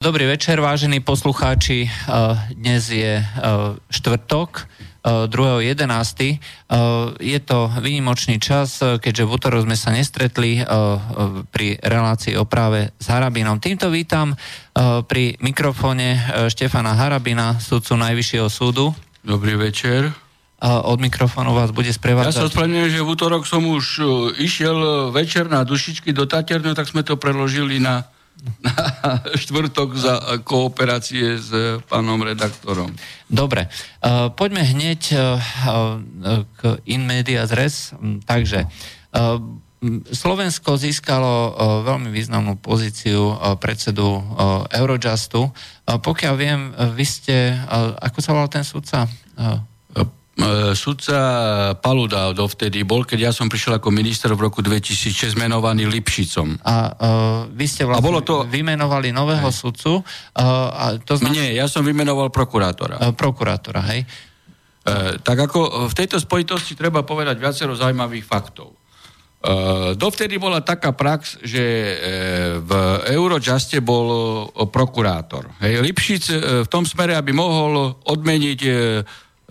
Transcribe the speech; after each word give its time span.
Dobrý 0.00 0.24
večer, 0.24 0.56
vážení 0.64 1.04
poslucháči. 1.04 1.84
Dnes 2.56 2.88
je 2.88 3.20
štvrtok, 3.92 4.64
2.11. 5.04 6.40
Je 7.20 7.38
to 7.44 7.68
výnimočný 7.68 8.40
čas, 8.40 8.80
keďže 8.80 9.28
v 9.28 9.32
útorok 9.36 9.68
sme 9.68 9.76
sa 9.76 9.92
nestretli 9.92 10.64
pri 11.52 11.76
relácii 11.84 12.32
o 12.40 12.48
práve 12.48 12.96
s 12.96 13.12
Harabinom. 13.12 13.60
Týmto 13.60 13.92
vítam 13.92 14.32
pri 15.04 15.36
mikrofóne 15.44 16.16
Štefana 16.48 16.96
Harabina, 16.96 17.60
sudcu 17.60 17.92
Najvyššieho 18.00 18.48
súdu. 18.48 18.96
Dobrý 19.20 19.60
večer. 19.60 20.16
Od 20.64 20.96
mikrofónu 20.96 21.52
vás 21.52 21.76
bude 21.76 21.92
sprevádzať... 21.92 22.32
Ja 22.32 22.40
sa 22.40 22.48
ospravedlňujem, 22.48 22.88
že 22.88 23.04
v 23.04 23.10
útorok 23.12 23.44
som 23.44 23.68
už 23.68 24.00
išiel 24.40 25.12
večer 25.12 25.52
na 25.52 25.60
dušičky 25.60 26.16
do 26.16 26.24
Taternu, 26.24 26.72
tak 26.72 26.88
sme 26.88 27.04
to 27.04 27.20
preložili 27.20 27.76
na 27.84 28.08
na 28.42 28.72
štvrtok 29.42 29.88
za 29.96 30.14
kooperácie 30.42 31.38
s 31.38 31.50
pánom 31.86 32.20
redaktorom. 32.22 32.92
Dobre, 33.30 33.68
uh, 33.68 34.32
poďme 34.32 34.66
hneď 34.66 35.00
uh, 35.14 35.38
k 36.56 36.60
in 36.88 37.06
media 37.06 37.46
res. 37.50 37.94
Takže 38.26 38.66
uh, 38.66 39.38
Slovensko 40.12 40.76
získalo 40.76 41.56
veľmi 41.88 42.12
významnú 42.12 42.60
pozíciu 42.60 43.32
predsedu 43.56 44.20
Eurojustu. 44.68 45.48
Pokiaľ 45.88 46.34
viem, 46.36 46.76
vy 46.92 47.04
ste, 47.08 47.56
ako 47.96 48.18
sa 48.20 48.36
volal 48.36 48.52
ten 48.52 48.60
sudca? 48.60 49.08
E, 50.40 50.72
sudca 50.72 51.16
Paluda 51.76 52.32
dovtedy 52.32 52.80
bol, 52.82 53.04
keď 53.04 53.30
ja 53.30 53.32
som 53.32 53.52
prišiel 53.52 53.76
ako 53.76 53.92
minister 53.92 54.32
v 54.32 54.48
roku 54.48 54.64
2006 54.64 55.36
menovaný 55.36 55.84
Lipšicom. 55.84 56.64
A 56.64 56.74
uh, 56.90 57.40
vy 57.52 57.66
ste 57.68 57.84
vlastne 57.84 58.00
a 58.00 58.08
bolo 58.08 58.24
to... 58.24 58.48
vymenovali 58.48 59.12
nového 59.12 59.52
hej. 59.52 59.60
sudcu. 59.60 60.00
Uh, 60.00 60.42
a 60.72 60.84
to 60.96 61.20
znam... 61.20 61.36
Nie, 61.36 61.52
ja 61.52 61.68
som 61.68 61.84
vymenoval 61.84 62.32
prokurátora. 62.32 62.96
Uh, 62.96 63.12
prokurátora, 63.12 63.84
hej. 63.92 64.08
Uh, 64.80 65.20
tak 65.20 65.44
ako 65.44 65.92
v 65.92 65.94
tejto 65.94 66.16
spojitosti 66.16 66.72
treba 66.72 67.04
povedať 67.04 67.36
viacero 67.36 67.76
zaujímavých 67.76 68.24
faktov. 68.24 68.72
Uh, 69.40 69.96
dovtedy 69.96 70.36
bola 70.36 70.64
taká 70.64 70.92
prax, 70.96 71.40
že 71.44 71.64
uh, 71.64 71.94
v 72.64 72.72
Eurojuste 73.12 73.84
bol 73.84 74.08
uh, 74.08 74.68
prokurátor. 74.68 75.52
Hej, 75.60 75.84
Lipšic 75.84 76.24
v 76.64 76.68
tom 76.68 76.88
smere, 76.88 77.12
aby 77.12 77.36
mohol 77.36 77.92
odmeniť 78.08 78.60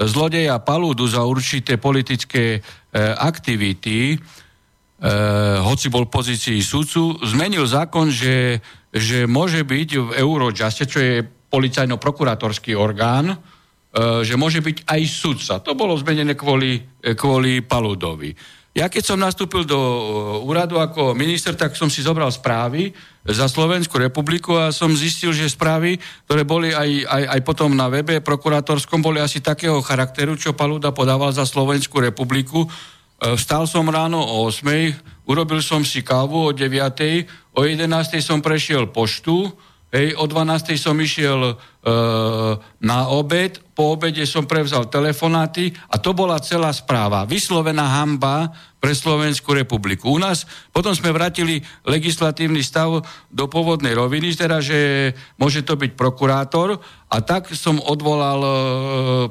zlodeja 0.08 0.60
Palúdu 0.64 1.04
za 1.08 1.28
určité 1.28 1.76
politické 1.76 2.44
e, 2.56 2.60
aktivity, 3.00 4.16
e, 4.16 4.18
hoci 5.60 5.92
bol 5.92 6.08
v 6.08 6.14
pozícii 6.14 6.60
sudcu, 6.64 7.20
zmenil 7.28 7.68
zákon, 7.68 8.08
že, 8.08 8.64
že 8.96 9.28
môže 9.28 9.68
byť 9.68 9.90
v 10.00 10.10
Eurojuste, 10.16 10.88
čo 10.88 11.00
je 11.04 11.16
policajno-prokurátorský 11.26 12.80
orgán, 12.80 13.36
e, 13.36 13.38
že 14.24 14.40
môže 14.40 14.64
byť 14.64 14.88
aj 14.88 15.02
sudca. 15.10 15.54
To 15.60 15.76
bolo 15.76 16.00
zmenené 16.00 16.38
kvôli, 16.40 16.80
kvôli 17.18 17.60
Palúdovi. 17.60 18.32
Ja 18.70 18.86
keď 18.86 19.04
som 19.04 19.20
nastúpil 19.20 19.66
do 19.66 19.76
uh, 19.76 20.00
úradu 20.46 20.78
ako 20.78 21.18
minister, 21.18 21.58
tak 21.58 21.74
som 21.74 21.90
si 21.90 22.06
zobral 22.06 22.30
správy 22.30 22.94
za 23.30 23.46
Slovenskú 23.46 24.02
republiku 24.02 24.58
a 24.58 24.74
som 24.74 24.90
zistil, 24.90 25.30
že 25.30 25.54
správy, 25.54 26.02
ktoré 26.26 26.42
boli 26.42 26.74
aj, 26.74 27.06
aj, 27.06 27.24
aj 27.38 27.40
potom 27.46 27.78
na 27.78 27.86
webe 27.86 28.18
prokurátorskom, 28.26 29.06
boli 29.06 29.22
asi 29.22 29.38
takého 29.38 29.78
charakteru, 29.86 30.34
čo 30.34 30.58
Paluda 30.58 30.90
podával 30.90 31.30
za 31.30 31.46
Slovenskú 31.46 32.02
republiku. 32.02 32.66
Uh, 32.66 33.38
vstal 33.38 33.70
som 33.70 33.86
ráno 33.86 34.18
o 34.18 34.50
8, 34.50 35.30
urobil 35.30 35.62
som 35.62 35.86
si 35.86 36.02
kávu 36.02 36.50
o 36.50 36.52
9, 36.56 37.54
o 37.54 37.62
11 37.62 37.86
som 38.26 38.42
prešiel 38.42 38.90
poštu, 38.90 39.54
hej, 39.94 40.18
o 40.18 40.26
12 40.26 40.78
som 40.78 40.98
išiel 40.98 41.40
e, 41.44 41.54
na 42.80 43.00
obed, 43.08 43.64
po 43.72 43.96
obede 43.96 44.28
som 44.28 44.44
prevzal 44.44 44.92
telefonáty 44.92 45.72
a 45.88 45.96
to 45.96 46.12
bola 46.12 46.36
celá 46.44 46.76
správa. 46.76 47.24
Vyslovená 47.24 48.04
hamba 48.04 48.52
pre 48.80 48.96
Slovenskú 48.96 49.52
republiku. 49.56 50.16
U 50.16 50.20
nás 50.20 50.48
potom 50.72 50.96
sme 50.96 51.12
vrátili 51.12 51.60
legislatívny 51.84 52.64
stav 52.64 53.04
do 53.28 53.46
pôvodnej 53.52 53.92
roviny, 53.92 54.32
teda, 54.36 54.64
že 54.64 55.12
môže 55.36 55.64
to 55.68 55.76
byť 55.76 56.00
prokurátor 56.00 56.80
a 57.12 57.18
tak 57.20 57.52
som 57.52 57.76
odvolal 57.84 58.40
e, 58.40 58.52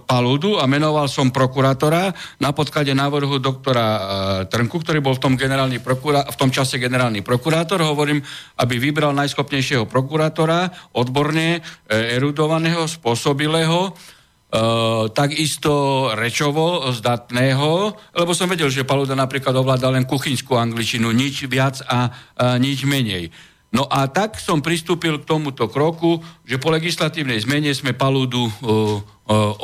Paludu 0.05 0.61
a 0.61 0.69
menoval 0.69 1.09
som 1.09 1.33
prokurátora 1.33 2.13
na 2.43 2.53
podklade 2.53 2.93
návrhu 2.93 3.41
doktora 3.41 3.87
e, 3.89 4.01
Trnku, 4.53 4.85
ktorý 4.85 5.01
bol 5.01 5.17
v 5.17 5.23
tom, 5.25 5.33
generálny 5.39 5.81
prokurá- 5.81 6.29
v 6.29 6.37
tom 6.37 6.53
čase 6.53 6.77
generálny 6.77 7.25
prokurátor. 7.25 7.81
Hovorím, 7.81 8.21
aby 8.61 8.75
vybral 8.77 9.17
najschopnejšieho 9.17 9.89
prokurátora, 9.89 10.93
odborne, 10.99 11.65
e, 11.89 12.21
spôsobilého, 12.87 13.93
Uh, 14.49 15.13
takisto 15.13 16.09
rečovo 16.17 16.89
zdatného, 16.89 17.93
lebo 18.17 18.33
som 18.33 18.49
vedel, 18.49 18.73
že 18.73 18.81
Paluda 18.81 19.13
napríklad 19.13 19.53
ovláda 19.53 19.93
len 19.93 20.09
kuchynskú 20.09 20.57
angličinu, 20.57 21.13
nič 21.13 21.45
viac 21.53 21.85
a, 21.85 22.09
a 22.33 22.57
nič 22.57 22.89
menej. 22.89 23.29
No 23.77 23.85
a 23.85 24.09
tak 24.09 24.41
som 24.41 24.65
pristúpil 24.65 25.21
k 25.21 25.29
tomuto 25.29 25.69
kroku, 25.69 26.25
že 26.49 26.57
po 26.57 26.73
legislatívnej 26.73 27.45
zmene 27.45 27.77
sme 27.77 27.93
Paludu 27.93 28.49
uh, 28.49 28.49
uh, 28.49 28.97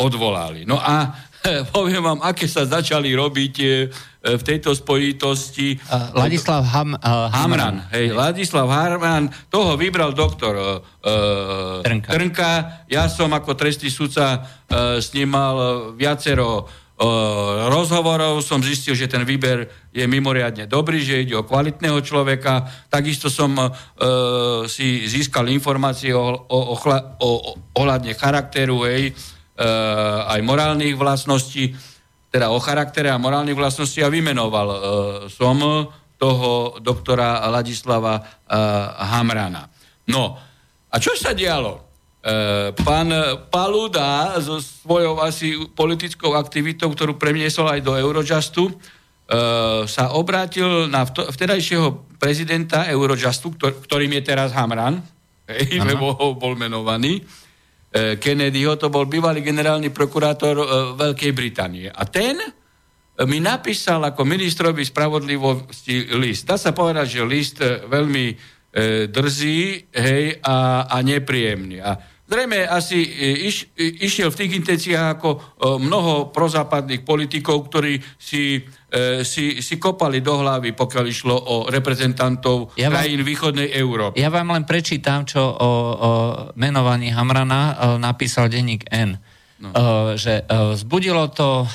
odvolali. 0.04 0.68
No 0.68 0.76
a 0.76 1.16
poviem 1.74 2.02
vám, 2.02 2.20
aké 2.24 2.48
sa 2.48 2.64
začali 2.64 3.12
robiť 3.12 3.54
e, 3.60 3.66
v 4.24 4.42
tejto 4.42 4.72
spojitosti. 4.72 5.76
Uh, 5.84 6.16
Ladislav 6.16 6.64
Ham, 6.64 6.96
uh, 6.96 7.28
Hamran. 7.28 7.84
Hej, 7.92 8.16
Ladislav 8.16 8.72
Hamran, 8.72 9.28
toho 9.52 9.76
vybral 9.76 10.16
doktor 10.16 10.80
uh, 10.80 11.84
Trnka. 11.84 12.08
Trnka. 12.08 12.50
Ja 12.88 13.04
som 13.12 13.36
ako 13.36 13.52
trestný 13.52 13.92
sudca 13.92 14.40
uh, 14.40 14.96
s 14.96 15.12
ním 15.12 15.36
mal 15.36 15.92
viacero 15.92 16.64
uh, 16.64 17.68
rozhovorov, 17.68 18.40
som 18.40 18.64
zistil, 18.64 18.96
že 18.96 19.12
ten 19.12 19.28
výber 19.28 19.68
je 19.92 20.08
mimoriadne 20.08 20.64
dobrý, 20.64 21.04
že 21.04 21.28
ide 21.28 21.36
o 21.36 21.44
kvalitného 21.44 22.00
človeka. 22.00 22.64
Takisto 22.88 23.28
som 23.28 23.52
uh, 23.60 23.68
si 24.64 25.04
získal 25.04 25.52
informácie 25.52 26.16
o, 26.16 26.48
o, 26.48 26.58
o, 26.72 26.76
o, 27.20 27.28
ohľadne 27.76 28.16
charakteru, 28.16 28.88
hej, 28.88 29.12
uh, 29.12 29.33
aj 29.54 30.40
morálnych 30.42 30.98
vlastností, 30.98 31.70
teda 32.34 32.50
o 32.50 32.58
charaktere 32.58 33.06
a 33.06 33.22
morálnych 33.22 33.54
vlastností 33.54 34.02
a 34.02 34.10
vymenoval 34.10 34.66
uh, 34.66 34.78
som 35.30 35.62
toho 36.18 36.78
doktora 36.82 37.46
Ladislava 37.46 38.18
uh, 38.18 38.26
Hamrana. 39.14 39.70
No, 40.10 40.34
a 40.90 40.96
čo 40.98 41.14
sa 41.14 41.30
dialo? 41.30 41.86
Pán 42.72 43.12
Paluda 43.52 44.40
so 44.40 44.56
svojou 44.56 45.20
asi 45.20 45.60
politickou 45.76 46.32
aktivitou, 46.32 46.88
ktorú 46.88 47.20
premiesol 47.20 47.68
aj 47.68 47.84
do 47.84 47.92
Eurojustu, 48.00 48.72
sa 49.84 50.04
obrátil 50.16 50.88
na 50.88 51.04
vtedajšieho 51.04 52.16
prezidenta 52.16 52.88
Eurojustu, 52.88 53.52
ktorým 53.60 54.16
je 54.16 54.22
teraz 54.24 54.56
Hamran, 54.56 55.04
hej, 55.52 55.84
lebo 55.84 56.16
bol 56.40 56.56
menovaný, 56.56 57.20
Kennedyho, 57.94 58.74
to 58.74 58.90
bol 58.90 59.06
bývalý 59.06 59.38
generálny 59.38 59.94
prokurátor 59.94 60.58
e, 60.58 60.66
Veľkej 60.98 61.30
Británie. 61.30 61.86
A 61.86 62.02
ten 62.10 62.42
e, 62.42 62.50
mi 63.22 63.38
napísal 63.38 64.02
ako 64.02 64.26
ministrovi 64.26 64.82
spravodlivosti 64.82 66.10
list. 66.18 66.50
Dá 66.50 66.58
sa 66.58 66.74
povedať, 66.74 67.06
že 67.06 67.22
list 67.22 67.62
veľmi 67.62 68.26
e, 68.26 68.34
drzý 69.06 69.94
hej, 69.94 70.42
a, 70.42 70.90
a 70.90 70.96
nepríjemný. 71.06 71.78
A 71.86 71.94
zrejme 72.26 72.66
asi 72.66 72.98
iš, 73.46 73.70
išiel 73.78 74.34
v 74.34 74.38
tých 74.42 74.52
intenciách 74.58 75.06
ako 75.14 75.30
mnoho 75.78 76.34
prozápadných 76.34 77.06
politikov, 77.06 77.70
ktorí 77.70 78.02
si 78.18 78.58
E, 78.94 79.26
si, 79.26 79.58
si 79.58 79.74
kopali 79.74 80.22
do 80.22 80.38
hlavy, 80.38 80.70
pokiaľ 80.70 81.04
išlo 81.10 81.34
o 81.34 81.56
reprezentantov 81.66 82.78
ja 82.78 82.86
vám, 82.86 83.02
krajín 83.02 83.26
východnej 83.26 83.74
Európy. 83.74 84.22
Ja 84.22 84.30
vám 84.30 84.54
len 84.54 84.62
prečítam, 84.62 85.26
čo 85.26 85.42
o, 85.42 85.50
o 85.58 86.10
menovaní 86.54 87.10
Hamrana 87.10 87.74
e, 87.74 87.98
napísal 87.98 88.46
denník 88.46 88.86
N. 88.94 89.18
No. 89.58 89.74
E, 89.74 90.14
že 90.14 90.46
o, 90.46 90.78
zbudilo 90.78 91.26
to 91.34 91.66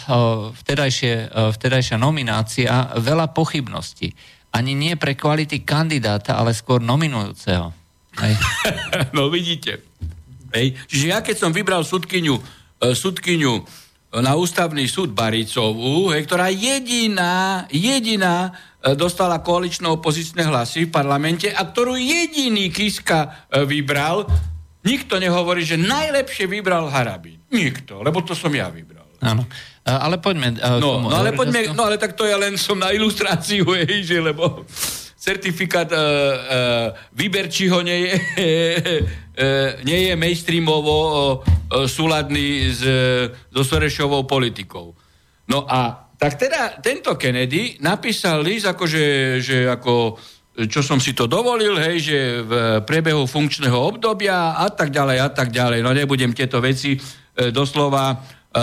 vtedajšie, 0.64 1.36
vtedajšia 1.60 2.00
nominácia 2.00 2.96
veľa 2.96 3.36
pochybností. 3.36 4.16
Ani 4.56 4.72
nie 4.72 4.96
pre 4.96 5.20
kvality 5.20 5.68
kandidáta, 5.68 6.40
ale 6.40 6.56
skôr 6.56 6.80
nominujúceho. 6.80 7.76
Hej. 8.16 8.34
no 9.18 9.28
vidíte. 9.28 9.84
Hej. 10.56 10.72
Čiže 10.88 11.06
ja 11.12 11.20
keď 11.20 11.36
som 11.36 11.52
vybral 11.52 11.84
sudkyňu, 11.84 12.40
sudkyňu 12.80 13.54
na 14.10 14.34
ústavný 14.34 14.90
súd 14.90 15.14
Baricovú, 15.14 16.10
hej, 16.10 16.26
ktorá 16.26 16.50
jediná, 16.50 17.66
jediná 17.70 18.50
e, 18.82 18.98
dostala 18.98 19.38
koaličné 19.46 19.86
opozičné 19.86 20.50
hlasy 20.50 20.90
v 20.90 20.94
parlamente 20.94 21.46
a 21.54 21.62
ktorú 21.62 21.94
jediný 21.94 22.74
Kiska 22.74 23.46
e, 23.54 23.62
vybral, 23.70 24.26
nikto 24.82 25.22
nehovorí, 25.22 25.62
že 25.62 25.78
najlepšie 25.78 26.50
vybral 26.50 26.90
Harabín. 26.90 27.38
Nikto, 27.54 28.02
lebo 28.02 28.26
to 28.26 28.34
som 28.34 28.50
ja 28.50 28.74
vybral. 28.74 29.06
Áno. 29.22 29.46
E, 29.86 29.94
ale 29.94 30.18
poďme... 30.18 30.58
No, 30.82 31.06
no, 31.06 31.14
ale 31.14 31.30
poďme, 31.38 31.70
no 31.78 31.86
ale 31.86 32.02
tak 32.02 32.18
to 32.18 32.26
ja 32.26 32.42
len 32.42 32.58
som 32.58 32.82
na 32.82 32.90
ilustráciu, 32.90 33.70
hej, 33.78 34.10
že 34.10 34.18
lebo... 34.18 34.66
certifikát 35.20 35.92
uh, 35.92 36.00
uh, 36.00 36.88
Vyberčiho 37.12 37.84
nie 37.84 38.08
je, 38.08 38.14
uh, 38.16 39.84
nie 39.88 40.00
je 40.08 40.14
mainstreamovo 40.16 40.96
uh, 40.96 41.84
súladný 41.84 42.72
s, 42.72 42.82
so 43.52 43.62
Sorešovou 43.68 44.24
politikou. 44.24 44.96
No 45.52 45.68
a 45.68 46.08
tak 46.16 46.40
teda 46.40 46.80
tento 46.80 47.20
Kennedy 47.20 47.80
napísal 47.84 48.44
list, 48.44 48.68
akože, 48.68 49.40
že 49.44 49.68
ako 49.68 50.20
čo 50.68 50.84
som 50.84 51.00
si 51.00 51.16
to 51.16 51.30
dovolil, 51.30 51.80
hej, 51.80 51.98
že 52.04 52.20
v 52.44 52.52
priebehu 52.84 53.24
funkčného 53.24 53.80
obdobia 53.80 54.60
a 54.60 54.68
tak 54.68 54.92
ďalej 54.92 55.18
a 55.24 55.30
tak 55.32 55.56
ďalej. 55.56 55.80
No 55.80 55.96
nebudem 55.96 56.36
tieto 56.36 56.60
veci 56.60 57.00
e, 57.00 57.00
doslova 57.56 58.12
e, 58.12 58.16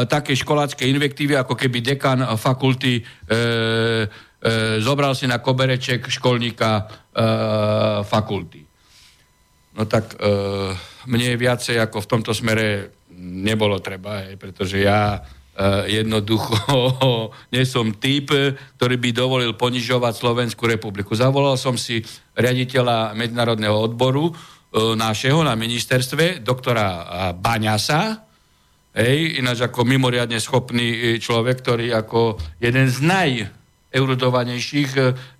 také 0.04 0.36
školácké 0.36 0.84
invektívy, 0.92 1.40
ako 1.40 1.56
keby 1.56 1.80
dekan 1.80 2.20
fakulty 2.36 3.00
e, 3.00 3.02
e, 3.32 3.38
zobral 4.81 5.14
si 5.19 5.26
na 5.26 5.43
kobereček 5.43 6.06
školníka 6.06 6.70
e, 6.78 6.84
fakulty. 8.06 8.62
No 9.76 9.84
tak 9.84 10.16
e, 10.16 10.16
mne 11.10 11.37
viacej 11.37 11.76
ako 11.82 12.04
v 12.04 12.10
tomto 12.10 12.32
smere 12.32 12.94
nebolo 13.16 13.81
treba, 13.81 14.28
hej, 14.28 14.37
pretože 14.37 14.81
ja 14.82 15.20
jednoducho 15.88 16.52
nie 17.56 17.64
som 17.64 17.96
typ, 17.96 18.28
ktorý 18.76 18.96
by 19.00 19.10
dovolil 19.16 19.52
ponižovať 19.56 20.12
Slovenskú 20.12 20.69
republiku. 20.69 21.16
Zavolal 21.16 21.56
som 21.56 21.81
si 21.81 22.04
riaditeľa 22.37 23.16
medzinárodného 23.16 23.72
odboru 23.72 24.28
eh, 24.28 24.37
našeho 24.92 25.40
na 25.40 25.56
ministerstve, 25.56 26.44
doktora 26.44 27.32
Baňasa, 27.32 28.20
hej, 28.96 29.40
ináč 29.40 29.64
ako 29.64 29.88
mimoriadne 29.88 30.40
schopný 30.40 31.16
človek, 31.20 31.64
ktorý 31.64 31.92
ako 32.04 32.37
jeden 32.60 32.88
z 32.88 33.00
najeurudovanejších 33.96 34.90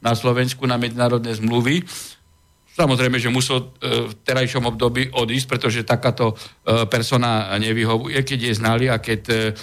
na 0.01 0.17
Slovensku 0.17 0.65
na 0.65 0.81
medzinárodné 0.81 1.37
zmluvy, 1.37 1.85
Samozrejme, 2.77 3.17
že 3.17 3.33
musel 3.33 3.73
v 3.81 4.13
terajšom 4.21 4.69
období 4.69 5.09
odísť, 5.09 5.49
pretože 5.49 5.89
takáto 5.89 6.37
persona 6.93 7.49
nevyhovuje, 7.57 8.21
keď 8.21 8.53
je 8.53 8.53
znali 8.53 8.93
a 8.93 9.01
keď 9.01 9.57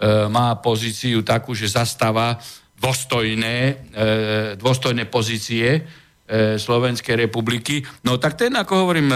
E, 0.00 0.32
má 0.32 0.56
pozíciu 0.56 1.20
takú, 1.20 1.52
že 1.52 1.68
zastáva 1.68 2.40
dôstojné, 2.80 3.56
e, 3.92 4.06
dôstojné 4.56 5.04
pozície 5.12 5.76
e, 5.76 5.80
Slovenskej 6.56 7.28
republiky. 7.28 7.84
No 8.00 8.16
tak 8.16 8.40
ten, 8.40 8.56
ako 8.56 8.88
hovorím, 8.88 9.12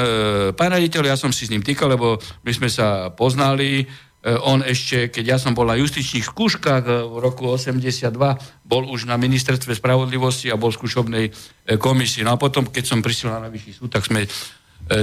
pán 0.53 0.77
raditeľ, 0.77 1.09
ja 1.09 1.17
som 1.17 1.33
si 1.33 1.49
s 1.49 1.53
ním 1.57 1.65
týkal, 1.65 1.97
lebo 1.97 2.21
my 2.45 2.53
sme 2.53 2.69
sa 2.69 3.09
poznali, 3.09 3.89
on 4.25 4.65
ešte, 4.65 5.13
keď 5.13 5.37
ja 5.37 5.39
som 5.41 5.53
bol 5.53 5.69
na 5.69 5.77
justičných 5.77 6.25
skúškach 6.25 6.89
v 6.89 7.15
roku 7.21 7.45
82, 7.45 8.09
bol 8.65 8.83
už 8.89 9.05
na 9.05 9.21
ministerstve 9.21 9.77
spravodlivosti 9.77 10.49
a 10.49 10.57
bol 10.57 10.73
v 10.73 10.81
skúšobnej 10.81 11.25
komisii. 11.77 12.25
No 12.25 12.33
a 12.33 12.41
potom, 12.41 12.65
keď 12.65 12.85
som 12.89 13.05
prišiel 13.05 13.37
na 13.37 13.45
najvyšší 13.45 13.73
súd, 13.77 13.93
tak 13.93 14.09
sme 14.09 14.25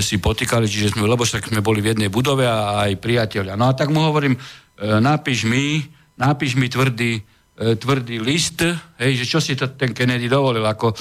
si 0.02 0.18
potýkali, 0.18 0.66
čiže 0.66 0.98
sme, 0.98 1.06
lebo 1.06 1.22
však 1.22 1.54
sme 1.54 1.62
boli 1.62 1.86
v 1.86 1.94
jednej 1.94 2.10
budove 2.10 2.50
a 2.50 2.86
aj 2.86 2.98
priateľia. 2.98 3.54
No 3.54 3.70
a 3.70 3.78
tak 3.78 3.94
mu 3.94 4.02
hovorím, 4.02 4.38
E, 4.82 4.98
napíš 4.98 5.46
mi, 5.46 5.86
napíš 6.18 6.58
mi 6.58 6.66
tvrdý, 6.66 7.22
e, 7.22 7.76
tvrdý 7.78 8.18
list, 8.18 8.66
hej, 8.98 9.14
že 9.14 9.26
čo 9.30 9.38
si 9.38 9.54
to 9.54 9.70
ten 9.78 9.94
Kennedy 9.94 10.26
dovolil, 10.26 10.66
ako 10.66 10.90
e, 10.90 10.96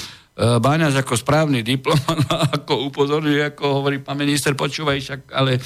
Báňaš 0.61 1.01
ako 1.01 1.17
správny 1.17 1.65
diplomat, 1.65 2.29
ako 2.61 2.93
upozorňuje, 2.93 3.57
ako 3.57 3.81
hovorí 3.81 4.05
pán 4.05 4.21
minister, 4.21 4.53
počúvaj, 4.53 5.01
však, 5.01 5.21
ale 5.33 5.57
e, 5.57 5.61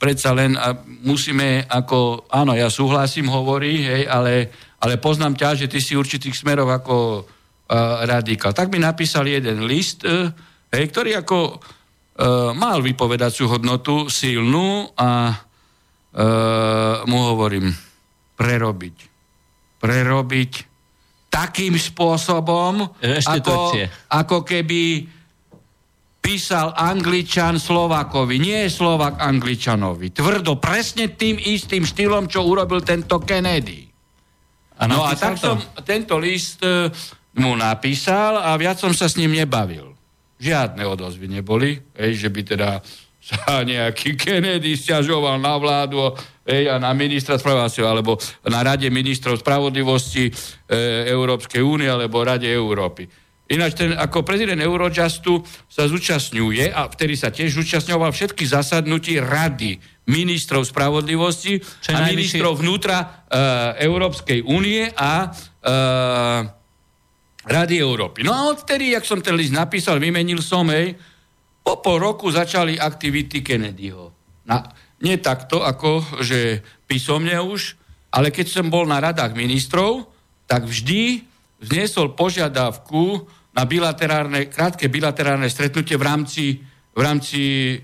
predsa 0.00 0.32
len 0.32 0.56
a 0.56 0.72
musíme 1.04 1.68
ako, 1.68 2.28
áno, 2.32 2.56
ja 2.56 2.72
súhlasím, 2.72 3.28
hovorí, 3.28 3.84
hej, 3.84 4.02
ale, 4.08 4.48
ale 4.80 4.96
poznám 4.96 5.36
ťa, 5.36 5.50
že 5.64 5.66
ty 5.68 5.84
si 5.84 5.92
určitých 5.92 6.32
smerov 6.32 6.72
ako 6.72 6.96
e, 6.96 7.22
radikál. 8.08 8.56
Tak 8.56 8.72
mi 8.72 8.80
napísal 8.80 9.28
jeden 9.28 9.68
list, 9.68 10.04
e, 10.08 10.32
hej, 10.72 10.84
ktorý 10.88 11.20
ako 11.20 11.38
e, 11.48 11.54
mal 12.56 12.80
vypovedaciu 12.80 13.52
hodnotu 13.52 14.08
silnú 14.08 14.88
a 14.96 15.36
uh, 16.16 17.04
mu 17.04 17.18
hovorím, 17.32 17.68
prerobiť. 18.36 18.96
Prerobiť 19.76 20.52
takým 21.28 21.76
spôsobom, 21.76 22.96
Ešte 22.96 23.44
ako, 23.44 23.76
ako 24.08 24.38
keby 24.40 25.04
písal 26.26 26.74
Angličan 26.74 27.62
Slovakovi, 27.62 28.42
nie 28.42 28.66
Slovak 28.66 29.22
Angličanovi. 29.22 30.10
Tvrdo, 30.10 30.58
presne 30.58 31.14
tým 31.14 31.38
istým 31.38 31.86
štýlom, 31.86 32.26
čo 32.26 32.42
urobil 32.42 32.82
tento 32.82 33.22
Kennedy. 33.22 33.86
A 34.82 34.90
no 34.90 35.06
a 35.06 35.14
tak 35.14 35.38
to? 35.38 35.54
som 35.54 35.56
tento 35.86 36.18
list 36.18 36.66
uh, 36.66 36.90
mu 37.38 37.54
napísal 37.54 38.42
a 38.42 38.58
viac 38.58 38.74
som 38.74 38.90
sa 38.90 39.06
s 39.06 39.14
ním 39.14 39.38
nebavil. 39.38 39.94
Žiadne 40.42 40.82
odozvy 40.82 41.30
neboli, 41.30 41.78
hej, 41.94 42.26
že 42.26 42.28
by 42.34 42.40
teda 42.42 42.82
sa 43.22 43.62
nejaký 43.70 44.18
Kennedy 44.18 44.74
stiažoval 44.74 45.38
na 45.38 45.54
vládu 45.62 46.10
ej, 46.42 46.74
a 46.74 46.82
na 46.82 46.90
ministra 46.90 47.38
spravodlivosti, 47.38 47.86
alebo 47.86 48.18
na 48.50 48.66
Rade 48.66 48.90
ministrov 48.90 49.38
spravodlivosti 49.38 50.26
e, 50.26 50.32
Európskej 51.06 51.62
únie 51.62 51.86
alebo 51.86 52.26
Rade 52.26 52.50
Európy. 52.50 53.25
Ináč 53.46 53.78
ten 53.78 53.94
ako 53.94 54.26
prezident 54.26 54.58
Eurojustu 54.58 55.38
sa 55.70 55.86
zúčastňuje 55.86 56.74
a 56.74 56.90
vtedy 56.90 57.14
sa 57.14 57.30
tiež 57.30 57.54
zúčastňoval 57.54 58.10
všetky 58.10 58.42
zasadnutí 58.42 59.22
Rady 59.22 59.78
ministrov 60.10 60.66
spravodlivosti 60.66 61.62
Čo 61.62 61.94
a 61.94 62.10
najvyšší... 62.10 62.10
ministrov 62.10 62.52
vnútra 62.58 62.98
e, 62.98 63.06
Európskej 63.86 64.42
únie 64.42 64.90
a 64.90 65.30
e, 65.62 65.72
Rady 67.46 67.76
Európy. 67.78 68.26
No 68.26 68.34
a 68.34 68.50
odtedy, 68.50 68.98
jak 68.98 69.06
som 69.06 69.22
ten 69.22 69.38
list 69.38 69.54
napísal, 69.54 70.02
vymenil 70.02 70.42
som, 70.42 70.66
hej, 70.66 70.98
po 71.62 71.78
pol 71.78 72.02
roku 72.02 72.26
začali 72.26 72.74
aktivity 72.78 73.46
Kennedyho. 73.46 74.10
Na, 74.46 74.66
nie 75.02 75.18
takto, 75.22 75.62
ako 75.62 76.22
že 76.22 76.66
písomne 76.90 77.38
už, 77.38 77.78
ale 78.10 78.34
keď 78.34 78.46
som 78.50 78.66
bol 78.66 78.86
na 78.86 78.98
radách 78.98 79.38
ministrov, 79.38 80.10
tak 80.50 80.66
vždy 80.66 81.22
vzniesol 81.62 82.14
požiadavku 82.14 83.26
na 83.56 83.62
bilaterálne, 83.64 84.52
krátke 84.52 84.92
bilaterálne 84.92 85.48
stretnutie 85.48 85.96
v 85.96 86.04
rámci, 86.04 86.44
v 86.92 87.00
rámci 87.00 87.40
e, 87.72 87.76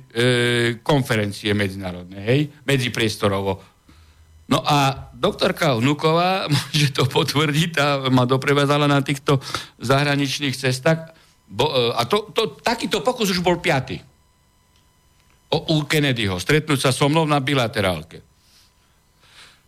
konferencie 0.85 1.57
medzinárodnej, 1.57 2.23
hej, 2.23 2.41
medzipriestorovo. 2.69 3.57
No 4.53 4.61
a 4.61 5.09
doktorka 5.17 5.73
Vnuková, 5.81 6.45
môže 6.53 6.93
to 6.93 7.09
potvrdiť, 7.09 7.69
tá 7.73 8.05
ma 8.13 8.29
doprevádzala 8.29 8.85
na 8.85 9.01
týchto 9.01 9.41
zahraničných 9.81 10.53
cestách, 10.53 11.17
Bo, 11.53 11.69
e, 11.69 11.93
a 11.93 12.09
to, 12.09 12.33
to, 12.33 12.57
takýto 12.65 13.05
pokus 13.05 13.29
už 13.29 13.45
bol 13.45 13.61
piaty. 13.61 14.01
O, 15.53 15.77
u 15.77 15.85
Kennedyho. 15.85 16.41
Stretnúť 16.41 16.89
sa 16.89 16.91
so 16.97 17.13
mnou 17.13 17.29
na 17.29 17.45
bilaterálke. 17.45 18.25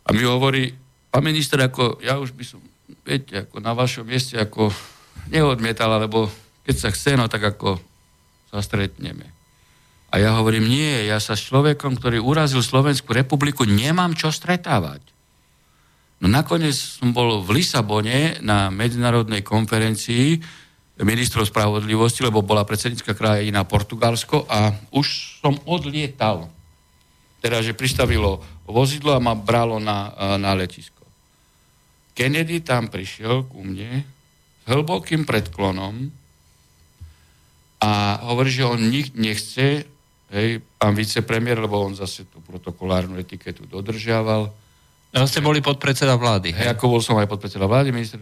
A 0.05 0.09
mi 0.17 0.25
hovorí, 0.25 0.73
pán 1.13 1.21
minister, 1.29 1.61
ako 1.61 2.01
ja 2.01 2.17
už 2.17 2.33
by 2.33 2.45
som, 2.45 2.61
viete, 3.05 3.45
ako 3.45 3.61
na 3.61 3.77
vašom 3.77 4.09
mieste, 4.09 4.41
ako 4.41 4.73
neodmietal, 5.29 5.91
alebo 5.91 6.29
keď 6.65 6.77
sa 6.77 6.89
chce, 6.91 7.17
no 7.19 7.29
tak 7.29 7.45
ako 7.45 7.77
sa 8.53 8.61
stretneme. 8.65 9.31
A 10.15 10.23
ja 10.23 10.39
hovorím, 10.39 10.71
nie, 10.71 11.11
ja 11.11 11.19
sa 11.19 11.35
s 11.35 11.51
človekom, 11.51 11.99
ktorý 11.99 12.23
urazil 12.23 12.63
Slovenskú 12.63 13.11
republiku, 13.11 13.67
nemám 13.67 14.15
čo 14.15 14.31
stretávať. 14.31 15.03
No 16.23 16.31
nakoniec 16.31 16.79
som 16.79 17.11
bol 17.11 17.43
v 17.43 17.59
Lisabone 17.59 18.39
na 18.39 18.71
medzinárodnej 18.71 19.43
konferencii, 19.43 20.39
ministrov 21.03 21.51
spravodlivosti, 21.51 22.23
lebo 22.23 22.47
bola 22.47 22.63
predsednická 22.63 23.19
krajina 23.19 23.67
Portugalsko 23.67 24.47
a 24.47 24.71
už 24.95 25.41
som 25.43 25.59
odlietal. 25.67 26.47
Teda, 27.43 27.59
že 27.59 27.75
pristavilo 27.75 28.39
vozidlo 28.65 29.13
a 29.13 29.21
ma 29.21 29.35
bralo 29.35 29.83
na, 29.83 30.15
na 30.39 30.55
letisko. 30.55 31.03
Kennedy 32.15 32.63
tam 32.63 32.87
prišiel 32.87 33.51
ku 33.51 33.67
mne 33.67 34.07
hlbokým 34.69 35.29
predklonom 35.29 36.09
a 37.85 38.21
hovorí, 38.33 38.49
že 38.49 38.65
on 38.65 38.81
nik 38.81 39.13
nechce, 39.13 39.85
hej, 40.33 40.49
pán 40.81 40.97
vicepremiér, 40.97 41.61
lebo 41.61 41.85
on 41.85 41.93
zase 41.93 42.25
tú 42.29 42.41
protokolárnu 42.41 43.21
etiketu 43.21 43.69
dodržiaval. 43.69 44.49
Ja 45.15 45.29
ste 45.29 45.45
boli 45.45 45.61
podpredseda 45.61 46.17
vlády. 46.17 46.57
Hej, 46.57 46.75
ako 46.75 46.99
bol 46.99 47.03
som 47.05 47.21
aj 47.21 47.29
podpredseda 47.29 47.69
vlády, 47.69 47.93
minister 47.93 48.19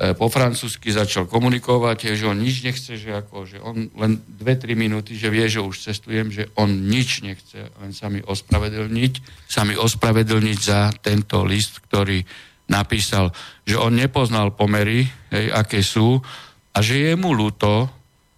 E, 0.00 0.16
po 0.16 0.32
francúzsky 0.32 0.88
začal 0.96 1.28
komunikovať, 1.28 2.16
že 2.16 2.24
on 2.24 2.40
nič 2.40 2.64
nechce, 2.64 2.96
že, 2.96 3.20
ako, 3.20 3.44
že 3.44 3.60
on 3.60 3.92
len 4.00 4.16
2-3 4.40 4.72
minúty, 4.72 5.12
že 5.12 5.28
vie, 5.28 5.44
že 5.44 5.60
už 5.60 5.76
cestujem, 5.76 6.32
že 6.32 6.48
on 6.56 6.88
nič 6.88 7.20
nechce, 7.20 7.68
len 7.84 7.92
sa 7.92 8.08
mi 8.08 8.24
ospravedlniť, 8.24 9.44
sa 9.44 9.68
mi 9.68 9.76
ospravedlniť 9.76 10.56
za 10.56 10.88
tento 11.04 11.44
list, 11.44 11.84
ktorý 11.84 12.24
napísal, 12.70 13.34
že 13.66 13.74
on 13.74 13.98
nepoznal 13.98 14.54
pomery, 14.54 15.10
hej, 15.34 15.50
aké 15.50 15.82
sú, 15.82 16.22
a 16.70 16.78
že 16.78 17.10
je 17.10 17.12
mu 17.18 17.34
ľúto, 17.34 17.90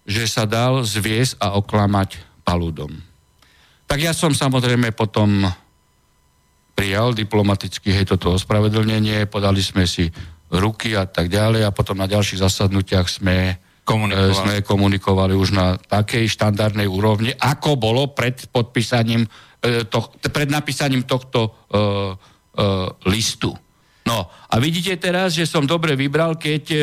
že 0.03 0.25
sa 0.25 0.49
dal 0.49 0.81
zviesť 0.81 1.37
a 1.37 1.53
oklamať 1.55 2.41
paludom. 2.41 2.91
Tak 3.85 3.99
ja 4.01 4.11
som 4.11 4.33
samozrejme 4.33 4.91
potom 4.97 5.45
prijal 6.73 7.13
diplomaticky 7.13 7.93
hej, 7.93 8.09
toto 8.09 8.33
ospravedlnenie, 8.33 9.29
podali 9.29 9.61
sme 9.61 9.85
si 9.85 10.09
ruky 10.49 10.97
a 10.97 11.05
tak 11.05 11.29
ďalej 11.29 11.69
a 11.69 11.71
potom 11.71 12.01
na 12.01 12.09
ďalších 12.09 12.41
zasadnutiach 12.41 13.05
sme 13.05 13.61
komunikovali. 13.85 14.33
sme 14.33 14.55
komunikovali 14.65 15.33
už 15.37 15.49
na 15.53 15.77
takej 15.77 16.25
štandardnej 16.29 16.89
úrovni, 16.89 17.31
ako 17.37 17.77
bolo 17.77 18.09
pred 18.11 18.49
podpísaním, 18.49 19.29
to, 19.61 19.97
pred 20.31 20.49
napísaním 20.49 21.05
tohto 21.05 21.39
uh, 21.47 22.15
uh, 22.57 22.87
listu. 23.07 23.53
No 24.03 24.27
a 24.27 24.55
vidíte 24.59 24.99
teraz, 24.99 25.31
že 25.35 25.47
som 25.47 25.63
dobre 25.63 25.95
vybral, 25.95 26.35
keď 26.35 26.63
uh, 26.71 26.81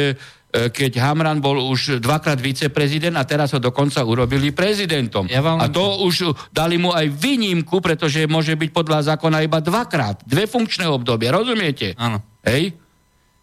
E, 0.50 0.66
keď 0.66 0.98
Hamran 0.98 1.38
bol 1.38 1.62
už 1.62 2.02
dvakrát 2.02 2.42
viceprezident 2.42 3.14
a 3.14 3.22
teraz 3.22 3.54
ho 3.54 3.62
dokonca 3.62 4.02
urobili 4.02 4.50
prezidentom. 4.50 5.30
Ja 5.30 5.46
vám... 5.46 5.62
A 5.62 5.70
to 5.70 6.02
už 6.02 6.34
dali 6.50 6.74
mu 6.74 6.90
aj 6.90 7.06
výnimku, 7.06 7.78
pretože 7.78 8.26
môže 8.26 8.58
byť 8.58 8.70
podľa 8.74 9.14
zákona 9.14 9.46
iba 9.46 9.62
dvakrát. 9.62 10.26
Dve 10.26 10.50
funkčné 10.50 10.90
obdobie, 10.90 11.30
rozumiete? 11.30 11.94
Áno. 11.94 12.18
Hej? 12.42 12.74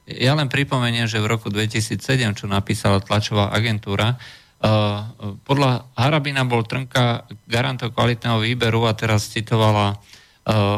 Ja 0.04 0.36
len 0.36 0.52
pripomeniem, 0.52 1.08
že 1.08 1.24
v 1.24 1.32
roku 1.32 1.48
2007, 1.48 2.00
čo 2.36 2.46
napísala 2.48 3.00
tlačová 3.00 3.52
agentúra, 3.56 4.20
Uh, 4.58 5.38
podľa 5.46 5.86
Harabina 5.94 6.42
bol 6.42 6.66
Trnka 6.66 7.30
garantov 7.46 7.94
kvalitného 7.94 8.42
výberu 8.42 8.90
a 8.90 8.98
teraz 8.98 9.30
citovala 9.30 9.94
uh, 9.94 10.17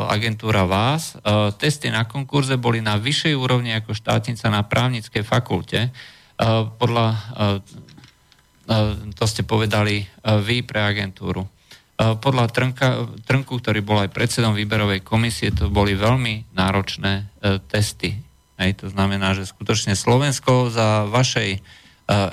agentúra 0.10 0.66
vás. 0.66 1.14
Uh, 1.22 1.54
testy 1.54 1.94
na 1.94 2.10
konkurze 2.10 2.58
boli 2.58 2.82
na 2.82 2.98
vyššej 2.98 3.38
úrovni 3.38 3.78
ako 3.78 3.94
štátnica 3.94 4.50
na 4.50 4.66
právnickej 4.66 5.22
fakulte. 5.22 5.94
Podľa, 6.80 7.08
to 9.12 9.24
ste 9.28 9.44
povedali 9.44 10.08
vy 10.24 10.64
pre 10.64 10.80
agentúru. 10.88 11.44
Podľa 12.00 12.48
Trnka, 12.48 12.88
Trnku, 13.28 13.60
ktorý 13.60 13.84
bol 13.84 14.00
aj 14.00 14.16
predsedom 14.16 14.56
výberovej 14.56 15.04
komisie, 15.04 15.52
to 15.52 15.68
boli 15.68 16.00
veľmi 16.00 16.56
náročné 16.56 17.28
testy. 17.68 18.16
Hej, 18.56 18.80
to 18.80 18.88
znamená, 18.88 19.36
že 19.36 19.52
skutočne 19.52 20.00
Slovensko 20.00 20.72
za 20.72 21.04
vašej 21.12 21.60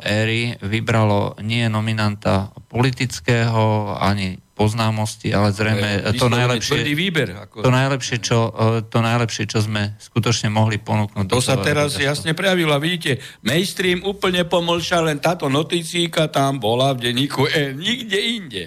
éry 0.07 0.55
vybralo 0.62 1.35
nie 1.43 1.66
nominanta 1.66 2.55
politického 2.71 3.99
ani 3.99 4.38
poznámosti, 4.57 5.37
ale 5.37 5.53
zrejme 5.53 6.17
to 6.17 6.33
najlepšie, 6.33 6.81
výber, 6.97 7.29
ako... 7.45 7.61
to, 7.61 7.69
najlepšie, 7.69 8.17
čo, 8.25 8.49
e, 8.49 8.89
to 8.89 9.05
najlepšie, 9.05 9.45
čo 9.45 9.61
sme 9.61 9.93
skutočne 10.01 10.49
mohli 10.49 10.81
ponúknuť. 10.81 11.29
To 11.29 11.45
sa 11.45 11.61
teraz 11.61 12.01
rozhodu. 12.01 12.09
jasne 12.09 12.33
prejavilo. 12.33 12.73
Vidíte, 12.81 13.21
mainstream 13.45 14.01
úplne 14.09 14.49
pomlčal, 14.49 15.13
len 15.13 15.21
táto 15.21 15.53
noticíka 15.53 16.33
tam 16.33 16.57
bola 16.57 16.97
v 16.97 17.13
denníku 17.13 17.45
E, 17.53 17.77
nikde 17.77 18.17
inde. 18.17 18.65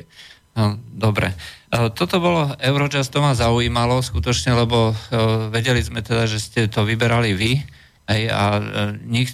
No, 0.54 0.78
dobre. 0.78 1.34
E, 1.74 1.90
toto 1.90 2.22
bolo 2.22 2.54
Eurojust, 2.62 3.10
to 3.10 3.26
ma 3.26 3.34
zaujímalo 3.34 4.06
skutočne, 4.06 4.54
lebo 4.54 4.94
uh, 4.94 5.50
vedeli 5.50 5.82
sme 5.82 6.06
teda, 6.06 6.30
že 6.30 6.38
ste 6.38 6.70
to 6.70 6.86
vyberali 6.86 7.34
vy 7.34 7.66
hej, 8.10 8.30
a, 8.30 8.58
nik, 9.06 9.30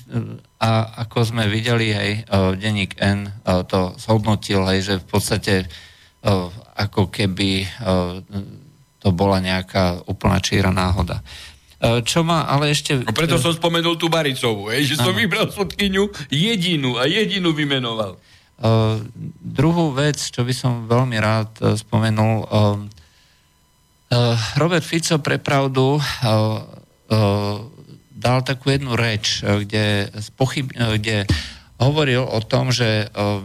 a 0.60 1.04
ako 1.08 1.36
sme 1.36 1.48
videli, 1.48 1.96
hej, 1.96 2.28
denník 2.60 3.00
N 3.00 3.32
to 3.72 3.96
zhodnotil, 3.96 4.68
hej, 4.68 4.80
že 4.84 4.94
v 5.00 5.08
podstate 5.08 5.54
ako 6.76 7.14
keby 7.14 7.70
to 9.00 9.10
bola 9.14 9.38
nejaká 9.38 10.02
úplná 10.10 10.42
číra 10.42 10.74
náhoda. 10.74 11.22
Čo 12.02 12.26
ma 12.26 12.50
ale 12.50 12.74
ešte... 12.74 12.98
No 12.98 13.14
preto 13.14 13.38
som 13.38 13.54
spomenul 13.54 13.94
tú 14.02 14.10
Baricovú, 14.10 14.74
že 14.74 14.98
som 14.98 15.14
ano. 15.14 15.22
vybral 15.22 15.54
sudkyňu 15.54 16.34
jedinú 16.34 16.98
a 16.98 17.06
jedinú 17.06 17.54
vymenoval. 17.54 18.18
Uh, 18.56 19.04
druhú 19.44 19.92
vec, 19.92 20.16
čo 20.16 20.48
by 20.48 20.54
som 20.56 20.88
veľmi 20.88 21.20
rád 21.20 21.52
uh, 21.60 21.76
spomenul, 21.76 22.48
uh, 22.48 22.80
uh, 24.16 24.36
Robert 24.56 24.88
Fico 24.88 25.20
pre 25.20 25.44
pravdu 25.44 26.00
uh, 26.00 26.64
uh, 27.12 27.58
dal 28.16 28.40
takú 28.48 28.72
jednu 28.72 28.96
reč, 28.96 29.44
uh, 29.44 29.60
kde, 29.60 30.08
spochyb, 30.24 30.72
uh, 30.72 30.96
kde 30.96 31.28
hovoril 31.84 32.24
o 32.24 32.40
tom, 32.40 32.72
že 32.72 33.12
uh, 33.12 33.44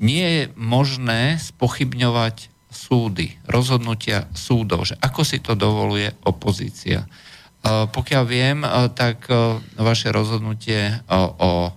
nie 0.00 0.26
je 0.26 0.42
možné 0.56 1.36
spochybňovať 1.36 2.48
súdy, 2.72 3.36
rozhodnutia 3.44 4.26
súdov, 4.32 4.88
že 4.88 4.96
ako 4.96 5.22
si 5.26 5.44
to 5.44 5.52
dovoluje 5.52 6.08
opozícia. 6.24 7.04
Pokiaľ 7.66 8.24
viem, 8.24 8.64
tak 8.96 9.28
vaše 9.76 10.08
rozhodnutie 10.08 11.04
o 11.36 11.68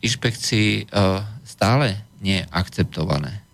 inšpekcii 0.00 0.88
stále 1.44 2.00
nie 2.24 2.40
je 2.40 2.48
akceptované 2.48 3.44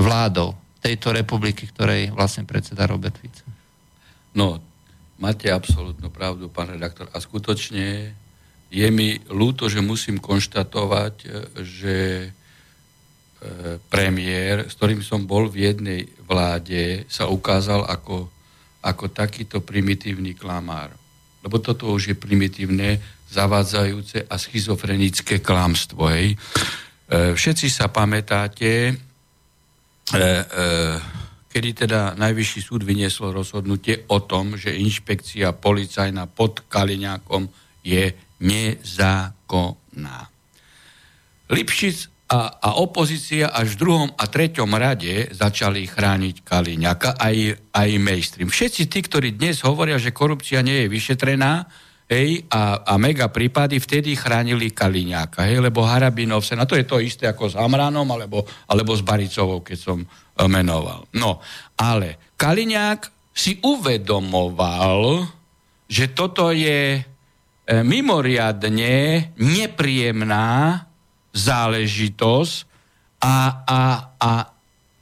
vládou 0.00 0.56
tejto 0.80 1.12
republiky, 1.12 1.68
ktorej 1.68 2.08
vlastne 2.16 2.48
predseda 2.48 2.88
Robert 2.88 3.20
Fico. 3.20 3.44
No, 4.32 4.62
máte 5.20 5.52
absolútnu 5.52 6.08
pravdu, 6.08 6.48
pán 6.48 6.72
redaktor. 6.72 7.12
A 7.12 7.20
skutočne 7.20 8.16
je 8.72 8.88
mi 8.88 9.20
ľúto, 9.28 9.68
že 9.68 9.84
musím 9.84 10.16
konštatovať, 10.16 11.14
že 11.60 12.30
premiér, 13.88 14.68
s 14.68 14.76
ktorým 14.76 15.00
som 15.00 15.24
bol 15.24 15.48
v 15.48 15.72
jednej 15.72 16.04
vláde, 16.28 17.08
sa 17.08 17.24
ukázal 17.32 17.88
ako, 17.88 18.28
ako 18.84 19.04
takýto 19.08 19.64
primitívny 19.64 20.36
klamár. 20.36 20.92
Lebo 21.40 21.56
toto 21.56 21.88
už 21.88 22.12
je 22.12 22.16
primitívne, 22.16 23.00
zavádzajúce 23.30 24.26
a 24.26 24.34
schizofrenické 24.36 25.38
klamstvo. 25.40 26.10
Hej. 26.10 26.34
E, 26.34 26.36
všetci 27.32 27.70
sa 27.70 27.88
pamätáte, 27.88 28.90
e, 28.90 28.94
e, 30.12 30.26
kedy 31.46 31.86
teda 31.86 32.18
Najvyšší 32.18 32.60
súd 32.60 32.82
vyniesol 32.82 33.30
rozhodnutie 33.30 34.04
o 34.10 34.20
tom, 34.26 34.58
že 34.58 34.74
inšpekcia 34.74 35.54
policajná 35.54 36.26
pod 36.26 36.66
Kaliňákom 36.66 37.46
je 37.86 38.12
nezákonná. 38.42 40.28
Lipšic 41.50 42.19
a, 42.30 42.62
a 42.62 42.68
opozícia 42.78 43.50
až 43.50 43.74
v 43.74 43.80
druhom 43.82 44.10
a 44.14 44.24
treťom 44.30 44.70
rade 44.78 45.34
začali 45.34 45.82
chrániť 45.82 46.46
Kaliňaka, 46.46 47.18
aj, 47.18 47.36
aj 47.74 47.88
mainstream. 47.98 48.46
Všetci 48.46 48.86
tí, 48.86 49.02
ktorí 49.02 49.34
dnes 49.34 49.66
hovoria, 49.66 49.98
že 49.98 50.14
korupcia 50.14 50.62
nie 50.62 50.86
je 50.86 50.92
vyšetrená, 50.94 51.66
hej, 52.06 52.46
a, 52.54 52.86
a 52.86 52.94
mega 53.02 53.26
prípady 53.30 53.82
vtedy 53.82 54.14
chránili 54.14 54.70
Kaliňáka, 54.70 55.42
hej, 55.50 55.58
lebo 55.58 55.82
Harabinov 55.82 56.46
sa, 56.46 56.54
na 56.54 56.70
to 56.70 56.78
je 56.78 56.86
to 56.86 57.02
isté 57.02 57.26
ako 57.26 57.50
s 57.50 57.58
Amranom, 57.58 58.06
alebo, 58.06 58.46
alebo 58.70 58.94
s 58.94 59.02
Baricovou, 59.02 59.66
keď 59.66 59.78
som 59.78 59.98
e, 60.02 60.06
menoval. 60.46 61.10
No, 61.18 61.42
ale 61.78 62.34
Kaliňák 62.38 63.34
si 63.34 63.58
uvedomoval, 63.62 65.26
že 65.90 66.14
toto 66.14 66.54
je 66.54 66.98
e, 66.98 67.02
mimoriadne 67.82 69.34
nepríjemná 69.34 70.86
záležitosť 71.32 72.54
a, 73.20 73.34
a, 73.64 73.80
a 74.18 74.30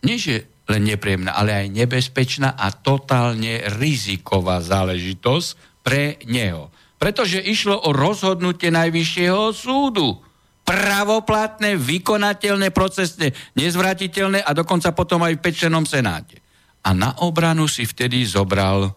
nie 0.04 0.18
že 0.18 0.48
len 0.68 0.84
nepríjemná, 0.84 1.32
ale 1.32 1.64
aj 1.64 1.66
nebezpečná 1.72 2.52
a 2.52 2.68
totálne 2.70 3.64
riziková 3.80 4.60
záležitosť 4.60 5.80
pre 5.80 6.20
neho. 6.28 6.68
Pretože 7.00 7.40
išlo 7.40 7.88
o 7.88 7.94
rozhodnutie 7.96 8.68
Najvyššieho 8.68 9.54
súdu. 9.56 10.20
Pravoplatné, 10.68 11.80
vykonateľné, 11.80 12.68
procesne 12.76 13.32
nezvratiteľné 13.56 14.44
a 14.44 14.52
dokonca 14.52 14.92
potom 14.92 15.24
aj 15.24 15.40
v 15.40 15.44
pečenom 15.48 15.88
senáte. 15.88 16.44
A 16.84 16.92
na 16.92 17.16
obranu 17.24 17.64
si 17.64 17.88
vtedy 17.88 18.28
zobral, 18.28 18.92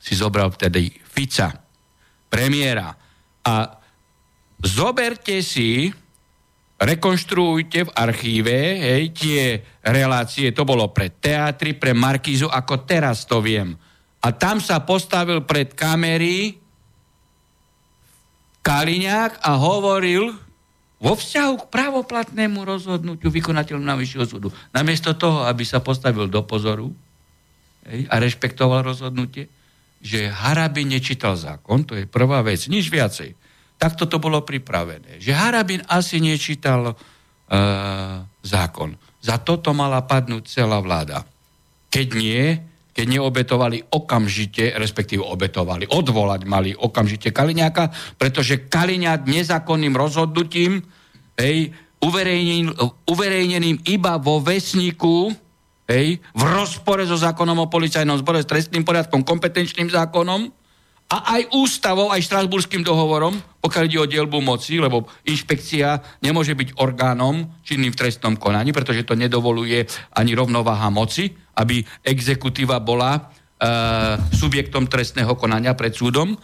si 0.00 0.16
zobral 0.16 0.48
vtedy 0.48 0.88
Fica, 1.04 1.52
premiéra. 2.32 2.96
A 3.44 3.54
zoberte 4.64 5.44
si, 5.44 5.92
rekonštruujte 6.84 7.88
v 7.88 7.94
archíve 7.96 8.56
hej, 8.78 9.10
tie 9.16 9.40
relácie, 9.80 10.52
to 10.52 10.68
bolo 10.68 10.92
pre 10.92 11.10
teatry, 11.10 11.74
pre 11.74 11.96
Markízu, 11.96 12.46
ako 12.46 12.84
teraz 12.84 13.24
to 13.24 13.40
viem. 13.40 13.74
A 14.24 14.32
tam 14.32 14.60
sa 14.60 14.80
postavil 14.84 15.44
pred 15.44 15.72
kamery 15.72 16.60
Kaliňák 18.64 19.44
a 19.44 19.60
hovoril 19.60 20.32
vo 20.96 21.12
vzťahu 21.12 21.52
k 21.60 21.68
pravoplatnému 21.68 22.64
rozhodnutiu 22.64 23.28
vykonateľu 23.28 23.76
Najvyššieho 23.76 24.24
súdu. 24.24 24.48
Namiesto 24.72 25.12
toho, 25.12 25.44
aby 25.44 25.60
sa 25.68 25.84
postavil 25.84 26.32
do 26.32 26.40
pozoru 26.48 26.88
hej, 27.84 28.08
a 28.08 28.16
rešpektoval 28.16 28.80
rozhodnutie, 28.80 29.52
že 30.00 30.32
Harabi 30.32 30.88
nečítal 30.88 31.36
zákon, 31.36 31.84
to 31.84 31.92
je 31.96 32.08
prvá 32.08 32.40
vec, 32.40 32.64
nič 32.72 32.88
viacej 32.88 33.43
takto 33.78 34.08
to 34.08 34.22
bolo 34.22 34.46
pripravené. 34.46 35.20
Že 35.20 35.32
Harabin 35.34 35.82
asi 35.90 36.22
nečítal 36.22 36.94
uh, 36.94 36.96
zákon. 38.40 38.96
Za 39.24 39.40
toto 39.40 39.72
mala 39.72 40.04
padnúť 40.04 40.44
celá 40.48 40.80
vláda. 40.80 41.24
Keď 41.88 42.06
nie, 42.16 42.58
keď 42.94 43.06
neobetovali 43.10 43.90
okamžite, 43.90 44.78
respektíve 44.78 45.24
obetovali, 45.26 45.90
odvolať 45.90 46.46
mali 46.46 46.70
okamžite 46.76 47.34
Kaliňáka, 47.34 47.90
pretože 48.14 48.70
Kaliňák 48.70 49.26
nezákonným 49.26 49.98
rozhodnutím, 49.98 50.78
hej, 51.34 51.74
uverejneným, 51.98 52.70
uverejneným 53.10 53.76
iba 53.90 54.14
vo 54.20 54.38
vesniku, 54.38 55.34
hej, 55.90 56.22
v 56.22 56.42
rozpore 56.54 57.02
so 57.08 57.18
zákonom 57.18 57.66
o 57.66 57.72
policajnom 57.72 58.20
zbore, 58.20 58.44
s 58.44 58.50
trestným 58.50 58.86
poriadkom, 58.86 59.26
kompetenčným 59.26 59.90
zákonom, 59.90 60.52
a 61.14 61.38
aj 61.38 61.54
ústavou, 61.54 62.10
aj 62.10 62.26
štrasburským 62.26 62.82
dohovorom, 62.82 63.38
pokiaľ 63.62 63.84
ide 63.86 63.98
o 64.02 64.10
dielbu 64.10 64.42
moci, 64.42 64.82
lebo 64.82 65.06
inšpekcia 65.22 66.18
nemôže 66.18 66.58
byť 66.58 66.74
orgánom 66.82 67.54
činným 67.62 67.94
v 67.94 68.00
trestnom 68.02 68.34
konaní, 68.34 68.74
pretože 68.74 69.06
to 69.06 69.14
nedovoluje 69.14 69.86
ani 70.18 70.34
rovnováha 70.34 70.90
moci, 70.90 71.30
aby 71.54 71.86
exekutíva 72.02 72.82
bola 72.82 73.14
e, 73.14 73.20
subjektom 74.34 74.90
trestného 74.90 75.38
konania 75.38 75.78
pred 75.78 75.94
súdom. 75.94 76.34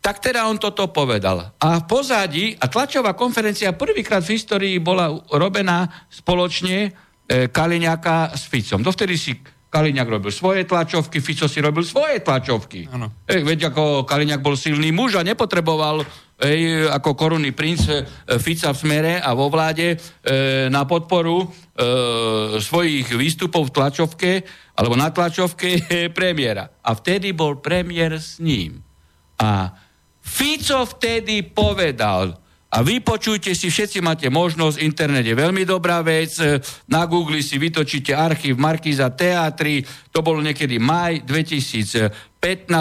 Tak 0.00 0.24
teda 0.24 0.48
on 0.48 0.56
toto 0.56 0.88
povedal. 0.88 1.52
A 1.60 1.80
v 1.80 1.84
pozadí, 1.84 2.56
a 2.56 2.64
tlačová 2.72 3.12
konferencia 3.12 3.76
prvýkrát 3.76 4.24
v 4.24 4.40
histórii 4.40 4.76
bola 4.80 5.12
robená 5.28 6.08
spoločne 6.08 6.88
e, 6.88 7.52
Kaliňáka 7.52 8.32
s 8.32 8.48
Ficom. 8.48 8.80
Dovtedy 8.80 9.16
si 9.20 9.36
Kaliňák 9.74 10.06
robil 10.06 10.30
svoje 10.30 10.62
tlačovky, 10.62 11.18
Fico 11.18 11.50
si 11.50 11.58
robil 11.58 11.82
svoje 11.82 12.22
tlačovky. 12.22 12.86
Ej, 13.26 13.42
veď 13.42 13.74
ako 13.74 14.06
Kaliňák 14.06 14.38
bol 14.38 14.54
silný 14.54 14.94
muž 14.94 15.18
a 15.18 15.26
nepotreboval 15.26 16.06
ej, 16.38 16.86
ako 16.86 17.18
korunný 17.18 17.50
princ 17.50 17.82
e, 17.90 18.06
Fica 18.38 18.70
v 18.70 18.78
smere 18.78 19.14
a 19.18 19.34
vo 19.34 19.50
vláde 19.50 19.94
e, 19.94 19.96
na 20.70 20.86
podporu 20.86 21.42
e, 21.42 21.46
svojich 22.62 23.18
výstupov 23.18 23.70
v 23.70 23.74
tlačovke 23.74 24.30
alebo 24.78 24.94
na 24.94 25.10
tlačovke 25.10 25.82
premiéra. 26.18 26.70
A 26.78 26.94
vtedy 26.94 27.34
bol 27.34 27.58
premiér 27.58 28.22
s 28.22 28.38
ním. 28.38 28.78
A 29.42 29.74
Fico 30.22 30.86
vtedy 30.86 31.42
povedal, 31.50 32.43
a 32.74 32.82
vypočujte 32.82 33.54
si, 33.54 33.70
všetci 33.70 34.02
máte 34.02 34.26
možnosť, 34.26 34.82
internet 34.82 35.22
je 35.22 35.38
veľmi 35.38 35.62
dobrá 35.62 36.02
vec, 36.02 36.34
na 36.90 37.06
Google 37.06 37.38
si 37.38 37.54
vytočíte 37.54 38.10
archív 38.10 38.58
Markíza 38.58 39.14
Teatry, 39.14 39.86
to 40.10 40.26
bolo 40.26 40.42
niekedy 40.42 40.82
maj 40.82 41.22
2015, 41.22 42.10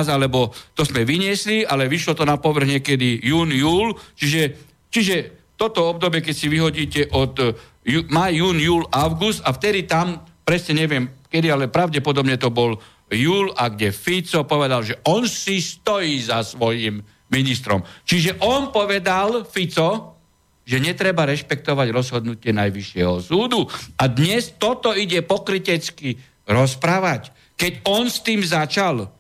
alebo 0.10 0.50
to 0.74 0.82
sme 0.82 1.06
vyniesli, 1.06 1.62
ale 1.62 1.86
vyšlo 1.86 2.18
to 2.18 2.26
na 2.26 2.42
povrch 2.42 2.66
niekedy 2.66 3.22
jún, 3.22 3.54
júl, 3.54 3.94
čiže, 4.18 4.58
čiže 4.90 5.16
toto 5.54 5.86
obdobie, 5.86 6.26
keď 6.26 6.36
si 6.36 6.50
vyhodíte 6.50 7.14
od 7.14 7.54
maj, 8.10 8.34
jún, 8.34 8.58
júl, 8.58 8.84
august 8.90 9.46
a 9.46 9.54
vtedy 9.54 9.86
tam, 9.86 10.26
presne 10.42 10.74
neviem 10.74 11.06
kedy, 11.34 11.50
ale 11.50 11.74
pravdepodobne 11.74 12.38
to 12.38 12.54
bol 12.54 12.78
júl 13.10 13.50
a 13.58 13.74
kde 13.74 13.90
Fico 13.90 14.46
povedal, 14.46 14.86
že 14.86 15.02
on 15.10 15.26
si 15.26 15.58
stojí 15.58 16.22
za 16.22 16.46
svojim 16.46 17.02
ministrom. 17.32 17.86
Čiže 18.03 18.42
on 18.44 18.74
povedal, 18.74 19.48
Fico, 19.48 20.13
že 20.63 20.80
netreba 20.80 21.27
rešpektovať 21.27 21.88
rozhodnutie 21.92 22.56
Najvyššieho 22.56 23.20
súdu. 23.20 23.68
A 24.00 24.08
dnes 24.08 24.56
toto 24.56 24.96
ide 24.96 25.20
pokrytecky 25.20 26.15
rozprávať. 26.48 27.36
Keď 27.60 27.84
on 27.88 28.08
s 28.08 28.24
tým 28.24 28.39
začal, 28.44 29.12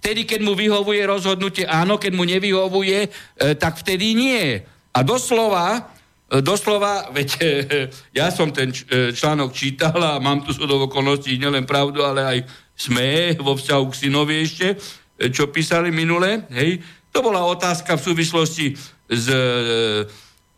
vtedy, 0.00 0.28
keď 0.28 0.40
mu 0.44 0.52
vyhovuje 0.52 1.00
rozhodnutie 1.04 1.64
áno, 1.64 1.96
keď 1.96 2.12
mu 2.12 2.24
nevyhovuje, 2.28 2.98
e, 3.04 3.08
tak 3.56 3.80
vtedy 3.80 4.12
nie. 4.12 4.60
A 4.92 5.00
doslova, 5.00 5.92
e, 6.28 6.40
doslova, 6.44 7.08
veď 7.16 7.28
e, 7.40 7.44
ja 8.12 8.28
som 8.28 8.52
ten 8.52 8.68
e, 8.68 9.12
článok 9.16 9.56
čítal 9.56 9.96
a 9.96 10.20
mám 10.20 10.44
tu 10.44 10.52
súdov 10.52 10.92
okolností 10.92 11.40
nielen 11.40 11.64
pravdu, 11.64 12.04
ale 12.04 12.20
aj 12.20 12.38
sme 12.76 13.36
vo 13.40 13.56
vzťahu 13.56 13.84
k 13.92 13.98
synovi 14.08 14.34
ešte, 14.40 14.76
čo 15.20 15.52
písali 15.52 15.92
minule, 15.92 16.48
hej, 16.48 16.80
to 17.10 17.18
bola 17.20 17.42
otázka 17.46 17.98
v 17.98 18.04
súvislosti 18.06 18.66
s, 19.10 19.26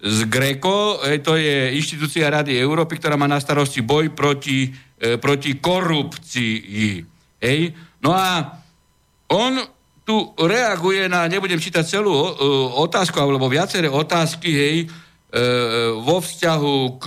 s 0.03 0.19
Greco, 0.29 1.01
to 1.23 1.33
je 1.39 1.73
inštitúcia 1.79 2.29
Rady 2.29 2.59
Európy, 2.59 2.99
ktorá 3.01 3.17
má 3.17 3.31
na 3.31 3.41
starosti 3.41 3.81
boj 3.81 4.13
proti, 4.13 4.69
e, 4.99 5.17
proti 5.17 5.57
korupcii. 5.57 7.07
Hej? 7.41 7.61
No 8.03 8.13
a 8.13 8.61
on 9.33 9.63
tu 10.03 10.35
reaguje 10.37 11.07
na, 11.07 11.31
nebudem 11.31 11.63
čítať 11.63 11.87
celú 11.87 12.13
e, 12.13 12.29
otázku, 12.83 13.15
alebo 13.17 13.47
viaceré 13.47 13.87
otázky, 13.87 14.51
hej, 14.51 14.77
e, 14.83 14.87
vo 16.03 16.19
vzťahu 16.19 16.77
k 16.99 17.05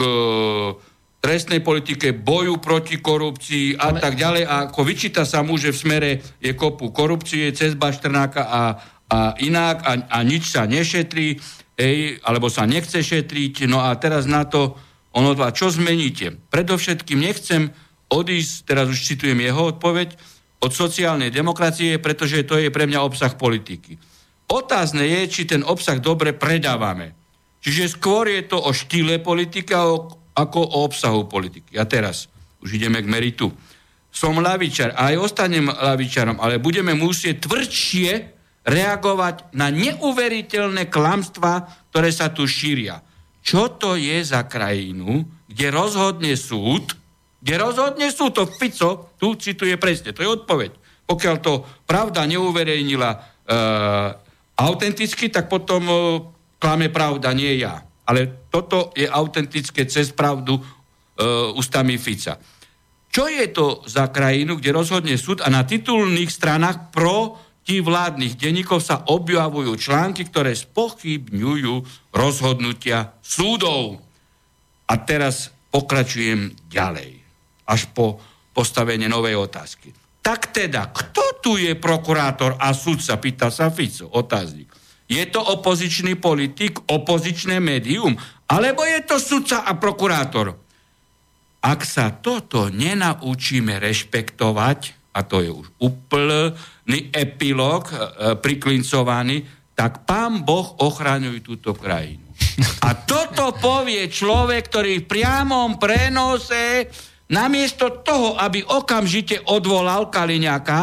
trestnej 1.19 1.59
politike, 1.65 2.13
boju 2.13 2.61
proti 2.61 3.01
korupcii 3.01 3.81
a 3.81 3.91
Ale... 3.91 3.99
tak 3.99 4.13
ďalej. 4.15 4.43
A 4.45 4.69
ako 4.69 4.81
vyčíta 4.85 5.25
sa 5.25 5.41
mu, 5.41 5.57
že 5.57 5.73
v 5.73 5.81
smere 5.81 6.09
je 6.37 6.53
kopu 6.53 6.93
korupcie 6.93 7.49
cez 7.51 7.73
Baštrnáka 7.73 8.45
a 8.45 8.61
a 9.09 9.37
inak 9.37 9.85
a, 9.85 9.91
a 10.09 10.17
nič 10.25 10.49
sa 10.49 10.65
nešetrí, 10.65 11.37
ej, 11.77 12.17
alebo 12.25 12.49
sa 12.49 12.65
nechce 12.65 13.01
šetriť. 13.01 13.69
No 13.69 13.83
a 13.85 13.93
teraz 13.95 14.25
na 14.25 14.47
to 14.47 14.75
ono 15.15 15.31
dva, 15.31 15.55
čo 15.55 15.71
zmeníte? 15.71 16.35
Predovšetkým 16.51 17.19
nechcem 17.21 17.71
odísť, 18.11 18.53
teraz 18.67 18.91
už 18.91 18.99
citujem 18.99 19.39
jeho 19.39 19.71
odpoveď, 19.71 20.17
od 20.65 20.71
sociálnej 20.73 21.29
demokracie, 21.29 22.01
pretože 22.01 22.47
to 22.47 22.57
je 22.57 22.73
pre 22.73 22.89
mňa 22.89 23.05
obsah 23.05 23.33
politiky. 23.37 24.01
Otázne 24.49 25.05
je, 25.05 25.21
či 25.29 25.41
ten 25.45 25.61
obsah 25.61 26.01
dobre 26.01 26.33
predávame. 26.33 27.13
Čiže 27.61 27.97
skôr 27.97 28.29
je 28.29 28.45
to 28.45 28.61
o 28.61 28.73
štýle 28.73 29.21
politika 29.21 29.85
ako 30.37 30.59
o 30.61 30.77
obsahu 30.85 31.25
politiky. 31.25 31.77
A 31.81 31.85
teraz 31.85 32.29
už 32.61 32.77
ideme 32.77 33.01
k 33.01 33.09
meritu. 33.09 33.49
Som 34.09 34.41
lavičar 34.41 34.93
a 34.93 35.11
aj 35.13 35.21
ostanem 35.21 35.69
lavičarom, 35.69 36.37
ale 36.39 36.61
budeme 36.61 36.93
musieť 36.93 37.45
tvrdšie 37.45 38.34
reagovať 38.65 39.53
na 39.53 39.69
neuveriteľné 39.69 40.89
klamstva, 40.89 41.69
ktoré 41.93 42.09
sa 42.09 42.33
tu 42.33 42.49
šíria. 42.49 42.99
Čo 43.45 43.77
to 43.77 43.93
je 43.93 44.25
za 44.25 44.41
krajinu, 44.49 45.21
kde 45.45 45.67
rozhodne 45.69 46.33
súd, 46.33 46.97
kde 47.45 47.61
rozhodne 47.61 48.09
súd, 48.09 48.33
to 48.33 48.49
Fico 48.49 49.13
tu 49.21 49.37
cituje 49.37 49.77
presne, 49.77 50.17
to 50.17 50.25
je 50.25 50.33
odpoveď. 50.33 50.73
Pokiaľ 51.05 51.35
to 51.37 51.61
pravda 51.85 52.25
neuverejnila 52.25 53.09
e, 53.13 53.17
autenticky, 54.57 55.29
tak 55.29 55.45
potom 55.45 55.85
e, 55.85 55.95
klame 56.57 56.89
pravda, 56.89 57.29
nie 57.37 57.61
ja. 57.61 57.85
Ale 58.09 58.49
toto 58.49 58.89
je 58.97 59.05
autentické 59.05 59.85
cez 59.85 60.09
pravdu 60.09 60.57
e, 60.57 60.61
ústami 61.53 62.01
Fica. 62.01 62.41
Čo 63.13 63.29
je 63.29 63.45
to 63.53 63.85
za 63.85 64.09
krajinu, 64.09 64.57
kde 64.57 64.73
rozhodne 64.73 65.15
súd 65.15 65.45
a 65.45 65.53
na 65.53 65.61
titulných 65.61 66.33
stranách 66.33 66.89
pro 66.89 67.44
tí 67.65 67.81
vládnych 67.81 68.37
denníkov 68.37 68.85
sa 68.85 69.01
objavujú 69.09 69.73
články, 69.75 70.29
ktoré 70.29 70.53
spochybňujú 70.53 71.73
rozhodnutia 72.13 73.17
súdov. 73.25 74.05
A 74.85 74.93
teraz 75.01 75.49
pokračujem 75.73 76.53
ďalej, 76.69 77.19
až 77.65 77.89
po 77.91 78.21
postavenie 78.53 79.09
novej 79.09 79.35
otázky. 79.35 79.91
Tak 80.21 80.53
teda, 80.53 80.93
kto 80.93 81.41
tu 81.41 81.51
je 81.57 81.73
prokurátor 81.73 82.55
a 82.61 82.71
sudca, 82.71 83.17
pýta 83.17 83.49
sa 83.49 83.73
Fico, 83.73 84.09
otáznik. 84.13 84.69
Je 85.05 85.21
to 85.29 85.37
opozičný 85.37 86.17
politik, 86.17 86.81
opozičné 86.89 87.61
médium, 87.61 88.17
alebo 88.49 88.81
je 88.85 89.05
to 89.05 89.17
sudca 89.21 89.65
a 89.65 89.77
prokurátor? 89.77 90.57
Ak 91.61 91.81
sa 91.85 92.13
toto 92.13 92.69
nenaučíme 92.69 93.77
rešpektovať, 93.81 94.79
a 95.13 95.19
to 95.25 95.41
je 95.41 95.49
už 95.49 95.67
úplný 95.81 96.53
epilóg 97.09 97.89
e, 97.89 97.95
priklincovaný, 98.37 99.41
tak 99.75 100.07
pán 100.07 100.45
Boh 100.45 100.77
ochraňuje 100.79 101.43
túto 101.43 101.75
krajinu. 101.75 102.23
A 102.87 102.95
toto 103.03 103.51
povie 103.59 104.07
človek, 104.07 104.71
ktorý 104.71 105.03
v 105.03 105.09
priamom 105.09 105.75
prenose 105.75 106.87
namiesto 107.27 108.05
toho, 108.05 108.39
aby 108.39 108.63
okamžite 108.63 109.43
odvolal 109.51 110.07
Kaliňaka 110.07 110.81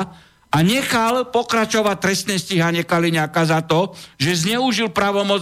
a 0.52 0.58
nechal 0.60 1.32
pokračovať 1.32 1.96
trestné 1.96 2.36
stíhanie 2.36 2.84
Kaliňaka 2.84 3.42
za 3.48 3.64
to, 3.64 3.96
že 4.20 4.44
zneužil 4.44 4.92
pravomoc 4.92 5.40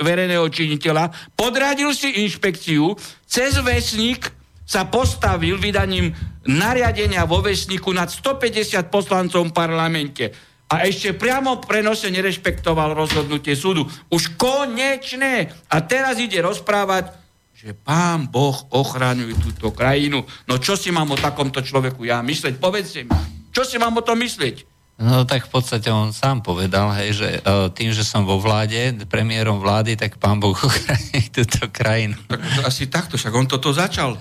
verejného 0.00 0.46
činiteľa, 0.48 1.12
podradil 1.36 1.92
si 1.92 2.24
inšpekciu, 2.24 2.96
cez 3.28 3.60
vesník 3.60 4.32
sa 4.70 4.86
postavil 4.86 5.58
vydaním 5.58 6.14
nariadenia 6.46 7.26
vo 7.26 7.42
vesniku 7.42 7.90
nad 7.90 8.06
150 8.06 8.86
poslancov 8.86 9.50
v 9.50 9.56
parlamente 9.56 10.30
a 10.70 10.86
ešte 10.86 11.18
priamo 11.18 11.58
prenose 11.58 12.06
nerešpektoval 12.14 12.94
rozhodnutie 12.94 13.58
súdu. 13.58 13.90
Už 14.06 14.38
konečné. 14.38 15.50
A 15.66 15.82
teraz 15.82 16.22
ide 16.22 16.38
rozprávať, 16.38 17.10
že 17.50 17.74
pán 17.74 18.30
Boh 18.30 18.54
ochraňuje 18.70 19.34
túto 19.42 19.74
krajinu. 19.74 20.22
No 20.46 20.62
čo 20.62 20.78
si 20.78 20.94
mám 20.94 21.10
o 21.10 21.18
takomto 21.18 21.58
človeku 21.58 22.06
ja 22.06 22.22
mysleť? 22.22 22.62
Povedzte 22.62 23.02
mi. 23.02 23.10
Čo 23.50 23.66
si 23.66 23.82
mám 23.82 23.98
o 23.98 24.06
tom 24.06 24.22
myslieť? 24.22 24.70
No 25.02 25.26
tak 25.26 25.50
v 25.50 25.58
podstate 25.58 25.90
on 25.90 26.14
sám 26.14 26.44
povedal, 26.44 26.94
hej, 27.02 27.18
že 27.18 27.28
uh, 27.42 27.66
tým, 27.74 27.90
že 27.90 28.06
som 28.06 28.22
vo 28.22 28.38
vláde, 28.38 28.94
premiérom 29.10 29.58
vlády, 29.58 29.98
tak 29.98 30.22
pán 30.22 30.38
Boh 30.38 30.54
ochráni 30.70 31.26
túto 31.34 31.66
krajinu. 31.66 32.14
Tak 32.30 32.40
asi 32.62 32.86
takto, 32.86 33.18
však 33.18 33.34
on 33.34 33.50
toto 33.50 33.74
začal. 33.74 34.14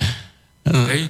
Hej? 0.70 1.02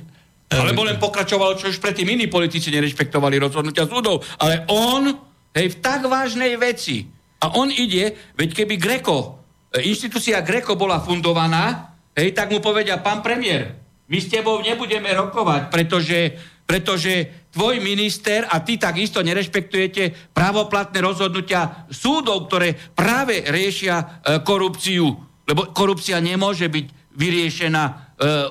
Alebo 0.50 0.82
len 0.82 0.98
pokračovalo, 0.98 1.54
čo 1.62 1.70
už 1.70 1.78
predtým 1.78 2.10
iní 2.10 2.26
politici 2.26 2.74
nerešpektovali 2.74 3.38
rozhodnutia 3.38 3.86
súdov. 3.86 4.26
Ale 4.42 4.66
on, 4.74 5.14
hej, 5.54 5.78
v 5.78 5.78
tak 5.78 6.10
vážnej 6.10 6.58
veci. 6.58 7.06
A 7.40 7.54
on 7.54 7.70
ide, 7.70 8.34
veď 8.34 8.66
keby 8.66 8.76
Greko, 8.82 9.46
e, 9.70 9.86
inštitúcia 9.86 10.42
Greko 10.42 10.74
bola 10.74 10.98
fundovaná, 11.06 11.94
hej, 12.18 12.34
tak 12.34 12.50
mu 12.50 12.66
povedia, 12.66 12.98
pán 12.98 13.22
premiér, 13.22 13.78
my 14.10 14.18
s 14.18 14.26
tebou 14.26 14.58
nebudeme 14.66 15.14
rokovať, 15.14 15.70
pretože, 15.70 16.34
pretože 16.66 17.46
tvoj 17.54 17.78
minister 17.78 18.50
a 18.50 18.66
ty 18.66 18.82
takisto 18.82 19.22
nerešpektujete 19.22 20.34
právoplatné 20.34 20.98
rozhodnutia 20.98 21.86
súdov, 21.94 22.50
ktoré 22.50 22.74
práve 22.98 23.46
riešia 23.46 24.02
e, 24.02 24.06
korupciu. 24.42 25.14
Lebo 25.46 25.70
korupcia 25.78 26.18
nemôže 26.18 26.66
byť 26.74 27.14
vyriešená 27.14 28.09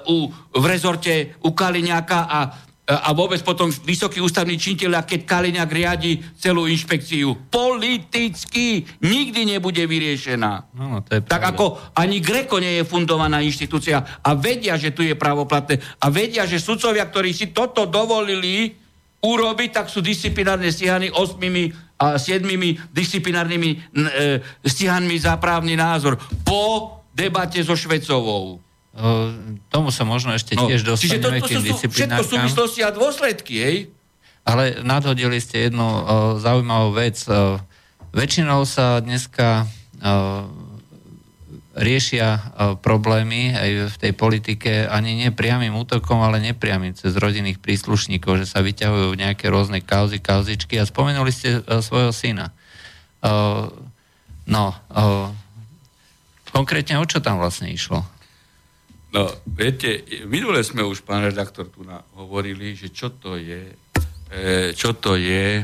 u, 0.09 0.33
v 0.33 0.65
rezorte 0.65 1.37
u 1.45 1.53
Kaliňáka 1.53 2.21
a 2.25 2.41
a 2.89 3.13
vôbec 3.13 3.37
potom 3.45 3.69
vysoký 3.69 4.25
ústavný 4.25 4.57
činiteľ, 4.57 5.05
keď 5.05 5.29
Kaliňák 5.29 5.69
riadi 5.69 6.25
celú 6.41 6.65
inšpekciu. 6.65 7.53
Politicky 7.53 8.81
nikdy 9.05 9.45
nebude 9.45 9.85
vyriešená. 9.85 10.73
No, 10.73 11.05
to 11.05 11.21
je 11.21 11.23
tak 11.29 11.45
ako 11.53 11.93
ani 11.93 12.25
Greko 12.25 12.57
nie 12.57 12.81
je 12.81 12.89
fundovaná 12.89 13.45
inštitúcia 13.45 14.01
a 14.25 14.31
vedia, 14.33 14.81
že 14.81 14.97
tu 14.97 15.05
je 15.05 15.13
pravoplatné 15.13 16.01
a 16.01 16.09
vedia, 16.09 16.49
že 16.49 16.57
sudcovia, 16.57 17.05
ktorí 17.05 17.37
si 17.37 17.53
toto 17.53 17.85
dovolili 17.85 18.73
urobiť, 19.21 19.69
tak 19.69 19.93
sú 19.93 20.01
disciplinárne 20.01 20.73
stíhaní 20.73 21.13
osmými 21.13 21.69
a 22.01 22.17
siedmými 22.17 22.89
disciplinárnymi 22.95 23.71
e, 23.75 23.79
stíhanmi 24.65 25.19
za 25.19 25.37
právny 25.37 25.77
názor 25.77 26.17
po 26.47 27.05
debate 27.13 27.61
so 27.61 27.75
Švecovou 27.75 28.68
tomu 29.70 29.88
sa 29.94 30.03
možno 30.03 30.35
ešte 30.35 30.59
no, 30.59 30.66
tiež 30.66 30.83
dostaneme 30.83 31.38
k 31.38 31.55
tým 31.55 31.62
disciplinárkam. 31.62 32.24
Všetko 32.24 32.35
súvislosti 32.35 32.81
a 32.83 32.90
dôsledky, 32.90 33.55
hej? 33.61 33.77
Ale 34.48 34.81
nadhodili 34.81 35.38
ste 35.38 35.68
jednu 35.68 35.85
uh, 35.85 36.03
zaujímavú 36.40 36.96
vec. 36.96 37.20
Uh, 37.29 37.61
väčšinou 38.16 38.64
sa 38.64 38.98
dneska 38.98 39.68
uh, 39.68 40.48
riešia 41.79 42.29
uh, 42.35 42.40
problémy 42.74 43.55
aj 43.55 43.70
v 43.92 43.96
tej 44.03 44.12
politike 44.18 44.88
ani 44.90 45.14
nie 45.14 45.31
priamým 45.31 45.77
útokom, 45.79 46.18
ale 46.24 46.42
nepriamým 46.42 46.96
cez 46.96 47.14
rodinných 47.14 47.62
príslušníkov, 47.62 48.42
že 48.42 48.51
sa 48.51 48.64
vyťahujú 48.64 49.14
nejaké 49.14 49.46
rôzne 49.46 49.79
kauzy, 49.79 50.18
kauzičky 50.18 50.81
a 50.81 50.88
spomenuli 50.88 51.31
ste 51.31 51.62
uh, 51.62 51.79
svojho 51.79 52.11
syna. 52.11 52.51
Uh, 53.22 53.70
no, 54.48 54.74
uh, 54.90 55.31
konkrétne 56.51 56.98
o 56.98 57.07
čo 57.07 57.22
tam 57.22 57.38
vlastne 57.38 57.70
išlo? 57.70 58.03
No, 59.09 59.25
viete, 59.49 60.05
minule 60.29 60.61
sme 60.61 60.85
už, 60.85 61.01
pán 61.01 61.25
redaktor, 61.25 61.73
tu 61.73 61.81
na, 61.81 62.05
hovorili, 62.21 62.77
že 62.77 62.92
čo 62.92 63.16
to 63.16 63.40
je, 63.40 63.73
e, 64.29 64.77
čo 64.77 64.92
to 65.01 65.16
je 65.16 65.61
e, 65.61 65.62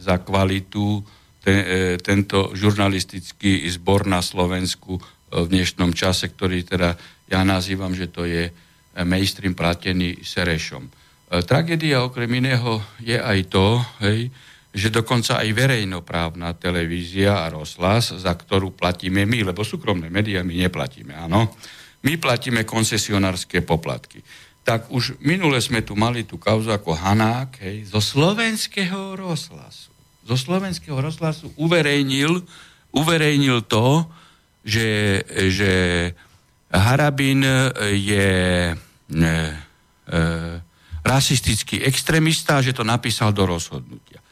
za 0.00 0.16
kvalitu 0.24 1.04
ten, 1.44 1.60
e, 1.60 1.78
tento 2.00 2.56
žurnalistický 2.56 3.68
zbor 3.68 4.08
na 4.08 4.24
Slovensku 4.24 4.96
e, 4.96 5.00
v 5.44 5.46
dnešnom 5.52 5.92
čase, 5.92 6.32
ktorý 6.32 6.64
teda 6.64 6.96
ja 7.28 7.44
nazývam, 7.44 7.92
že 7.92 8.08
to 8.08 8.24
je 8.24 8.48
e, 8.48 8.52
mainstream 9.04 9.52
platený 9.52 10.24
Serešom. 10.24 10.88
E, 10.88 10.90
tragédia 11.44 12.00
okrem 12.00 12.32
iného 12.32 12.80
je 12.96 13.20
aj 13.20 13.38
to, 13.52 13.84
hej, 14.00 14.32
že 14.72 14.88
dokonca 14.88 15.44
aj 15.44 15.52
verejnoprávna 15.52 16.56
televízia 16.56 17.44
a 17.44 17.52
rozhlas, 17.52 18.10
za 18.10 18.32
ktorú 18.32 18.72
platíme 18.72 19.28
my, 19.28 19.52
lebo 19.52 19.62
súkromné 19.62 20.08
médiá 20.08 20.40
my 20.40 20.64
neplatíme, 20.64 21.12
áno, 21.12 21.52
my 22.04 22.20
platíme 22.20 22.68
koncesionárske 22.68 23.64
poplatky. 23.64 24.20
Tak 24.64 24.92
už 24.92 25.20
minule 25.24 25.60
sme 25.60 25.80
tu 25.84 25.96
mali 25.96 26.24
tú 26.24 26.40
kauzu 26.40 26.72
ako 26.72 26.96
Hanák, 26.96 27.60
hej, 27.60 27.88
zo 27.88 28.00
slovenského 28.00 29.16
rozhlasu. 29.16 29.92
Zo 30.24 30.36
slovenského 30.40 30.96
rozhlasu 30.96 31.52
uverejnil, 31.60 32.44
uverejnil 32.96 33.64
to, 33.68 34.08
že, 34.64 35.20
že 35.52 35.72
Harabin 36.72 37.44
je 37.92 38.32
e, 38.72 38.76
e, 39.12 40.20
rasistický 41.04 41.84
extrémista, 41.84 42.64
že 42.64 42.72
to 42.72 42.80
napísal 42.80 43.36
do 43.36 43.44
rozhodnutia. 43.44 44.23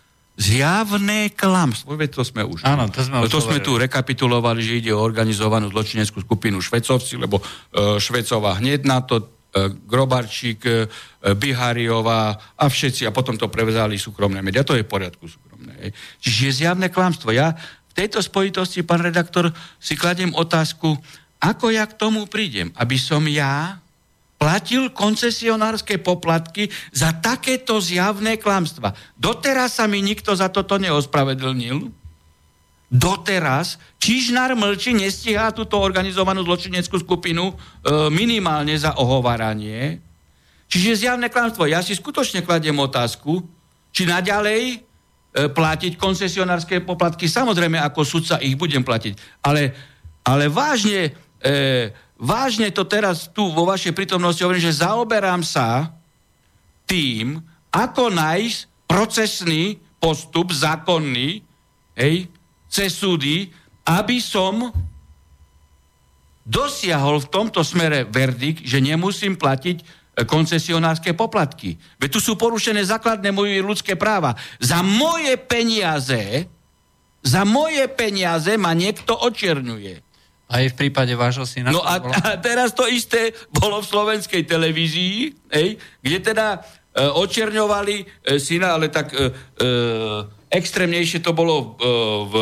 Zjavné 0.43 1.31
klamstvo. 1.31 1.95
Veď 1.95 2.19
to 2.19 2.23
sme 2.27 2.43
už... 2.43 2.67
Áno, 2.67 2.91
to 2.91 3.07
sme, 3.07 3.23
to 3.31 3.39
sme 3.39 3.63
tu 3.63 3.79
rekapitulovali, 3.79 4.59
že 4.59 4.83
ide 4.83 4.91
o 4.91 4.99
organizovanú 4.99 5.71
zločineckú 5.71 6.19
skupinu 6.19 6.59
Švecovci, 6.59 7.15
lebo 7.15 7.39
uh, 7.39 8.03
Švecová 8.03 8.59
hneď 8.59 8.83
na 8.83 9.07
to, 9.07 9.23
uh, 9.23 9.71
Grobarčík, 9.71 10.67
uh, 10.67 10.91
Bihariová 11.39 12.35
a 12.59 12.65
všetci, 12.67 13.07
a 13.07 13.15
potom 13.15 13.39
to 13.39 13.47
prevezali 13.47 13.95
súkromné 13.95 14.43
médiá. 14.43 14.67
To 14.67 14.75
je 14.75 14.83
v 14.83 14.91
poriadku 14.91 15.31
súkromné. 15.31 15.95
Čiže 16.19 16.67
zjavné 16.67 16.91
klamstvo. 16.91 17.31
Ja 17.31 17.55
v 17.93 17.93
tejto 17.95 18.25
spojitosti, 18.25 18.83
pán 18.83 19.05
redaktor, 19.05 19.53
si 19.79 19.95
kladiem 19.95 20.35
otázku, 20.35 20.97
ako 21.43 21.75
ja 21.75 21.85
k 21.87 21.99
tomu 21.99 22.25
prídem, 22.31 22.73
aby 22.81 22.97
som 22.99 23.23
ja 23.27 23.82
platil 24.43 24.91
koncesionárske 24.91 26.03
poplatky 26.03 26.67
za 26.91 27.15
takéto 27.15 27.79
zjavné 27.79 28.43
klamstva. 28.43 28.91
Doteraz 29.15 29.79
sa 29.79 29.87
mi 29.87 30.03
nikto 30.03 30.35
za 30.35 30.51
toto 30.51 30.83
neospravedlnil. 30.83 31.95
Doteraz 32.91 33.79
Čižnár 34.03 34.59
mlčí, 34.59 34.99
nestíhá 34.99 35.55
túto 35.55 35.79
organizovanú 35.79 36.43
zločineckú 36.43 36.99
skupinu 36.99 37.55
e, 37.55 38.11
minimálne 38.11 38.75
za 38.75 38.99
ohovaranie. 38.99 40.03
Čiže 40.67 41.07
zjavné 41.07 41.31
klamstvo. 41.31 41.71
Ja 41.71 41.87
si 41.87 41.95
skutočne 41.95 42.43
kladiem 42.43 42.75
otázku, 42.83 43.47
či 43.95 44.11
naďalej 44.11 44.63
e, 44.75 44.77
platiť 45.55 45.95
koncesionárske 45.95 46.83
poplatky. 46.83 47.31
Samozrejme, 47.31 47.79
ako 47.79 48.03
sudca 48.03 48.43
ich 48.43 48.59
budem 48.59 48.83
platiť. 48.83 49.15
Ale, 49.47 49.71
ale 50.27 50.51
vážne 50.51 51.15
e, 51.39 51.95
vážne 52.23 52.71
to 52.71 52.87
teraz 52.87 53.27
tu 53.27 53.51
vo 53.51 53.67
vašej 53.67 53.91
prítomnosti 53.91 54.39
hovorím, 54.39 54.63
že 54.63 54.79
zaoberám 54.79 55.43
sa 55.43 55.91
tým, 56.87 57.43
ako 57.75 58.15
nájsť 58.15 58.87
procesný 58.87 59.83
postup, 59.99 60.55
zákonný, 60.55 61.43
hej, 61.99 62.31
cez 62.71 62.95
súdy, 62.95 63.51
aby 63.83 64.23
som 64.23 64.71
dosiahol 66.43 67.23
v 67.23 67.31
tomto 67.31 67.63
smere 67.63 68.07
verdikt, 68.07 68.67
že 68.67 68.83
nemusím 68.83 69.39
platiť 69.39 69.77
e, 69.79 69.85
koncesionárske 70.27 71.15
poplatky. 71.15 71.79
Veď 72.03 72.19
tu 72.19 72.21
sú 72.23 72.35
porušené 72.35 72.83
základné 72.83 73.31
moje 73.31 73.63
ľudské 73.63 73.95
práva. 73.95 74.35
Za 74.59 74.83
moje 74.83 75.39
peniaze, 75.39 76.51
za 77.23 77.43
moje 77.47 77.87
peniaze 77.95 78.59
ma 78.59 78.75
niekto 78.75 79.15
očierňuje. 79.15 80.12
Aj 80.53 80.65
v 80.69 80.75
prípade 80.77 81.17
vášho 81.17 81.49
syna? 81.49 81.73
No 81.73 81.81
a, 81.81 81.97
a 81.97 82.37
teraz 82.37 82.77
to 82.77 82.85
isté 82.85 83.33
bolo 83.49 83.81
v 83.81 83.89
slovenskej 83.89 84.45
televízii, 84.45 85.49
ej, 85.49 85.81
kde 86.05 86.19
teda 86.21 86.61
e, 86.93 87.09
očerňovali 87.09 87.97
e, 87.97 88.05
syna, 88.37 88.77
ale 88.77 88.93
tak 88.93 89.17
e, 89.17 89.17
e, 89.17 89.67
extrémnejšie 90.53 91.25
to 91.25 91.33
bolo 91.33 91.57
e, 91.57 91.67
v 92.29 92.35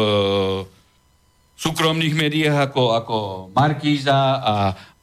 súkromných 1.61 2.14
médiách 2.18 2.73
ako, 2.73 2.83
ako 2.99 3.16
Markíza 3.55 4.42
a, 4.42 4.57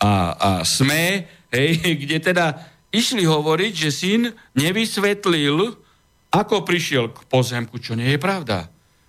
a, 0.04 0.12
a 0.36 0.50
SME, 0.68 1.24
hej, 1.54 1.70
kde 2.04 2.18
teda 2.20 2.46
išli 2.92 3.24
hovoriť, 3.24 3.74
že 3.88 3.90
syn 3.94 4.22
nevysvetlil, 4.58 5.80
ako 6.28 6.68
prišiel 6.68 7.16
k 7.16 7.24
pozemku, 7.32 7.80
čo 7.80 7.96
nie 7.96 8.16
je 8.16 8.20
pravda. 8.20 8.68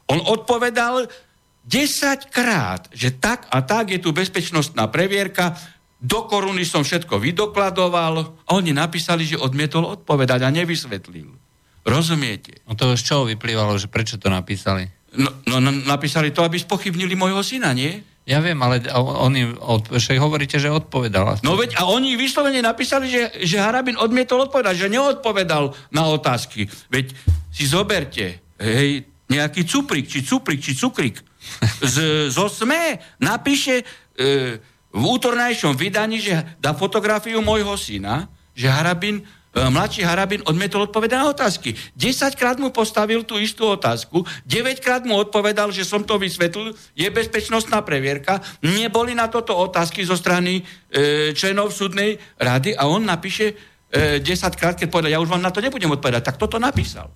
On 0.09 0.23
odpovedal, 0.23 1.11
10 1.69 2.33
krát, 2.33 2.89
že 2.97 3.13
tak 3.13 3.45
a 3.53 3.61
tak 3.61 3.93
je 3.93 4.01
tu 4.01 4.17
bezpečnostná 4.17 4.89
previerka, 4.89 5.53
do 6.01 6.25
koruny 6.25 6.65
som 6.65 6.81
všetko 6.81 7.21
vydokladoval 7.21 8.15
a 8.49 8.51
oni 8.57 8.73
napísali, 8.73 9.29
že 9.29 9.37
odmietol 9.37 9.85
odpovedať 9.85 10.47
a 10.47 10.55
nevysvetlil. 10.55 11.29
Rozumiete? 11.85 12.65
No 12.65 12.73
to 12.73 12.97
z 12.97 13.03
čoho 13.05 13.29
vyplývalo, 13.29 13.77
že 13.77 13.91
prečo 13.93 14.17
to 14.17 14.33
napísali? 14.33 14.89
No, 15.19 15.29
no, 15.51 15.61
no 15.61 15.71
napísali 15.85 16.33
to, 16.33 16.41
aby 16.47 16.57
spochybnili 16.57 17.19
môjho 17.19 17.43
syna, 17.45 17.77
nie? 17.77 18.01
Ja 18.29 18.45
viem, 18.45 18.61
ale 18.61 18.85
oni, 18.93 19.57
od, 19.57 19.89
však 19.89 20.21
hovoríte, 20.21 20.61
že 20.61 20.69
odpovedal. 20.69 21.41
No 21.41 21.57
veď 21.57 21.81
a 21.81 21.89
oni 21.89 22.13
vyslovene 22.13 22.61
napísali, 22.61 23.09
že, 23.09 23.33
že 23.41 23.57
Harabin 23.57 23.97
odmietol 23.97 24.45
odpovedať, 24.45 24.85
že 24.85 24.93
neodpovedal 24.93 25.73
na 25.97 26.13
otázky. 26.13 26.69
Veď 26.93 27.17
si 27.49 27.65
zoberte, 27.65 28.45
hej, 28.61 29.09
nejaký 29.33 29.65
cuprik, 29.65 30.05
či 30.13 30.21
cuprik, 30.21 30.61
či 30.61 30.77
cukrik 30.77 31.25
z, 31.83 32.29
zo 32.33 32.47
SME 32.51 32.99
napíše 33.23 33.83
e, 33.83 33.85
v 34.89 35.05
útornajšom 35.05 35.77
vydaní, 35.77 36.19
že 36.19 36.35
dá 36.59 36.73
fotografiu 36.73 37.45
môjho 37.45 37.77
syna, 37.77 38.27
že 38.57 38.67
Harabin, 38.67 39.21
e, 39.21 39.25
mladší 39.55 40.03
Harabin 40.03 40.43
odmietol 40.49 40.89
odpovedať 40.89 41.19
na 41.21 41.31
otázky. 41.31 41.77
10 41.95 42.35
krát 42.35 42.57
mu 42.57 42.73
postavil 42.73 43.23
tú 43.23 43.37
istú 43.39 43.69
otázku, 43.69 44.25
9 44.49 44.81
krát 44.81 45.05
mu 45.05 45.15
odpovedal, 45.21 45.71
že 45.71 45.85
som 45.85 46.03
to 46.03 46.17
vysvetlil, 46.19 46.75
je 46.97 47.09
bezpečnostná 47.11 47.85
previerka, 47.85 48.41
neboli 48.65 49.15
na 49.15 49.29
toto 49.29 49.55
otázky 49.55 50.03
zo 50.03 50.17
strany 50.17 50.65
e, 50.91 51.33
členov 51.37 51.71
súdnej 51.71 52.19
rady 52.41 52.75
a 52.75 52.89
on 52.89 53.05
napíše 53.05 53.55
e, 53.93 54.25
10 54.25 54.59
krát, 54.59 54.75
keď 54.75 54.89
povedal, 54.89 55.15
ja 55.15 55.23
už 55.23 55.31
vám 55.31 55.45
na 55.45 55.53
to 55.53 55.63
nebudem 55.63 55.93
odpovedať, 55.93 56.33
tak 56.33 56.41
toto 56.41 56.57
napísal. 56.57 57.13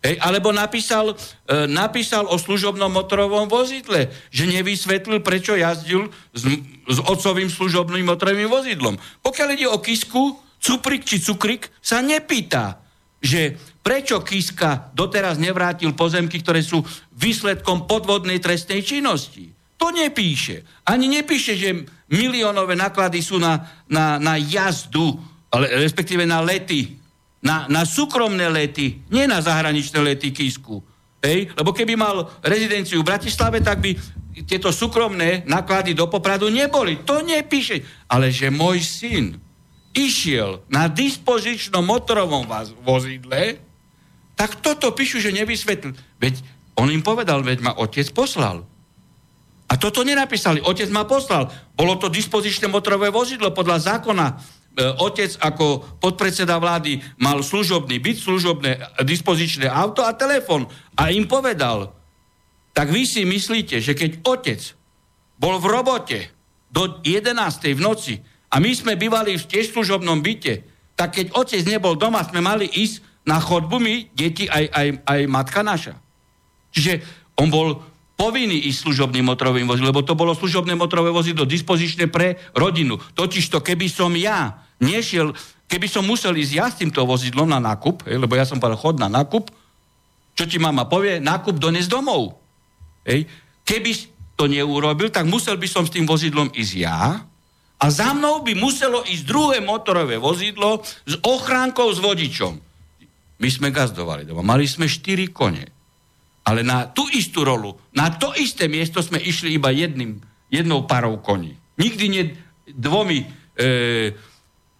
Hej, 0.00 0.16
alebo 0.16 0.48
napísal, 0.48 1.12
e, 1.12 1.68
napísal 1.68 2.24
o 2.24 2.40
služobnom 2.40 2.88
motorovom 2.88 3.52
vozidle, 3.52 4.08
že 4.32 4.48
nevysvetlil, 4.48 5.20
prečo 5.20 5.52
jazdil 5.52 6.08
s, 6.32 6.48
s 6.88 6.98
otcovým 7.04 7.52
služobným 7.52 8.08
motorovým 8.08 8.48
vozidlom. 8.48 8.96
Pokiaľ 9.20 9.48
ide 9.52 9.68
o 9.68 9.76
kisku, 9.76 10.40
cuprik 10.56 11.04
či 11.04 11.20
cukrik 11.20 11.68
sa 11.84 12.00
nepýta 12.00 12.80
že 13.20 13.60
prečo 13.84 14.24
Kiska 14.24 14.90
doteraz 14.96 15.36
nevrátil 15.36 15.92
pozemky, 15.92 16.40
ktoré 16.40 16.64
sú 16.64 16.80
výsledkom 17.12 17.84
podvodnej 17.84 18.40
trestnej 18.40 18.80
činnosti. 18.80 19.52
To 19.76 19.92
nepíše. 19.92 20.64
Ani 20.88 21.08
nepíše, 21.08 21.56
že 21.56 21.84
miliónové 22.12 22.76
náklady 22.76 23.20
sú 23.24 23.40
na, 23.40 23.64
na, 23.88 24.20
na 24.20 24.36
jazdu, 24.36 25.16
ale, 25.52 25.68
respektíve 25.84 26.24
na 26.24 26.44
lety. 26.44 26.99
Na, 27.40 27.64
na 27.72 27.88
súkromné 27.88 28.52
lety, 28.52 29.00
nie 29.08 29.24
na 29.24 29.40
zahraničné 29.40 29.96
lety 30.04 30.28
Kisku. 30.28 30.84
Hej? 31.24 31.52
Lebo 31.56 31.72
keby 31.72 31.96
mal 31.96 32.28
rezidenciu 32.44 33.00
v 33.00 33.08
Bratislave, 33.08 33.64
tak 33.64 33.80
by 33.80 33.96
tieto 34.44 34.72
súkromné 34.72 35.44
náklady 35.48 35.96
do 35.96 36.08
Popradu 36.08 36.52
neboli. 36.52 37.00
To 37.04 37.24
nepíše. 37.24 38.08
Ale 38.08 38.28
že 38.28 38.52
môj 38.52 38.84
syn 38.84 39.24
išiel 39.96 40.62
na 40.70 40.86
dispozičnom 40.86 41.82
motorovom 41.82 42.46
vozidle, 42.84 43.58
tak 44.38 44.62
toto 44.64 44.92
píšu, 44.94 45.20
že 45.20 45.34
nevysvetlil. 45.34 45.92
Veď 46.16 46.40
on 46.78 46.88
im 46.88 47.04
povedal, 47.04 47.44
veď 47.44 47.60
ma 47.60 47.72
otec 47.76 48.08
poslal. 48.16 48.64
A 49.70 49.78
toto 49.78 50.02
nenapísali. 50.02 50.58
Otec 50.64 50.90
ma 50.90 51.06
poslal. 51.06 51.46
Bolo 51.78 51.94
to 52.00 52.10
dispozičné 52.10 52.66
motorové 52.66 53.12
vozidlo 53.12 53.54
podľa 53.54 53.78
zákona. 53.94 54.26
E, 54.70 54.86
otec 55.02 55.34
ako 55.42 55.98
podpredseda 55.98 56.54
vlády 56.62 57.02
mal 57.18 57.42
služobný 57.42 57.98
byt, 57.98 58.22
služobné 58.22 59.02
dispozičné 59.02 59.66
auto 59.66 60.06
a 60.06 60.14
telefon. 60.14 60.70
A 60.94 61.10
im 61.10 61.26
povedal, 61.26 61.90
tak 62.70 62.94
vy 62.94 63.02
si 63.02 63.26
myslíte, 63.26 63.82
že 63.82 63.98
keď 63.98 64.22
otec 64.22 64.60
bol 65.42 65.58
v 65.58 65.66
robote 65.66 66.18
do 66.70 67.02
11. 67.02 67.34
v 67.74 67.80
noci 67.82 68.14
a 68.46 68.62
my 68.62 68.70
sme 68.70 68.94
bývali 68.94 69.34
v 69.34 69.48
tiež 69.50 69.74
služobnom 69.74 70.22
byte, 70.22 70.62
tak 70.94 71.18
keď 71.18 71.34
otec 71.34 71.66
nebol 71.66 71.98
doma, 71.98 72.22
sme 72.22 72.38
mali 72.38 72.70
ísť 72.70 73.26
na 73.26 73.42
chodbu 73.42 73.76
my, 73.82 73.94
deti, 74.14 74.46
aj, 74.46 74.64
aj, 74.70 74.88
aj 75.02 75.20
matka 75.26 75.66
naša. 75.66 75.98
Čiže 76.70 77.02
on 77.42 77.50
bol 77.50 77.89
povinný 78.20 78.68
ísť 78.68 78.84
služobným 78.84 79.24
motorovým 79.24 79.64
vozidlom, 79.64 79.96
lebo 79.96 80.04
to 80.04 80.12
bolo 80.12 80.36
služobné 80.36 80.76
motorové 80.76 81.08
vozidlo 81.08 81.48
dispozičné 81.48 82.12
pre 82.12 82.36
rodinu. 82.52 83.00
Totižto, 83.16 83.64
keby 83.64 83.88
som 83.88 84.12
ja 84.12 84.60
nešiel, 84.76 85.32
keby 85.64 85.88
som 85.88 86.04
musel 86.04 86.36
ísť 86.36 86.52
ja 86.52 86.68
s 86.68 86.76
týmto 86.84 87.00
vozidlom 87.08 87.48
na 87.48 87.56
nákup, 87.56 88.04
lebo 88.04 88.36
ja 88.36 88.44
som 88.44 88.60
povedal, 88.60 88.76
chod 88.76 89.00
na 89.00 89.08
nákup, 89.08 89.48
čo 90.36 90.44
ti 90.44 90.60
mama 90.60 90.84
povie, 90.84 91.16
nákup 91.16 91.56
dones 91.56 91.88
domov. 91.88 92.36
Hej. 93.08 93.24
Keby 93.64 93.90
to 94.36 94.44
neurobil, 94.44 95.08
tak 95.08 95.24
musel 95.24 95.56
by 95.56 95.64
som 95.64 95.88
s 95.88 95.92
tým 95.96 96.04
vozidlom 96.04 96.52
ísť 96.52 96.72
ja 96.76 97.24
a 97.80 97.84
za 97.88 98.12
mnou 98.12 98.44
by 98.44 98.52
muselo 98.52 99.00
ísť 99.00 99.24
druhé 99.24 99.64
motorové 99.64 100.20
vozidlo 100.20 100.84
s 100.84 101.16
ochránkou 101.24 101.88
s 101.88 101.96
vodičom. 102.04 102.52
My 103.40 103.48
sme 103.48 103.72
gazdovali 103.72 104.28
doma, 104.28 104.44
mali 104.44 104.68
sme 104.68 104.84
4 104.84 105.32
kone. 105.32 105.79
Ale 106.46 106.64
na 106.64 106.88
tú 106.88 107.04
istú 107.12 107.44
rolu, 107.44 107.76
na 107.92 108.10
to 108.10 108.32
isté 108.34 108.66
miesto 108.66 109.04
sme 109.04 109.20
išli 109.20 109.60
iba 109.60 109.68
jedným, 109.70 110.18
jednou 110.48 110.88
parou 110.88 111.20
koní. 111.20 111.54
Nikdy 111.76 112.04
nie 112.08 112.24
dvomi 112.70 113.18
e, 113.22 113.26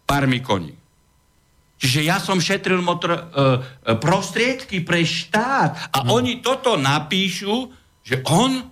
pármi 0.08 0.40
koní. 0.40 0.74
Čiže 1.80 2.00
ja 2.04 2.20
som 2.20 2.40
šetril 2.40 2.80
motor, 2.80 3.12
e, 3.12 3.20
prostriedky 4.00 4.84
pre 4.84 5.04
štát 5.04 5.92
a 5.92 6.04
no. 6.04 6.20
oni 6.20 6.40
toto 6.40 6.76
napíšu 6.76 7.80
že 8.10 8.24
on 8.26 8.64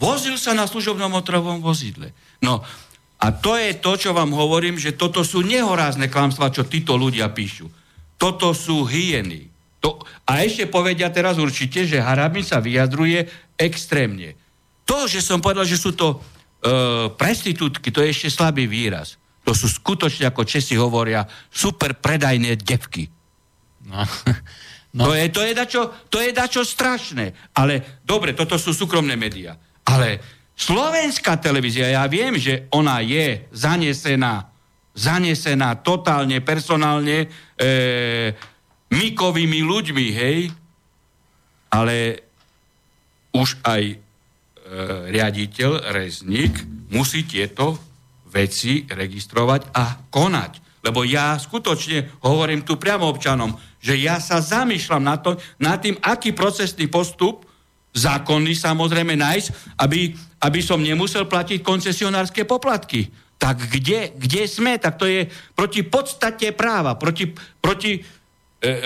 vozil 0.00 0.34
sa 0.40 0.56
na 0.56 0.64
služobnom 0.64 1.12
motrovom 1.12 1.60
vozidle. 1.60 2.16
No 2.40 2.64
a 3.20 3.26
to 3.36 3.54
je 3.54 3.76
to, 3.76 4.00
čo 4.00 4.10
vám 4.16 4.32
hovorím, 4.32 4.80
že 4.80 4.96
toto 4.96 5.20
sú 5.20 5.44
nehorázne 5.44 6.08
klamstvá, 6.08 6.48
čo 6.50 6.64
títo 6.64 6.96
ľudia 6.96 7.28
píšu. 7.30 7.68
Toto 8.16 8.56
sú 8.56 8.88
hyeny. 8.88 9.49
To, 9.80 9.96
a 10.28 10.44
ešte 10.44 10.68
povedia 10.68 11.08
teraz 11.08 11.40
určite, 11.40 11.88
že 11.88 12.04
Harabin 12.04 12.44
sa 12.44 12.60
vyjadruje 12.60 13.24
extrémne. 13.56 14.36
To, 14.84 15.08
že 15.08 15.24
som 15.24 15.40
povedal, 15.40 15.64
že 15.64 15.80
sú 15.80 15.96
to 15.96 16.16
e, 16.16 16.16
prestitútky, 17.16 17.88
to 17.88 18.04
je 18.04 18.12
ešte 18.12 18.28
slabý 18.28 18.68
výraz. 18.68 19.16
To 19.48 19.56
sú 19.56 19.72
skutočne, 19.72 20.28
ako 20.28 20.44
Česi 20.44 20.76
hovoria, 20.76 21.24
super 21.48 21.96
predajné 21.96 22.60
devky. 22.60 23.08
No. 23.88 24.04
No. 24.90 25.06
To, 25.06 25.14
je, 25.14 25.30
to, 25.30 25.46
je 25.46 25.54
dačo, 25.54 25.82
to 26.10 26.18
je 26.18 26.34
dačo 26.34 26.66
strašné. 26.66 27.54
Ale 27.54 28.02
dobre, 28.02 28.34
toto 28.34 28.58
sú 28.58 28.74
súkromné 28.74 29.14
médiá. 29.14 29.54
Ale 29.86 30.18
slovenská 30.58 31.38
televízia, 31.38 31.94
ja 31.94 32.02
viem, 32.10 32.34
že 32.34 32.66
ona 32.74 32.98
je 32.98 33.46
zanesená, 33.54 34.50
zanesená 34.90 35.78
totálne, 35.78 36.42
personálne 36.42 37.30
e, 37.54 38.34
mykovými 38.90 39.60
ľuďmi, 39.62 40.06
hej? 40.12 40.38
Ale 41.70 42.26
už 43.30 43.62
aj 43.62 43.82
e, 43.86 43.96
riaditeľ, 45.14 45.94
rezník 45.94 46.58
musí 46.90 47.22
tieto 47.22 47.78
veci 48.30 48.86
registrovať 48.86 49.70
a 49.74 49.98
konať. 50.10 50.82
Lebo 50.82 51.04
ja 51.04 51.36
skutočne 51.36 52.22
hovorím 52.24 52.64
tu 52.64 52.80
priamo 52.80 53.06
občanom, 53.06 53.54
že 53.78 54.00
ja 54.00 54.18
sa 54.18 54.40
zamýšľam 54.40 55.02
na, 55.02 55.16
to, 55.20 55.36
na 55.60 55.76
tým, 55.76 55.96
aký 56.00 56.32
procesný 56.32 56.88
postup, 56.88 57.44
zákonný 57.92 58.54
samozrejme 58.54 59.18
nájsť, 59.18 59.48
aby, 59.82 60.14
aby 60.40 60.60
som 60.62 60.80
nemusel 60.80 61.26
platiť 61.26 61.60
koncesionárske 61.60 62.46
poplatky. 62.46 63.10
Tak 63.40 63.72
kde, 63.72 64.14
kde 64.20 64.42
sme? 64.44 64.76
Tak 64.76 65.00
to 65.00 65.08
je 65.08 65.26
proti 65.56 65.80
podstate 65.80 66.52
práva, 66.52 66.96
proti, 66.96 67.32
proti, 67.60 68.04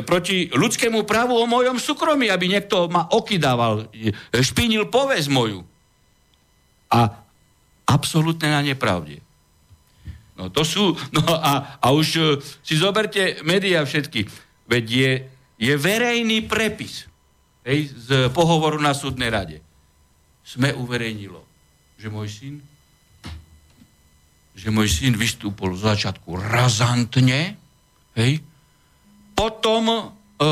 proti 0.06 0.54
ľudskému 0.54 1.02
právu 1.02 1.34
o 1.34 1.50
mojom 1.50 1.82
súkromí, 1.82 2.30
aby 2.30 2.46
niekto 2.46 2.86
ma 2.86 3.10
okydával, 3.10 3.90
e, 3.90 4.14
špinil 4.38 4.86
povesť 4.86 5.28
moju. 5.34 5.66
A 6.94 7.10
absolútne 7.90 8.54
na 8.54 8.62
nepravde. 8.62 9.18
No 10.38 10.46
to 10.50 10.62
sú, 10.62 10.94
no 11.14 11.22
a, 11.26 11.78
a 11.82 11.86
už 11.94 12.08
uh, 12.18 12.26
si 12.62 12.74
zoberte 12.74 13.38
médiá 13.46 13.86
všetky 13.86 14.26
Veď 14.64 14.84
je, 14.88 15.10
je 15.60 15.74
verejný 15.76 16.48
prepis 16.48 17.04
hej, 17.68 17.92
z 17.92 18.08
pohovoru 18.32 18.80
na 18.80 18.96
súdnej 18.96 19.28
rade. 19.28 19.60
Sme 20.44 20.72
uverejnilo, 20.72 21.40
že 22.00 22.08
môj 22.08 22.28
syn 22.28 22.54
že 24.54 24.70
môj 24.70 24.86
syn 24.86 25.18
vystúpil 25.18 25.74
v 25.74 25.82
začiatku 25.82 26.38
razantne, 26.38 27.58
hej, 28.14 28.38
potom, 29.34 30.14
e, 30.38 30.46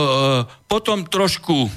potom 0.66 1.06
trošku 1.06 1.66
e, 1.66 1.70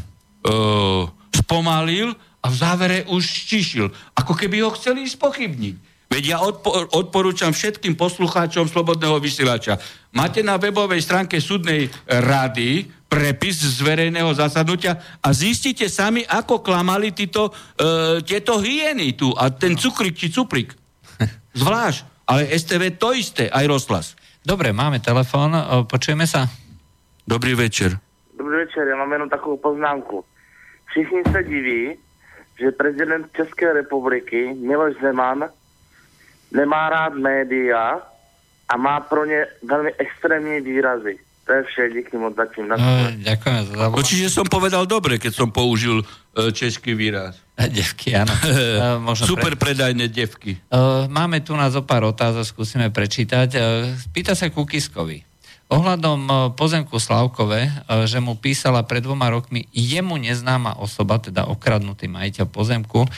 spomalil 1.34 2.14
a 2.42 2.46
v 2.50 2.56
závere 2.56 3.00
už 3.10 3.22
stišil. 3.22 3.90
Ako 4.14 4.38
keby 4.38 4.62
ho 4.66 4.74
chceli 4.78 5.10
spochybniť. 5.10 5.76
Veď 6.06 6.24
ja 6.26 6.38
odpo- 6.38 6.86
odporúčam 6.94 7.50
všetkým 7.50 7.98
poslucháčom 7.98 8.70
Slobodného 8.70 9.18
vysielača. 9.18 9.82
Máte 10.14 10.46
na 10.46 10.62
webovej 10.62 11.02
stránke 11.02 11.42
súdnej 11.42 11.90
rady 12.06 12.86
prepis 13.10 13.58
z 13.58 13.82
verejného 13.82 14.30
zasadnutia 14.38 15.02
a 15.22 15.30
zistite 15.34 15.90
sami, 15.90 16.22
ako 16.22 16.62
klamali 16.62 17.10
títo, 17.14 17.50
e, 17.78 18.22
tieto 18.22 18.62
hyeny 18.62 19.18
tu. 19.18 19.34
A 19.34 19.50
ten 19.50 19.74
cukrik 19.74 20.14
či 20.14 20.30
cuprik. 20.30 20.78
Zvlášť. 21.62 22.14
Ale 22.26 22.50
STV 22.58 22.98
to 22.98 23.14
isté, 23.14 23.54
aj 23.54 23.66
rozhlas. 23.70 24.18
Dobre, 24.42 24.74
máme 24.74 24.98
telefón, 24.98 25.54
počujeme 25.86 26.26
sa. 26.26 26.50
Dobrý 27.28 27.58
večer. 27.58 27.98
Dobrý 28.38 28.70
večer, 28.70 28.86
ja 28.88 28.96
mám 28.96 29.12
jenom 29.12 29.30
takovou 29.30 29.58
poznámku. 29.58 30.22
Všichni 30.94 31.22
se 31.32 31.44
diví, 31.44 31.98
že 32.60 32.72
prezident 32.72 33.26
České 33.36 33.74
republiky 33.74 34.54
Miloš 34.54 35.02
Zeman 35.02 35.50
nemá 36.54 36.90
rád 36.90 37.14
média 37.18 38.00
a 38.70 38.74
má 38.78 39.00
pro 39.00 39.26
ně 39.26 39.46
velmi 39.64 39.92
extrémní 39.98 40.62
výrazy. 40.62 41.18
To 41.46 41.54
je 41.54 41.64
vše, 41.64 41.90
díky 41.94 42.18
moc 42.18 42.36
zatím. 42.36 42.74
No, 42.74 42.78
ďakujem 43.22 43.70
za 43.70 43.74
zavolanie. 43.78 44.10
Čiže 44.10 44.34
som 44.34 44.50
povedal 44.50 44.90
dobre, 44.90 45.22
keď 45.22 45.46
som 45.46 45.54
použil 45.54 46.02
uh, 46.02 46.50
český 46.50 46.98
výraz. 46.98 47.38
Devky, 47.54 48.18
áno. 48.18 48.34
Uh, 49.06 49.14
Super 49.14 49.54
pre... 49.54 49.70
predajné 49.70 50.10
devky. 50.10 50.58
Uh, 50.74 51.06
máme 51.06 51.46
tu 51.46 51.54
na 51.54 51.70
zo 51.70 51.86
pár 51.86 52.02
otázok, 52.10 52.50
skúsime 52.50 52.90
prečítať. 52.90 53.50
Uh, 53.54 53.94
pýta 54.10 54.34
sa 54.34 54.50
Kukiskovi. 54.50 55.22
Ohľadom 55.66 56.20
e, 56.30 56.34
pozemku 56.54 57.02
Slavkové, 57.02 57.66
e, 57.66 57.72
že 58.06 58.22
mu 58.22 58.38
písala 58.38 58.86
pred 58.86 59.02
dvoma 59.02 59.34
rokmi 59.34 59.66
jemu 59.74 60.22
neznáma 60.22 60.78
osoba, 60.78 61.18
teda 61.18 61.50
okradnutý 61.50 62.06
majiteľ 62.06 62.46
pozemku. 62.54 63.02
E, 63.02 63.10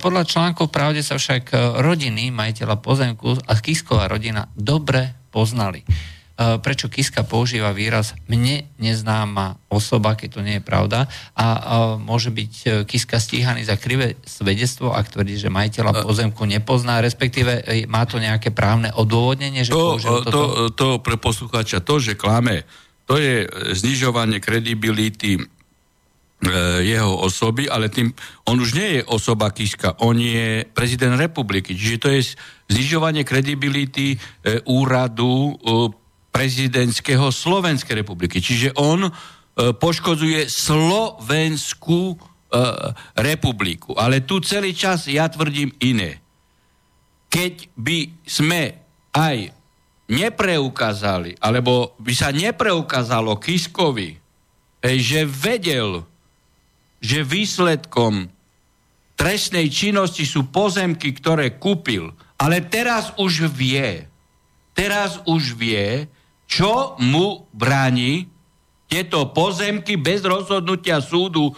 podľa 0.00 0.24
článku 0.24 0.64
v 0.64 0.72
Pravde 0.72 1.04
sa 1.04 1.20
však 1.20 1.52
rodiny 1.76 2.32
majiteľa 2.32 2.80
pozemku 2.80 3.44
a 3.44 3.52
Kisková 3.60 4.08
rodina 4.08 4.48
dobre 4.56 5.12
poznali. 5.28 5.84
E, 6.40 6.56
prečo 6.56 6.88
Kiska 6.88 7.20
používa 7.20 7.68
výraz 7.76 8.16
mne 8.24 8.64
neznáma 8.80 9.60
osoba, 9.68 10.16
keď 10.16 10.28
to 10.32 10.40
nie 10.40 10.56
je 10.56 10.64
pravda 10.64 11.04
a, 11.36 12.00
môže 12.00 12.32
byť 12.32 12.52
e, 12.64 12.68
Kiska 12.88 13.20
stíhaný 13.20 13.68
za 13.68 13.76
krivé 13.76 14.16
svedectvo, 14.24 14.96
ak 14.96 15.12
tvrdí, 15.12 15.36
že 15.36 15.52
majiteľa 15.52 16.00
pozemku 16.00 16.48
nepozná, 16.48 17.04
respektíve 17.04 17.60
e, 17.60 17.84
má 17.84 18.08
to 18.08 18.16
nejaké 18.16 18.56
právne 18.56 18.88
odôvodnenie, 18.88 19.68
že 19.68 19.76
to, 19.76 20.00
to, 20.00 20.12
to, 20.24 20.42
to 20.72 20.88
pre 21.04 21.20
poslucháča, 21.20 21.84
to, 21.84 22.00
že 22.00 22.16
klame, 22.16 22.64
to 23.04 23.20
je 23.20 23.44
znižovanie 23.76 24.40
kredibility 24.40 25.36
e, 25.36 25.42
jeho 26.88 27.20
osoby, 27.20 27.68
ale 27.68 27.92
tým, 27.92 28.16
on 28.48 28.56
už 28.56 28.80
nie 28.80 28.90
je 28.96 29.02
osoba 29.12 29.52
Kiska, 29.52 30.00
on 30.00 30.16
je 30.16 30.64
prezident 30.72 31.20
republiky. 31.20 31.76
Čiže 31.76 31.96
to 32.00 32.08
je 32.08 32.32
znižovanie 32.72 33.28
kredibility 33.28 34.16
e, 34.16 34.18
úradu 34.64 35.52
e, 35.60 35.99
prezidentského 36.30 37.28
Slovenskej 37.28 38.06
republiky. 38.06 38.38
Čiže 38.38 38.78
on 38.78 39.06
e, 39.06 39.10
poškodzuje 39.74 40.46
Slovenskú 40.46 42.14
e, 42.14 42.16
republiku. 43.18 43.98
Ale 43.98 44.22
tu 44.22 44.38
celý 44.40 44.72
čas 44.72 45.10
ja 45.10 45.26
tvrdím 45.26 45.74
iné. 45.82 46.22
Keď 47.30 47.54
by 47.78 47.98
sme 48.26 48.62
aj 49.14 49.54
nepreukázali, 50.10 51.38
alebo 51.38 51.94
by 52.02 52.12
sa 52.14 52.34
nepreukázalo 52.34 53.38
Kiskovi, 53.38 54.18
že 54.82 55.22
vedel, 55.28 56.02
že 56.98 57.22
výsledkom 57.22 58.26
trestnej 59.14 59.70
činnosti 59.70 60.26
sú 60.26 60.50
pozemky, 60.50 61.14
ktoré 61.14 61.60
kúpil, 61.60 62.10
ale 62.40 62.64
teraz 62.64 63.12
už 63.20 63.52
vie, 63.52 64.08
teraz 64.72 65.20
už 65.28 65.54
vie, 65.54 66.08
čo 66.50 66.98
mu 66.98 67.46
bráni 67.54 68.26
tieto 68.90 69.30
pozemky 69.30 69.94
bez 69.94 70.26
rozhodnutia 70.26 70.98
súdu 70.98 71.46
e, 71.46 71.54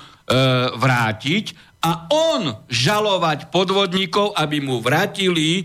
vrátiť 0.76 1.56
a 1.80 2.12
on 2.12 2.68
žalovať 2.68 3.48
podvodníkov, 3.48 4.36
aby 4.36 4.60
mu 4.60 4.84
vrátili 4.84 5.64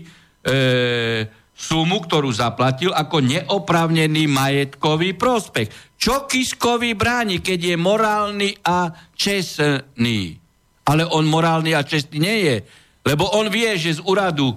sumu, 1.52 2.00
ktorú 2.08 2.32
zaplatil 2.32 2.88
ako 2.96 3.20
neoprávnený 3.20 4.24
majetkový 4.32 5.12
prospech. 5.12 5.68
Čo 6.00 6.24
Kiskovi 6.24 6.96
bráni, 6.96 7.44
keď 7.44 7.76
je 7.76 7.76
morálny 7.76 8.50
a 8.64 8.88
čestný? 9.12 10.40
Ale 10.88 11.04
on 11.04 11.28
morálny 11.28 11.76
a 11.76 11.84
čestný 11.84 12.16
nie 12.16 12.38
je. 12.48 12.56
Lebo 13.04 13.28
on 13.36 13.52
vie, 13.52 13.76
že 13.76 14.00
z 14.00 14.04
úradu 14.08 14.56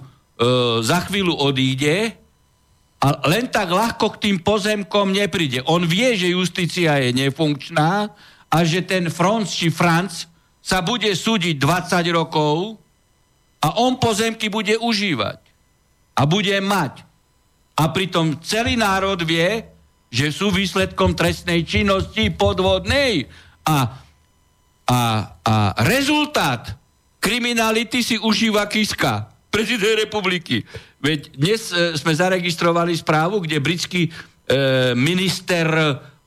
za 0.80 1.04
chvíľu 1.04 1.36
odíde 1.36 2.21
a 3.02 3.18
len 3.26 3.50
tak 3.50 3.66
ľahko 3.66 4.14
k 4.14 4.30
tým 4.30 4.36
pozemkom 4.46 5.10
nepríde. 5.10 5.66
On 5.66 5.82
vie, 5.82 6.14
že 6.14 6.30
justícia 6.30 7.02
je 7.02 7.10
nefunkčná 7.10 8.14
a 8.46 8.56
že 8.62 8.86
ten 8.86 9.10
Franc 9.10 9.50
či 9.50 9.74
Franc 9.74 10.30
sa 10.62 10.78
bude 10.86 11.10
súdiť 11.10 11.58
20 11.58 11.98
rokov 12.14 12.78
a 13.58 13.82
on 13.82 13.98
pozemky 13.98 14.46
bude 14.46 14.78
užívať 14.78 15.42
a 16.14 16.22
bude 16.30 16.54
mať. 16.62 17.02
A 17.74 17.90
pritom 17.90 18.38
celý 18.38 18.78
národ 18.78 19.18
vie, 19.26 19.66
že 20.12 20.30
sú 20.30 20.54
výsledkom 20.54 21.18
trestnej 21.18 21.66
činnosti 21.66 22.30
podvodnej. 22.30 23.26
A, 23.66 23.98
a, 24.86 24.98
a 25.42 25.54
rezultát 25.82 26.78
kriminality 27.18 28.04
si 28.04 28.14
užíva 28.20 28.70
Kiska, 28.70 29.31
prezident 29.52 30.00
republiky. 30.00 30.64
Veď 31.04 31.36
dnes 31.36 31.68
e, 31.70 31.92
sme 32.00 32.16
zaregistrovali 32.16 32.96
správu, 32.96 33.44
kde 33.44 33.60
britský 33.60 34.08
e, 34.08 34.10
minister 34.96 35.68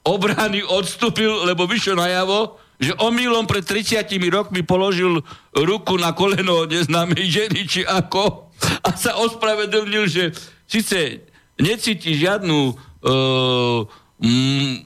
obrany 0.06 0.62
odstúpil, 0.62 1.50
lebo 1.50 1.66
vyšiel 1.66 1.98
najavo, 1.98 2.62
že 2.78 2.94
omylom 3.02 3.50
pred 3.50 3.66
30 3.66 4.06
rokmi 4.30 4.62
položil 4.62 5.26
ruku 5.58 5.98
na 5.98 6.14
koleno 6.14 6.70
neznámej 6.70 7.26
ženy, 7.26 7.60
či 7.66 7.82
ako, 7.82 8.54
a 8.86 8.94
sa 8.94 9.18
ospravedlnil, 9.18 10.06
že 10.06 10.30
síce 10.70 11.26
necíti 11.58 12.20
žiadnu 12.20 12.60
uh, 12.70 13.80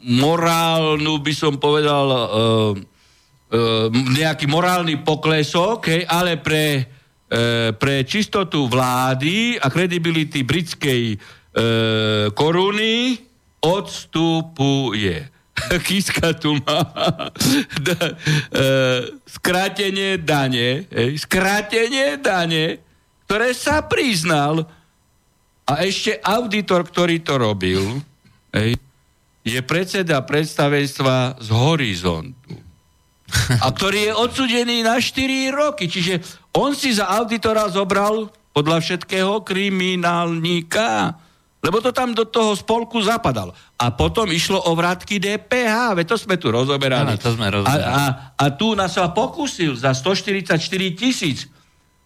morálnu, 0.05 1.13
by 1.17 1.33
som 1.33 1.57
povedal, 1.57 2.05
uh, 2.07 2.21
uh, 2.21 3.87
nejaký 3.89 4.45
morálny 4.45 5.01
poklesok, 5.01 5.89
hej, 5.89 6.01
ale 6.05 6.37
pre, 6.37 6.85
pre 7.77 8.01
čistotu 8.09 8.65
vlády 8.65 9.61
a 9.61 9.69
kredibility 9.69 10.41
britskej 10.41 11.13
uh, 11.13 12.33
koruny 12.33 13.21
odstupuje. 13.61 15.29
Kiska 15.87 16.33
tu 16.39 16.55
má 16.63 16.79
da, 17.85 17.97
uh, 17.99 19.01
skrátenie 19.27 20.17
dane, 20.17 20.87
hej, 20.89 21.11
skrátenie 21.19 22.17
dane, 22.17 22.79
ktoré 23.27 23.51
sa 23.53 23.83
priznal 23.85 24.65
a 25.69 25.85
ešte 25.85 26.17
auditor, 26.23 26.87
ktorý 26.87 27.21
to 27.21 27.37
robil, 27.37 28.01
hej, 28.55 28.73
je 29.45 29.59
predseda 29.61 30.23
predstavenstva 30.25 31.37
z 31.37 31.49
Horizontu. 31.53 32.57
A 33.61 33.69
ktorý 33.69 34.09
je 34.09 34.13
odsudený 34.17 34.81
na 34.81 34.97
4 34.97 35.53
roky. 35.53 35.85
Čiže 35.85 36.17
on 36.59 36.75
si 36.75 36.91
za 36.91 37.07
auditora 37.07 37.71
zobral 37.71 38.27
podľa 38.51 38.83
všetkého 38.83 39.41
kriminálníka. 39.47 41.15
Lebo 41.59 41.83
to 41.83 41.91
tam 41.91 42.15
do 42.15 42.23
toho 42.23 42.55
spolku 42.55 43.03
zapadalo. 43.03 43.51
A 43.75 43.91
potom 43.91 44.31
išlo 44.31 44.63
o 44.63 44.71
vrátky 44.75 45.19
DPH, 45.19 45.91
veď 45.91 46.05
to 46.07 46.15
sme 46.15 46.39
tu 46.39 46.51
rozoberali. 46.51 47.15
Áno, 47.15 47.19
to 47.19 47.35
sme 47.35 47.51
rozoberali. 47.51 47.83
A, 47.83 47.99
a, 47.99 48.03
a 48.39 48.45
tu 48.55 48.79
nás 48.79 48.95
sa 48.95 49.11
pokúsil 49.11 49.75
za 49.75 49.91
144 49.91 50.55
tisíc 50.95 51.51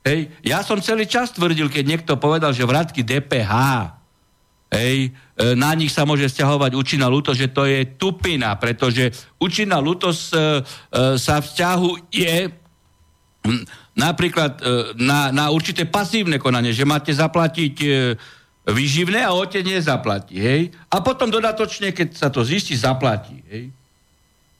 Hej, 0.04 0.36
ja 0.44 0.60
som 0.60 0.84
celý 0.84 1.08
čas 1.08 1.32
tvrdil, 1.32 1.72
keď 1.72 1.84
niekto 1.88 2.13
povedal, 2.20 2.52
že 2.52 2.68
vrátky 2.68 3.08
DPH, 3.08 3.56
hej, 4.76 5.16
e, 5.16 5.56
na 5.56 5.72
nich 5.80 5.96
sa 5.96 6.04
môže 6.04 6.28
stiahovať 6.28 6.76
účinná 6.76 7.08
lútosť, 7.08 7.39
že 7.39 7.50
to 7.56 7.63
je 7.63 7.88
tupina, 7.96 8.52
pretože 8.60 9.16
účinná 9.39 9.80
lútosť 9.80 10.22
e, 10.28 10.36
e, 10.36 10.42
sa 11.16 11.39
vzťahuje 11.39 12.36
hm, 13.48 13.63
napríklad 13.93 14.58
na, 14.97 15.29
na 15.29 15.53
určité 15.53 15.86
pasívne 15.86 16.41
konanie, 16.41 16.73
že 16.73 16.82
máte 16.82 17.13
zaplatiť 17.13 17.75
výživné 18.65 19.21
a 19.21 19.36
otec 19.36 19.62
nezaplatí. 19.62 20.39
Hej? 20.39 20.62
A 20.89 21.03
potom 21.03 21.27
dodatočne, 21.27 21.91
keď 21.91 22.15
sa 22.15 22.32
to 22.32 22.41
zistí, 22.47 22.73
zaplatí. 22.73 23.43
Hej? 23.51 23.69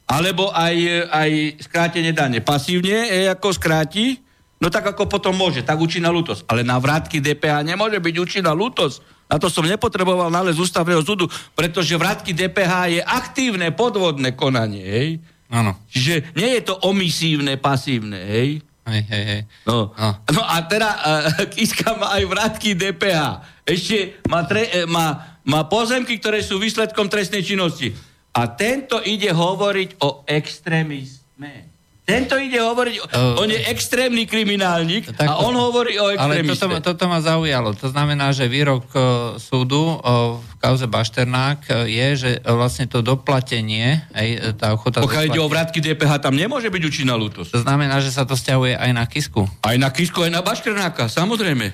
Alebo 0.06 0.52
aj, 0.52 0.76
aj 1.10 1.32
skrátenie 1.66 2.12
dane. 2.12 2.44
Pasívne, 2.44 3.08
hej, 3.10 3.32
ako 3.32 3.56
skráti, 3.56 4.20
No 4.64 4.72
tak 4.72 4.96
ako 4.96 5.12
potom 5.12 5.36
môže, 5.36 5.60
tak 5.60 5.76
účinná 5.76 6.08
lútosť. 6.08 6.48
Ale 6.48 6.64
na 6.64 6.80
vrátky 6.80 7.20
DPH 7.20 7.68
nemôže 7.68 8.00
byť 8.00 8.16
účinná 8.16 8.56
lútosť. 8.56 9.28
Na 9.28 9.36
to 9.36 9.52
som 9.52 9.68
nepotreboval 9.68 10.32
nález 10.32 10.56
ústavného 10.56 11.04
súdu, 11.04 11.28
pretože 11.52 12.00
vrátky 12.00 12.32
DPH 12.32 12.72
je 12.96 13.02
aktívne 13.04 13.76
podvodné 13.76 14.32
konanie, 14.40 14.80
hej? 14.88 15.10
Áno. 15.52 15.76
Čiže 15.92 16.32
nie 16.40 16.56
je 16.56 16.62
to 16.64 16.80
omisívne, 16.80 17.60
pasívne, 17.60 18.24
hej? 18.24 18.64
Hej, 18.84 19.02
hej, 19.08 19.24
hej. 19.24 19.42
No. 19.64 19.96
no. 19.96 20.10
no 20.28 20.42
a 20.44 20.60
teda 20.68 20.90
uh, 20.92 21.48
Kiska 21.48 21.96
má 21.96 22.20
aj 22.20 22.24
vrátky 22.28 22.70
DPH. 22.76 23.22
Ešte 23.64 24.20
má, 24.28 24.44
tre, 24.44 24.68
uh, 24.68 24.88
má, 24.92 25.40
má 25.48 25.64
pozemky, 25.72 26.20
ktoré 26.20 26.44
sú 26.44 26.60
výsledkom 26.60 27.08
trestnej 27.08 27.48
činnosti. 27.48 27.96
A 28.36 28.50
tento 28.52 29.00
ide 29.06 29.32
hovoriť 29.32 30.04
o 30.04 30.28
extrémizme. 30.28 31.73
Tento 32.04 32.36
ide 32.36 32.60
hovoriť, 32.60 33.16
uh, 33.16 33.40
on 33.40 33.48
je 33.48 33.64
extrémny 33.72 34.28
kriminálnik 34.28 35.08
tak, 35.16 35.24
a 35.24 35.40
on 35.40 35.56
hovorí 35.56 35.96
o 36.04 36.12
extrémiste. 36.12 36.68
Ale 36.68 36.84
toto, 36.84 37.00
toto 37.00 37.04
ma 37.08 37.24
zaujalo. 37.24 37.72
To 37.80 37.88
znamená, 37.88 38.36
že 38.36 38.52
výrok 38.52 38.92
uh, 38.92 39.02
súdu 39.40 39.96
uh, 39.96 40.36
v 40.36 40.54
kauze 40.60 40.84
Bašternák 40.84 41.60
uh, 41.64 41.88
je, 41.88 42.08
že 42.20 42.32
uh, 42.44 42.60
vlastne 42.60 42.92
to 42.92 43.00
doplatenie, 43.00 44.04
aj, 44.12 44.60
tá 44.60 44.76
ochota... 44.76 45.00
Pokiaľ 45.00 45.32
ide 45.32 45.40
o 45.40 45.48
vrátky 45.48 45.80
DPH, 45.80 46.20
tam 46.20 46.36
nemôže 46.36 46.68
byť 46.68 46.84
účinná 46.84 47.16
lútosť. 47.16 47.56
To 47.56 47.64
znamená, 47.64 48.04
že 48.04 48.12
sa 48.12 48.28
to 48.28 48.36
stiahuje 48.36 48.76
aj 48.76 48.92
na 48.92 49.08
Kisku. 49.08 49.48
Aj 49.64 49.78
na 49.80 49.88
Kisku, 49.88 50.28
aj 50.28 50.32
na 50.36 50.44
Bašternáka, 50.44 51.08
samozrejme. 51.08 51.72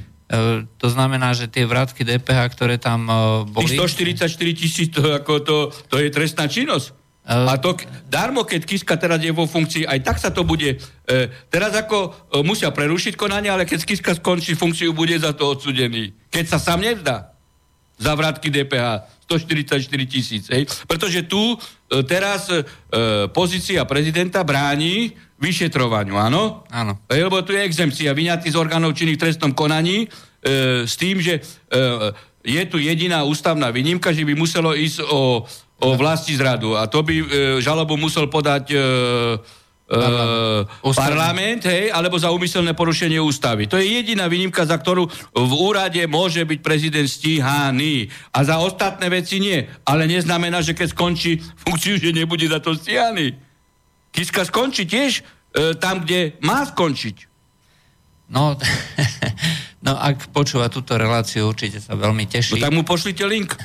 To 0.77 0.87
znamená, 0.93 1.33
že 1.33 1.49
tie 1.49 1.65
vrátky 1.65 2.05
DPH, 2.05 2.53
ktoré 2.53 2.77
tam 2.77 3.09
boli... 3.49 3.73
144 3.73 4.29
tisíc, 4.53 4.93
to, 4.93 5.01
ako 5.09 5.41
to, 5.41 5.57
to 5.89 5.97
je 5.97 6.13
trestná 6.13 6.45
činnosť. 6.45 6.98
A 7.29 7.61
to 7.61 7.77
darmo, 8.09 8.41
keď 8.41 8.65
Kiska 8.65 8.97
teraz 8.97 9.21
je 9.21 9.29
vo 9.29 9.45
funkcii, 9.45 9.85
aj 9.85 9.99
tak 10.01 10.17
sa 10.17 10.33
to 10.33 10.41
bude... 10.41 10.81
E, 11.05 11.17
teraz 11.53 11.77
ako 11.77 11.97
e, 12.09 12.41
musia 12.41 12.73
prerušiť 12.73 13.13
konanie, 13.13 13.53
ale 13.53 13.69
keď 13.69 13.85
Kiska 13.85 14.17
skončí 14.17 14.57
funkciu, 14.57 14.97
bude 14.97 15.13
za 15.13 15.37
to 15.37 15.53
odsudený. 15.53 16.09
Keď 16.33 16.45
sa 16.49 16.57
sám 16.57 16.81
nevzdá 16.81 17.37
za 18.01 18.11
vrátky 18.17 18.49
DPH 18.49 19.05
144 19.29 19.85
tisíc. 20.09 20.49
Pretože 20.89 21.29
tu 21.29 21.53
e, 21.53 21.57
teraz 22.01 22.49
e, 22.49 22.65
pozícia 23.29 23.85
prezidenta 23.85 24.41
bráni 24.41 25.13
vyšetrovaniu, 25.37 26.17
áno? 26.17 26.65
Áno. 26.73 26.97
E, 27.05 27.21
lebo 27.21 27.45
tu 27.45 27.53
je 27.53 27.61
exempcia, 27.61 28.09
vyňatý 28.09 28.49
z 28.49 28.57
orgánov 28.57 28.97
činných 28.97 29.21
v 29.21 29.23
trestnom 29.29 29.53
konaní 29.53 30.09
e, 30.41 30.87
s 30.89 30.97
tým, 30.97 31.21
že 31.21 31.37
e, 31.37 31.41
je 32.41 32.63
tu 32.65 32.81
jediná 32.81 33.21
ústavná 33.21 33.69
výnimka, 33.69 34.15
že 34.15 34.25
by 34.25 34.33
muselo 34.33 34.73
ísť 34.73 35.05
o 35.05 35.45
o 35.79 35.95
vlasti 35.95 36.35
zradu. 36.35 36.75
A 36.75 36.87
to 36.87 37.03
by 37.03 37.15
e, 37.15 37.25
žalobu 37.63 37.95
musel 37.95 38.27
podať 38.27 38.71
e, 38.71 38.77
e, 38.77 39.97
uh, 40.85 40.93
parlament, 40.93 41.65
hej, 41.65 41.89
alebo 41.89 42.19
za 42.19 42.29
úmyselné 42.29 42.75
porušenie 42.75 43.17
ústavy. 43.17 43.65
To 43.65 43.79
je 43.79 43.87
jediná 43.87 44.27
výnimka, 44.29 44.67
za 44.67 44.77
ktorú 44.77 45.07
v 45.33 45.53
úrade 45.57 46.03
môže 46.05 46.43
byť 46.43 46.59
prezident 46.61 47.07
stíhaný. 47.09 48.11
A 48.35 48.43
za 48.45 48.59
ostatné 48.61 49.09
veci 49.09 49.41
nie. 49.41 49.65
Ale 49.87 50.05
neznamená, 50.05 50.61
že 50.61 50.75
keď 50.75 50.93
skončí 50.93 51.41
funkciu, 51.41 51.97
že 51.97 52.13
nebude 52.13 52.45
za 52.45 52.59
to 52.59 52.75
stíhaný. 52.75 53.33
Kiska 54.13 54.45
skončí 54.45 54.85
tiež 54.85 55.23
uh, 55.23 55.73
tam, 55.79 56.03
kde 56.03 56.37
má 56.43 56.67
skončiť. 56.67 57.29
No, 58.29 58.53
no 59.85 59.91
ak 59.97 60.29
počúva 60.29 60.69
túto 60.69 60.93
reláciu, 60.99 61.49
určite 61.49 61.81
sa 61.81 61.97
veľmi 61.97 62.29
teší. 62.29 62.61
No 62.61 62.61
tak 62.61 62.75
mu 62.77 62.83
pošlite 62.85 63.25
link. 63.25 63.57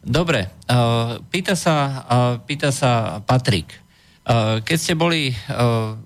Dobre, 0.00 0.48
uh, 0.48 1.20
pýta, 1.28 1.52
sa, 1.52 1.74
uh, 1.76 2.34
pýta 2.40 2.72
sa 2.72 3.20
Patrik. 3.20 3.68
Uh, 4.20 4.60
keď 4.64 4.78
ste 4.78 4.94
boli 4.94 5.32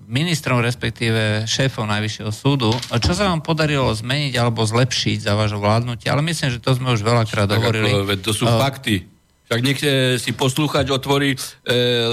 ministrom, 0.07 0.63
respektíve 0.63 1.45
šéfom 1.45 1.85
Najvyššieho 1.85 2.31
súdu, 2.31 2.71
čo 2.99 3.11
sa 3.11 3.29
vám 3.31 3.43
podarilo 3.43 3.91
zmeniť 3.91 4.33
alebo 4.39 4.63
zlepšiť 4.63 5.27
za 5.27 5.35
vášho 5.35 5.59
vládnutie? 5.59 6.09
Ale 6.09 6.25
myslím, 6.25 6.49
že 6.51 6.63
to 6.63 6.73
sme 6.73 6.95
už 6.95 7.05
veľakrát 7.05 7.47
tak 7.47 7.59
hovorili. 7.59 7.91
Ako, 7.91 8.19
to 8.19 8.31
sú 8.31 8.47
fakty. 8.47 9.05
Však 9.45 9.61
nech 9.61 9.79
si 10.17 10.31
poslúchať 10.33 10.89
otvorí 10.89 11.37
e, 11.37 11.39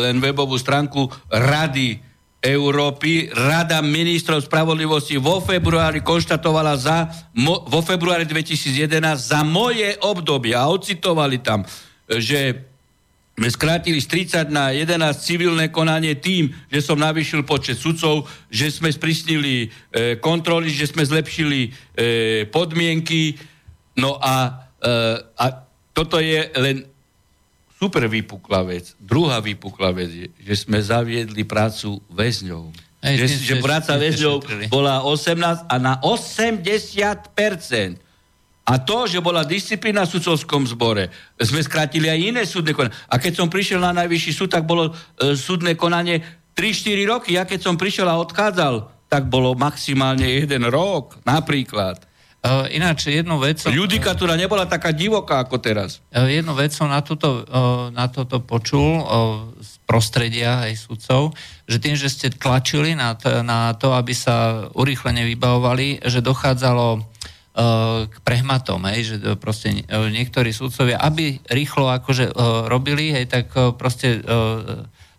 len 0.05 0.21
webovú 0.21 0.61
stránku 0.61 1.09
Rady 1.33 2.12
Európy. 2.43 3.31
Rada 3.31 3.79
ministrov 3.79 4.43
spravodlivosti 4.43 5.15
vo 5.17 5.39
februári 5.39 6.03
konštatovala 6.03 6.75
za, 6.75 7.07
vo 7.39 7.81
februári 7.87 8.27
2011 8.27 8.99
za 9.15 9.47
moje 9.47 9.95
obdobie 10.03 10.59
a 10.59 10.67
ocitovali 10.67 11.39
tam, 11.39 11.63
že 12.11 12.67
sme 13.33 13.49
skrátili 13.49 13.97
z 13.97 14.29
30 14.45 14.53
na 14.53 14.77
11 14.77 15.17
civilné 15.17 15.73
konanie 15.73 16.21
tým, 16.21 16.53
že 16.69 16.85
som 16.85 17.01
navýšil 17.01 17.49
počet 17.49 17.81
sudcov, 17.81 18.29
že 18.53 18.69
sme 18.69 18.93
sprísnili 18.93 19.67
e, 19.67 20.21
kontroly, 20.21 20.69
že 20.69 20.93
sme 20.93 21.01
zlepšili 21.01 21.61
e, 21.65 21.71
podmienky. 22.53 23.41
No 23.97 24.21
a, 24.21 24.69
e, 24.77 24.91
a 25.41 25.45
toto 25.97 26.21
je 26.21 26.45
len 26.61 26.92
super 27.83 28.07
vypuklá 28.07 28.63
vec. 28.63 28.95
Druhá 29.03 29.43
vypuklá 29.43 29.91
vec 29.91 30.15
je, 30.15 30.31
že 30.39 30.63
sme 30.63 30.79
zaviedli 30.79 31.43
prácu 31.43 31.99
väzňov. 32.15 32.71
Ej, 33.03 33.27
že, 33.27 33.43
že 33.43 33.55
práca 33.59 33.99
väzňov 33.99 34.71
bola 34.71 35.03
18 35.03 35.67
a 35.67 35.75
na 35.83 35.99
80% 35.99 37.99
a 38.63 38.79
to, 38.79 39.11
že 39.11 39.19
bola 39.19 39.43
disciplína 39.43 40.07
v 40.07 40.15
sudcovskom 40.15 40.71
zbore, 40.71 41.11
sme 41.35 41.67
skrátili 41.67 42.07
aj 42.07 42.21
iné 42.23 42.43
súdne 42.47 42.71
konanie. 42.71 42.95
A 43.11 43.19
keď 43.19 43.43
som 43.43 43.51
prišiel 43.51 43.83
na 43.83 43.91
najvyšší 43.91 44.31
súd, 44.31 44.55
tak 44.55 44.63
bolo 44.63 44.95
e, 45.19 45.35
súdne 45.35 45.75
konanie 45.75 46.23
3-4 46.55 47.11
roky. 47.11 47.35
Ja 47.35 47.43
keď 47.43 47.67
som 47.67 47.75
prišiel 47.75 48.07
a 48.07 48.23
odchádzal, 48.23 48.87
tak 49.11 49.27
bolo 49.27 49.59
maximálne 49.59 50.25
jeden 50.25 50.71
rok, 50.71 51.19
napríklad. 51.27 51.99
Uh, 52.43 52.67
ináč 52.75 53.07
jednu 53.07 53.39
vec... 53.39 53.63
Judikatúra 53.71 54.35
nebola 54.35 54.67
taká 54.67 54.91
divoká 54.91 55.47
ako 55.47 55.63
teraz. 55.63 56.03
Uh, 56.11 56.27
jednu 56.27 56.59
vec 56.59 56.75
som 56.75 56.91
na, 56.91 56.99
túto, 56.99 57.47
uh, 57.47 57.87
na 57.95 58.11
toto 58.11 58.43
počul 58.43 58.99
z 59.63 59.73
prostredia 59.87 60.67
aj 60.67 60.75
sudcov, 60.75 61.39
že 61.71 61.79
tým, 61.79 61.95
že 61.95 62.11
ste 62.11 62.35
tlačili 62.35 62.99
na 62.99 63.15
to, 63.15 63.47
na 63.47 63.71
to 63.79 63.95
aby 63.95 64.11
sa 64.11 64.67
urýchlene 64.75 65.23
vybavovali, 65.23 66.03
že 66.03 66.19
dochádzalo 66.19 67.15
k 68.09 68.15
prehmatom, 68.25 68.81
hej, 68.89 69.01
že 69.05 69.17
proste 69.37 69.85
niektorí 69.93 70.57
súdcovia, 70.57 70.97
aby 71.05 71.37
rýchlo 71.53 71.85
akože 71.93 72.33
robili, 72.65 73.13
hej, 73.13 73.29
tak 73.29 73.53
proste 73.77 74.25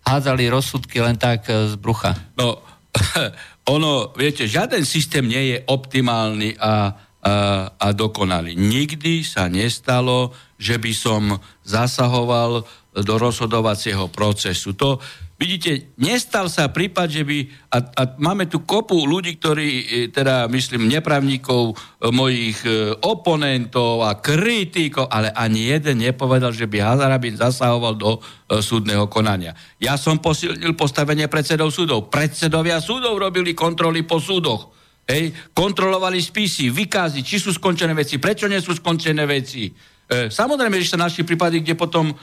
hádzali 0.02 0.50
rozsudky 0.50 0.98
len 0.98 1.14
tak 1.14 1.46
z 1.46 1.78
brucha. 1.78 2.10
No, 2.34 2.58
ono, 3.74 4.10
viete, 4.18 4.50
žiaden 4.50 4.82
systém 4.82 5.24
nie 5.30 5.54
je 5.54 5.56
optimálny 5.70 6.58
a, 6.58 6.90
a, 7.24 7.88
dokonalý. 7.96 8.52
Nikdy 8.52 9.24
sa 9.24 9.48
nestalo, 9.48 10.36
že 10.60 10.76
by 10.76 10.92
som 10.92 11.22
zasahoval 11.64 12.68
do 12.94 13.14
rozhodovacieho 13.16 14.12
procesu. 14.12 14.76
To, 14.76 15.00
Vidíte, 15.34 15.90
nestal 15.98 16.46
sa 16.46 16.70
prípad, 16.70 17.10
že 17.10 17.26
by, 17.26 17.38
a, 17.74 17.78
a 17.82 18.02
máme 18.22 18.46
tu 18.46 18.62
kopu 18.62 19.02
ľudí, 19.02 19.34
ktorí, 19.42 19.66
e, 19.66 19.84
teda 20.14 20.46
myslím, 20.46 20.86
nepravníkov, 20.86 21.62
e, 21.68 22.08
mojich 22.14 22.62
e, 22.62 22.94
oponentov 23.02 24.06
a 24.06 24.14
kritikov, 24.22 25.10
ale 25.10 25.34
ani 25.34 25.74
jeden 25.74 26.06
nepovedal, 26.06 26.54
že 26.54 26.70
by 26.70 26.78
Hazarabin 26.78 27.34
zasahoval 27.34 27.98
do 27.98 28.22
súdneho 28.62 29.10
konania. 29.10 29.58
Ja 29.82 29.98
som 29.98 30.22
posilnil 30.22 30.78
postavenie 30.78 31.26
predsedov 31.26 31.74
súdov. 31.74 32.14
Predsedovia 32.14 32.78
súdov 32.78 33.18
robili 33.18 33.58
kontroly 33.58 34.06
po 34.06 34.22
súdoch. 34.22 34.70
Hej, 35.04 35.52
kontrolovali 35.52 36.16
spisy, 36.16 36.72
vykázy, 36.72 37.20
či 37.20 37.36
sú 37.36 37.52
skončené 37.52 37.92
veci, 37.92 38.16
prečo 38.16 38.48
nie 38.48 38.60
sú 38.60 38.72
skončené 38.72 39.28
veci 39.28 39.68
E, 40.04 40.28
samozrejme, 40.28 40.76
že 40.84 40.92
sa 40.92 41.00
našli 41.00 41.24
prípady, 41.24 41.64
kde 41.64 41.80
potom 41.80 42.12
e, 42.12 42.14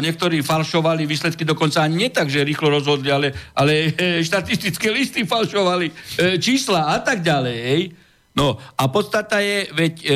niektorí 0.00 0.40
falšovali 0.40 1.04
výsledky 1.04 1.44
dokonca 1.44 1.84
nie 1.84 2.08
tak, 2.08 2.32
že 2.32 2.40
rýchlo 2.40 2.72
rozhodli, 2.72 3.12
ale, 3.12 3.28
ale 3.52 3.92
e, 3.92 4.24
štatistické 4.24 4.88
listy 4.88 5.28
falšovali, 5.28 5.92
e, 5.92 5.94
čísla 6.40 6.96
a 6.96 6.96
tak 7.04 7.20
ďalej. 7.20 7.56
Hej. 7.60 7.82
No 8.32 8.56
a 8.56 8.82
podstata 8.88 9.44
je, 9.44 9.68
veď 9.68 9.94
e, 10.00 10.08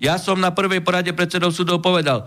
ja 0.00 0.16
som 0.16 0.40
na 0.40 0.48
prvej 0.48 0.80
porade 0.80 1.12
predsedov 1.12 1.52
súdov 1.52 1.84
povedal, 1.84 2.24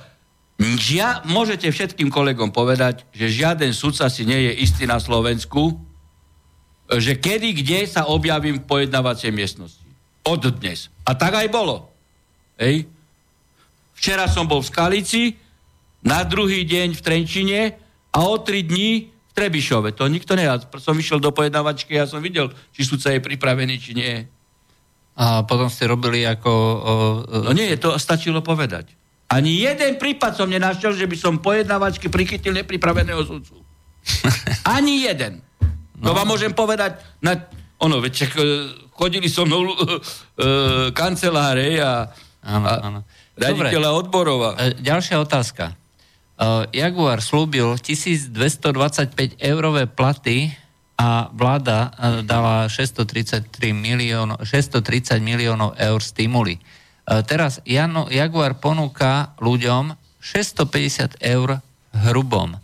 ja, 0.93 1.25
môžete 1.25 1.65
všetkým 1.73 2.13
kolegom 2.13 2.53
povedať, 2.53 3.09
že 3.09 3.33
žiaden 3.33 3.73
sudca 3.73 4.13
si 4.13 4.29
nie 4.29 4.37
je 4.45 4.61
istý 4.61 4.85
na 4.85 5.01
Slovensku, 5.01 5.73
že 6.91 7.15
kedy, 7.15 7.63
kde 7.63 7.79
sa 7.87 8.09
objavím 8.09 8.59
v 8.59 8.67
pojednávacej 8.67 9.31
miestnosti. 9.31 9.83
Od 10.23 10.43
dnes. 10.59 10.87
A 11.03 11.15
tak 11.15 11.35
aj 11.35 11.47
bolo. 11.51 11.91
Hej. 12.59 12.87
Včera 13.95 14.27
som 14.27 14.47
bol 14.47 14.59
v 14.63 14.69
Skalici, 14.71 15.23
na 16.03 16.27
druhý 16.27 16.67
deň 16.67 16.99
v 16.99 17.01
Trenčine 17.01 17.59
a 18.11 18.19
o 18.27 18.35
tri 18.43 18.61
dní 18.67 19.07
v 19.07 19.31
Trebišove. 19.31 19.95
To 19.95 20.11
nikto 20.11 20.35
ne. 20.35 20.45
Som 20.77 20.99
vyšiel 20.99 21.23
do 21.23 21.31
pojednávačky 21.31 21.95
a 21.95 22.05
som 22.05 22.19
videl, 22.19 22.51
či 22.75 22.83
sudca 22.83 23.15
je 23.15 23.23
pripravený, 23.23 23.75
či 23.79 23.95
nie. 23.95 24.27
A 25.15 25.47
potom 25.47 25.71
ste 25.71 25.87
robili 25.87 26.27
ako... 26.27 26.51
O, 26.51 26.93
o... 27.23 27.37
No 27.47 27.51
nie, 27.55 27.71
to 27.79 27.95
stačilo 27.95 28.43
povedať. 28.43 28.91
Ani 29.31 29.63
jeden 29.63 29.97
prípad 29.97 30.37
som 30.37 30.51
nenašiel, 30.51 30.93
že 30.93 31.09
by 31.09 31.17
som 31.17 31.41
pojednávačky 31.41 32.11
prichytil 32.11 32.53
nepripraveného 32.53 33.23
sudcu. 33.25 33.57
Ani 34.77 35.07
jeden. 35.07 35.41
No. 36.03 36.11
Vám 36.11 36.27
môžem 36.27 36.51
povedať 36.51 36.99
na... 37.23 37.39
Ono, 37.79 38.03
veď 38.03 38.27
e, 38.27 38.43
chodili 38.95 39.27
so 39.31 39.47
mnou 39.47 39.63
uh, 39.63 39.75
uh, 39.75 39.95
kanceláre 40.91 41.79
a... 41.79 42.11
Áno, 42.43 42.67
áno. 42.67 42.99
Raditeľa 43.39 43.89
odborova. 43.95 44.55
E, 44.59 44.75
ďalšia 44.83 45.19
otázka. 45.23 45.75
Uh, 46.35 46.67
Jaguar 46.75 47.23
slúbil 47.23 47.79
1225 47.79 49.39
eurové 49.39 49.87
platy 49.87 50.51
a 50.99 51.31
vláda 51.33 51.89
dala 52.23 52.69
633 52.69 53.49
miliónov, 53.73 54.45
630 54.45 55.17
miliónov 55.25 55.73
eur 55.75 55.99
stimuly. 55.99 56.61
Teraz 57.25 57.59
Jano, 57.65 58.07
Jaguar 58.13 58.61
ponúka 58.61 59.33
ľuďom 59.41 59.97
650 60.21 61.17
eur 61.19 61.59
hrubom. 61.91 62.55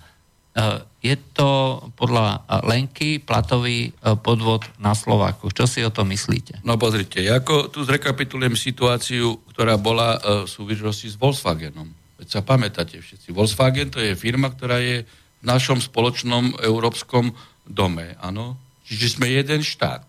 Je 1.00 1.16
to 1.32 1.80
podľa 1.96 2.44
Lenky 2.68 3.24
platový 3.24 3.96
podvod 4.20 4.68
na 4.84 4.92
Slováku. 4.92 5.48
Čo 5.56 5.64
si 5.64 5.80
o 5.80 5.92
to 5.94 6.04
myslíte? 6.04 6.60
No 6.68 6.76
pozrite, 6.76 7.24
ako 7.24 7.72
tu 7.72 7.88
zrekapitulujem 7.88 8.60
situáciu, 8.60 9.40
ktorá 9.56 9.80
bola 9.80 10.20
v 10.44 10.50
súvislosti 10.52 11.08
s 11.08 11.16
Volkswagenom. 11.16 11.88
Veď 12.20 12.28
sa 12.28 12.42
pamätáte 12.44 13.00
všetci. 13.00 13.32
Volkswagen 13.32 13.88
to 13.88 14.04
je 14.04 14.12
firma, 14.20 14.52
ktorá 14.52 14.84
je 14.84 15.08
v 15.40 15.44
našom 15.48 15.80
spoločnom 15.80 16.60
európskom 16.60 17.32
dome. 17.64 18.20
Áno? 18.20 18.60
Čiže 18.84 19.16
sme 19.16 19.32
jeden 19.32 19.64
štát. 19.64 20.04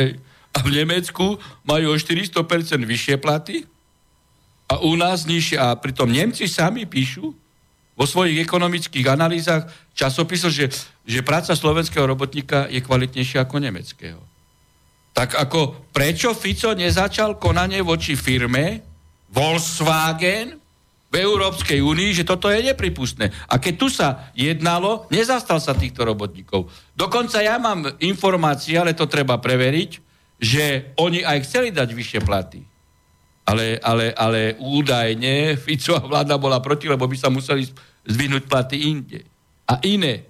Hej. 0.00 0.16
A 0.54 0.64
v 0.64 0.70
Nemecku 0.80 1.36
majú 1.68 1.92
o 1.92 2.00
400% 2.00 2.40
vyššie 2.88 3.20
platy 3.20 3.68
a 4.70 4.80
u 4.80 4.96
nás 4.96 5.28
nižšie. 5.28 5.60
A 5.60 5.76
pritom 5.76 6.08
Nemci 6.08 6.48
sami 6.48 6.88
píšu, 6.88 7.36
vo 7.94 8.04
svojich 8.04 8.42
ekonomických 8.42 9.06
analýzach 9.06 9.70
časopisov, 9.94 10.50
že, 10.50 10.70
že 11.06 11.22
práca 11.22 11.54
slovenského 11.54 12.04
robotníka 12.04 12.66
je 12.66 12.82
kvalitnejšia 12.82 13.46
ako 13.46 13.56
nemeckého. 13.62 14.20
Tak 15.14 15.38
ako 15.38 15.90
prečo 15.94 16.34
Fico 16.34 16.74
nezačal 16.74 17.38
konanie 17.38 17.78
voči 17.86 18.18
firme 18.18 18.82
Volkswagen 19.30 20.58
v 21.14 21.14
Európskej 21.22 21.78
únii, 21.78 22.10
že 22.10 22.26
toto 22.26 22.50
je 22.50 22.66
nepripustné. 22.66 23.30
A 23.46 23.62
keď 23.62 23.74
tu 23.78 23.86
sa 23.86 24.34
jednalo, 24.34 25.06
nezastal 25.14 25.62
sa 25.62 25.70
týchto 25.70 26.02
robotníkov. 26.02 26.66
Dokonca 26.98 27.38
ja 27.38 27.54
mám 27.62 27.86
informácie, 28.02 28.74
ale 28.74 28.98
to 28.98 29.06
treba 29.06 29.38
preveriť, 29.38 30.02
že 30.42 30.90
oni 30.98 31.22
aj 31.22 31.46
chceli 31.46 31.70
dať 31.70 31.88
vyššie 31.94 32.20
platy. 32.26 32.73
Ale, 33.44 33.76
ale, 33.84 34.16
ale 34.16 34.56
údajne 34.56 35.60
Fico 35.60 35.92
a 35.92 36.00
vláda 36.00 36.40
bola 36.40 36.64
proti, 36.64 36.88
lebo 36.88 37.04
by 37.04 37.16
sa 37.16 37.28
museli 37.28 37.68
zdvihnúť 38.08 38.44
platy 38.48 38.76
inde. 38.88 39.20
A 39.68 39.80
iné. 39.84 40.24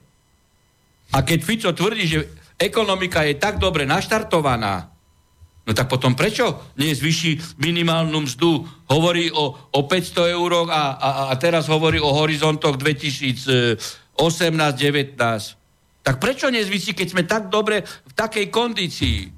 A 1.15 1.23
keď 1.23 1.39
Fico 1.47 1.71
tvrdí, 1.71 2.11
že 2.11 2.27
ekonomika 2.59 3.23
je 3.23 3.39
tak 3.39 3.63
dobre 3.63 3.87
naštartovaná, 3.87 4.91
no 5.63 5.71
tak 5.71 5.87
potom 5.87 6.19
prečo 6.19 6.75
nie 6.75 6.91
zvyší 6.91 7.39
minimálnu 7.63 8.27
mzdu? 8.27 8.67
Hovorí 8.91 9.31
o, 9.31 9.55
o 9.55 9.81
500 9.87 10.35
eur 10.35 10.67
a, 10.71 10.99
a, 10.99 11.11
a 11.31 11.35
teraz 11.39 11.71
hovorí 11.71 12.03
o 12.03 12.11
horizontoch 12.11 12.75
2018-19. 12.79 14.19
Tak 16.05 16.21
prečo 16.21 16.51
nezvysí, 16.53 16.93
keď 16.93 17.09
sme 17.09 17.23
tak 17.25 17.49
dobre 17.49 17.83
v 17.83 18.13
takej 18.13 18.53
kondícii? 18.53 19.34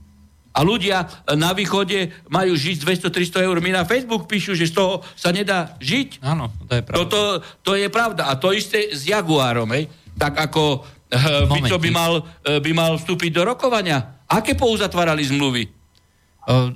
A 0.57 0.65
ľudia 0.65 1.05
na 1.37 1.53
východe 1.53 2.17
majú 2.33 2.57
žiť 2.57 2.81
200-300 3.13 3.45
eur. 3.45 3.57
My 3.61 3.77
na 3.77 3.85
Facebook 3.85 4.25
píšu, 4.25 4.57
že 4.57 4.73
z 4.73 4.81
toho 4.81 5.05
sa 5.13 5.29
nedá 5.29 5.77
žiť. 5.85 6.25
Áno, 6.25 6.49
to 6.65 6.81
je 6.81 6.83
pravda. 6.83 6.97
Toto, 6.97 7.21
to 7.61 7.73
je 7.77 7.89
pravda. 7.93 8.33
A 8.33 8.41
to 8.41 8.57
isté 8.57 8.89
s 8.89 9.05
Jaguárom. 9.05 9.69
Hej? 9.77 9.93
Tak 10.17 10.33
ako 10.49 10.81
uh, 10.81 11.45
Fico 11.53 11.77
by 11.77 11.91
mal, 11.93 12.13
uh, 12.25 12.57
by 12.65 12.73
mal 12.73 12.97
vstúpiť 12.97 13.37
do 13.37 13.43
rokovania. 13.45 14.25
Aké 14.33 14.57
pouzatvárali 14.57 15.29
zmluvy? 15.29 15.77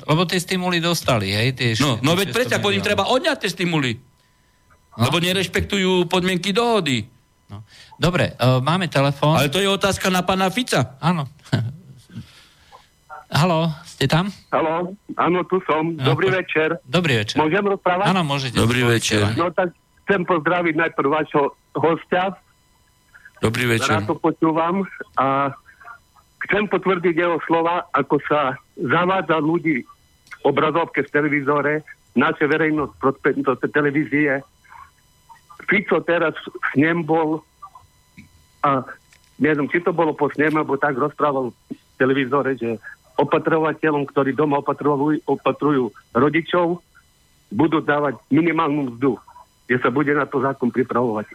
Lebo 0.04 0.26
tie 0.26 0.42
stimuly 0.42 0.82
dostali, 0.82 1.30
hej? 1.30 1.54
Tie 1.54 1.78
no, 1.78 2.02
no 2.02 2.18
veď 2.18 2.34
prečo, 2.34 2.58
po 2.58 2.74
im 2.74 2.82
treba 2.82 3.06
odňať 3.06 3.46
tie 3.46 3.50
stimuly. 3.54 3.94
No? 4.98 5.06
Lebo 5.06 5.22
nerešpektujú 5.22 6.10
podmienky 6.10 6.50
dohody. 6.50 7.06
No. 7.46 7.62
Dobre, 7.94 8.34
uh, 8.34 8.58
máme 8.58 8.90
telefón. 8.90 9.38
Ale 9.38 9.48
to 9.48 9.62
je 9.62 9.70
otázka 9.70 10.10
na 10.10 10.26
pána 10.26 10.50
Fica. 10.50 10.98
Áno. 10.98 11.30
Halo, 13.30 13.70
ste 13.86 14.10
tam? 14.10 14.26
Halo, 14.50 14.98
áno, 15.14 15.46
tu 15.46 15.62
som. 15.62 15.94
Dobrý 15.94 16.34
no, 16.34 16.42
večer. 16.42 16.82
Dobrý 16.82 17.22
večer. 17.22 17.38
Môžem 17.38 17.62
rozprávať? 17.62 18.10
Áno, 18.10 18.26
môžete. 18.26 18.58
Dobrý 18.58 18.82
večer. 18.82 19.22
No 19.38 19.54
tak 19.54 19.70
chcem 20.04 20.26
pozdraviť 20.26 20.74
najprv 20.74 21.08
vašho 21.08 21.54
hostia. 21.78 22.34
Dobrý 23.38 23.70
večer. 23.70 24.02
Rád 24.02 24.10
to 24.10 24.18
počúvam 24.18 24.82
a 25.14 25.54
chcem 26.50 26.66
potvrdiť 26.66 27.14
jeho 27.14 27.38
slova, 27.46 27.86
ako 27.94 28.18
sa 28.26 28.58
zavádza 28.74 29.38
ľudí 29.38 29.86
v 29.86 30.42
obrazovke 30.42 31.06
v 31.06 31.12
televízore, 31.14 31.86
naše 32.18 32.50
verejnosť 32.50 32.92
do 33.46 33.54
televízie. 33.70 34.42
Fico 35.70 36.02
teraz 36.02 36.34
s 36.50 36.72
ním 36.74 37.06
bol 37.06 37.46
a 38.66 38.82
neviem, 39.38 39.70
či 39.70 39.78
to 39.80 39.94
bolo 39.94 40.12
po 40.12 40.26
sneme, 40.34 40.60
alebo 40.60 40.74
tak 40.76 40.98
rozprával 40.98 41.54
v 41.54 41.80
televízore, 41.96 42.58
že 42.58 42.76
opatrovateľom, 43.20 44.08
ktorí 44.08 44.32
doma 44.32 44.64
opatrujú, 44.64 45.20
opatrujú 45.28 45.92
rodičov, 46.16 46.80
budú 47.52 47.84
dávať 47.84 48.16
minimálnu 48.32 48.94
mzdu, 48.94 49.20
kde 49.68 49.76
sa 49.82 49.90
bude 49.92 50.14
na 50.16 50.24
to 50.24 50.40
zákon 50.40 50.72
pripravovať. 50.72 51.34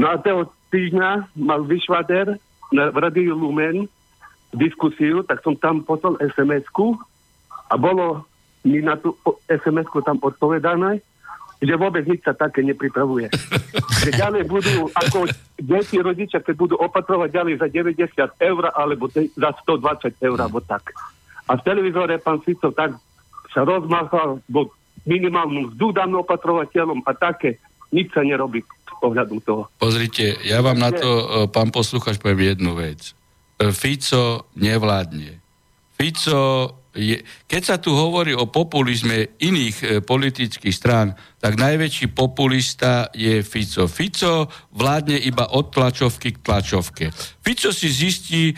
No 0.00 0.10
a 0.10 0.18
toho 0.18 0.48
týždňa 0.72 1.36
mal 1.38 1.62
Vyšvader 1.68 2.40
v 2.72 2.96
Radiu 2.96 3.36
Lumen 3.36 3.86
diskusiu, 4.56 5.22
tak 5.22 5.44
som 5.46 5.54
tam 5.54 5.84
poslal 5.86 6.18
SMS-ku 6.18 6.98
a 7.70 7.74
bolo 7.78 8.26
mi 8.66 8.82
na 8.82 8.98
tú 8.98 9.14
SMS-ku 9.46 10.02
tam 10.02 10.18
odpovedané, 10.20 11.04
že 11.60 11.74
vôbec 11.76 12.08
nič 12.08 12.24
sa 12.24 12.32
také 12.32 12.64
nepripravuje. 12.64 13.28
že 14.04 14.10
ďalej 14.16 14.48
budú, 14.48 14.88
ako 14.96 15.28
deti 15.60 16.00
rodičia, 16.00 16.40
keď 16.40 16.54
budú 16.56 16.74
opatrovať 16.80 17.28
ďalej 17.36 17.54
za 17.60 17.68
90 17.68 18.16
eur 18.40 18.62
alebo 18.72 19.12
za 19.12 19.50
120 19.68 20.16
eur, 20.24 20.38
alebo 20.40 20.64
tak. 20.64 20.96
A 21.44 21.60
v 21.60 21.64
televízore 21.64 22.16
pán 22.16 22.40
Fico 22.40 22.72
tak 22.72 22.96
sa 23.52 23.66
rozmáhal, 23.66 24.40
bo 24.48 24.72
minimálnu 25.04 25.72
mzdu 25.72 25.92
danú 25.92 26.24
opatrovateľom 26.24 27.04
a 27.04 27.12
také, 27.12 27.60
nič 27.90 28.14
sa 28.14 28.22
nerobí 28.22 28.62
z 28.62 28.94
pohľadu 29.02 29.36
toho. 29.42 29.62
Pozrite, 29.76 30.38
ja 30.46 30.62
vám 30.62 30.78
na 30.78 30.94
to, 30.94 31.08
e, 31.08 31.24
pán 31.50 31.74
posluchač, 31.74 32.22
poviem 32.22 32.54
jednu 32.54 32.78
vec. 32.78 33.12
E, 33.58 33.74
Fico 33.74 34.48
nevládne. 34.54 35.42
Fico 35.98 36.40
je, 36.94 37.22
keď 37.46 37.62
sa 37.62 37.76
tu 37.78 37.94
hovorí 37.94 38.34
o 38.34 38.46
populizme 38.50 39.34
iných 39.38 39.76
e, 39.82 39.86
politických 40.02 40.74
strán, 40.74 41.14
tak 41.40 41.56
najväčší 41.56 42.12
populista 42.12 43.08
je 43.16 43.40
Fico. 43.40 43.88
Fico 43.88 44.52
vládne 44.76 45.16
iba 45.16 45.48
od 45.48 45.72
tlačovky 45.72 46.36
k 46.36 46.42
tlačovke. 46.44 47.08
Fico 47.40 47.72
si 47.72 47.88
zistí 47.88 48.52
e, 48.52 48.54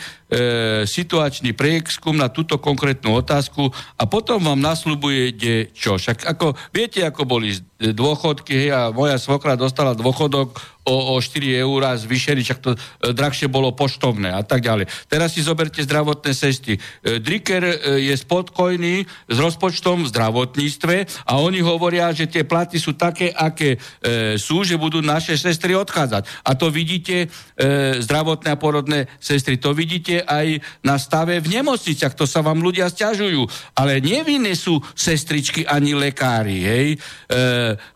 situačný 0.83 1.55
prieskum 1.55 2.19
na 2.19 2.27
túto 2.27 2.59
konkrétnu 2.59 3.15
otázku 3.15 3.71
a 3.95 4.03
potom 4.03 4.43
vám 4.43 4.59
nasľubuje 4.59 5.21
kde 5.31 5.55
čo. 5.71 5.95
Však 5.95 6.27
ako, 6.27 6.59
viete, 6.75 7.07
ako 7.07 7.23
boli 7.23 7.55
dôchodky, 7.79 8.67
hej, 8.67 8.69
a 8.75 8.81
moja 8.91 9.15
svokra 9.15 9.55
dostala 9.55 9.95
dôchodok 9.95 10.59
o, 10.83 11.15
o 11.15 11.19
4 11.19 11.63
eurá 11.63 11.95
zvýšený, 11.95 12.41
však 12.43 12.59
to 12.59 12.71
e, 12.75 12.77
drahšie 13.15 13.47
bolo 13.47 13.71
poštovné 13.71 14.31
a 14.35 14.43
tak 14.43 14.63
ďalej. 14.63 14.87
Teraz 15.07 15.35
si 15.35 15.43
zoberte 15.43 15.79
zdravotné 15.83 16.31
cesty. 16.35 16.75
E, 16.77 17.19
Dricker 17.19 17.63
e, 17.63 17.75
je 18.11 18.15
spokojný 18.15 19.07
s 19.07 19.37
rozpočtom 19.39 20.07
v 20.07 20.11
zdravotníctve 20.11 20.95
a 21.27 21.33
oni 21.39 21.63
hovoria, 21.63 22.11
že 22.11 22.27
tie 22.27 22.43
platy 22.43 22.72
platy 22.73 22.81
sú 22.81 22.97
také, 22.97 23.29
aké 23.29 23.77
e, 23.77 24.37
sú, 24.41 24.65
že 24.65 24.81
budú 24.81 25.05
naše 25.05 25.37
sestry 25.37 25.77
odchádzať. 25.77 26.25
A 26.41 26.57
to 26.57 26.73
vidíte, 26.73 27.29
e, 27.53 27.61
zdravotné 28.01 28.49
a 28.49 28.57
porodné 28.57 29.05
sestry, 29.21 29.61
to 29.61 29.77
vidíte 29.77 30.25
aj 30.25 30.57
na 30.81 30.97
stave 30.97 31.37
v 31.37 31.61
nemocniciach, 31.61 32.17
to 32.17 32.25
sa 32.25 32.41
vám 32.41 32.65
ľudia 32.65 32.89
stiažujú. 32.89 33.45
Ale 33.77 34.01
nevinné 34.01 34.57
sú 34.57 34.81
sestričky 34.97 35.69
ani 35.69 35.93
lekári, 35.93 36.59
hej. 36.65 36.87
E, 36.97 36.97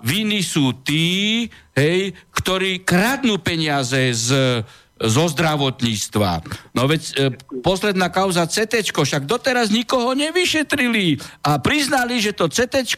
viny 0.06 0.46
sú 0.46 0.86
tí, 0.86 1.50
hej, 1.74 2.14
ktorí 2.38 2.86
kradnú 2.86 3.42
peniaze 3.42 4.14
z 4.14 4.62
zo 4.98 5.26
zdravotníctva. 5.30 6.32
No 6.74 6.90
veď 6.90 7.02
e, 7.02 7.14
posledná 7.62 8.10
kauza 8.10 8.50
CT, 8.50 8.82
však 8.82 9.30
doteraz 9.30 9.70
nikoho 9.70 10.18
nevyšetrili 10.18 11.22
a 11.46 11.62
priznali, 11.62 12.18
že 12.18 12.34
to 12.34 12.50
CT 12.50 12.98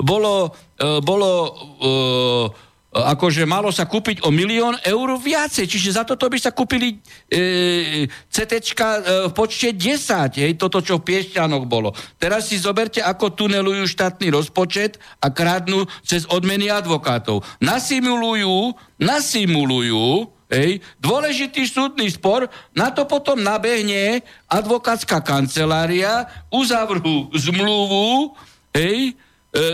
bolo, 0.00 0.56
e, 0.80 1.00
bolo 1.04 1.30
e, 1.44 2.66
akože 2.96 3.44
malo 3.44 3.68
sa 3.68 3.84
kúpiť 3.84 4.24
o 4.24 4.32
milión 4.32 4.72
eur 4.80 5.08
viacej, 5.20 5.68
čiže 5.68 6.00
za 6.00 6.02
toto 6.08 6.32
by 6.32 6.38
sa 6.40 6.56
kúpili 6.56 6.96
e, 7.28 8.08
CT 8.08 8.52
e, 8.56 8.62
v 9.28 9.32
počte 9.36 9.68
10, 9.76 10.40
hej, 10.40 10.52
toto, 10.56 10.80
čo 10.80 10.96
v 11.00 11.06
Piešťanoch 11.12 11.68
bolo. 11.68 11.92
Teraz 12.16 12.48
si 12.48 12.56
zoberte, 12.56 13.04
ako 13.04 13.36
tunelujú 13.36 13.84
štátny 13.84 14.32
rozpočet 14.32 14.96
a 15.20 15.28
kradnú 15.28 15.84
cez 16.00 16.24
odmeny 16.32 16.72
advokátov. 16.72 17.44
Nasimulujú, 17.60 18.72
nasimulujú, 18.96 20.35
Hej. 20.46 20.78
Dôležitý 21.02 21.66
súdny 21.66 22.06
spor, 22.06 22.46
na 22.70 22.94
to 22.94 23.02
potom 23.02 23.42
nabehne 23.42 24.22
advokátska 24.46 25.18
kancelária, 25.18 26.22
uzavrú 26.54 27.26
zmluvu, 27.34 28.30
hej, 28.70 29.10
e, 29.10 29.12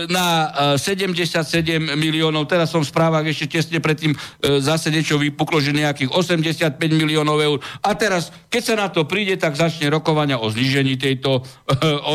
na 0.09 0.49
77 0.73 1.45
e, 1.61 1.93
miliónov, 1.93 2.49
teraz 2.49 2.73
som 2.73 2.81
v 2.81 2.89
správach 2.89 3.21
ešte 3.21 3.61
tesne 3.61 3.77
predtým 3.77 4.17
e, 4.17 4.19
zase 4.65 4.89
niečo 4.89 5.21
vypuklo, 5.21 5.61
že 5.61 5.77
nejakých 5.77 6.09
85 6.09 6.81
miliónov 6.89 7.37
eur. 7.37 7.61
A 7.85 7.93
teraz, 7.93 8.33
keď 8.49 8.61
sa 8.65 8.73
na 8.73 8.89
to 8.89 9.05
príde, 9.05 9.37
tak 9.37 9.53
začne 9.53 9.93
rokovania 9.93 10.41
o 10.41 10.49
znižení 10.49 10.97
tejto 10.97 11.45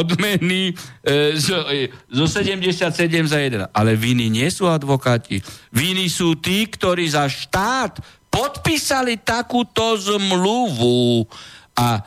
odmeny 0.02 0.74
zo 2.10 2.26
77 2.26 2.74
za 3.06 3.38
1. 3.38 3.70
Ale 3.70 3.94
viny 3.94 4.26
nie 4.26 4.50
sú 4.50 4.66
advokáti. 4.66 5.38
Viny 5.70 6.10
sú 6.10 6.34
tí, 6.42 6.66
ktorí 6.66 7.06
za 7.06 7.30
štát 7.30 8.17
podpísali 8.38 9.18
takúto 9.18 9.98
zmluvu. 9.98 11.26
A 11.74 12.06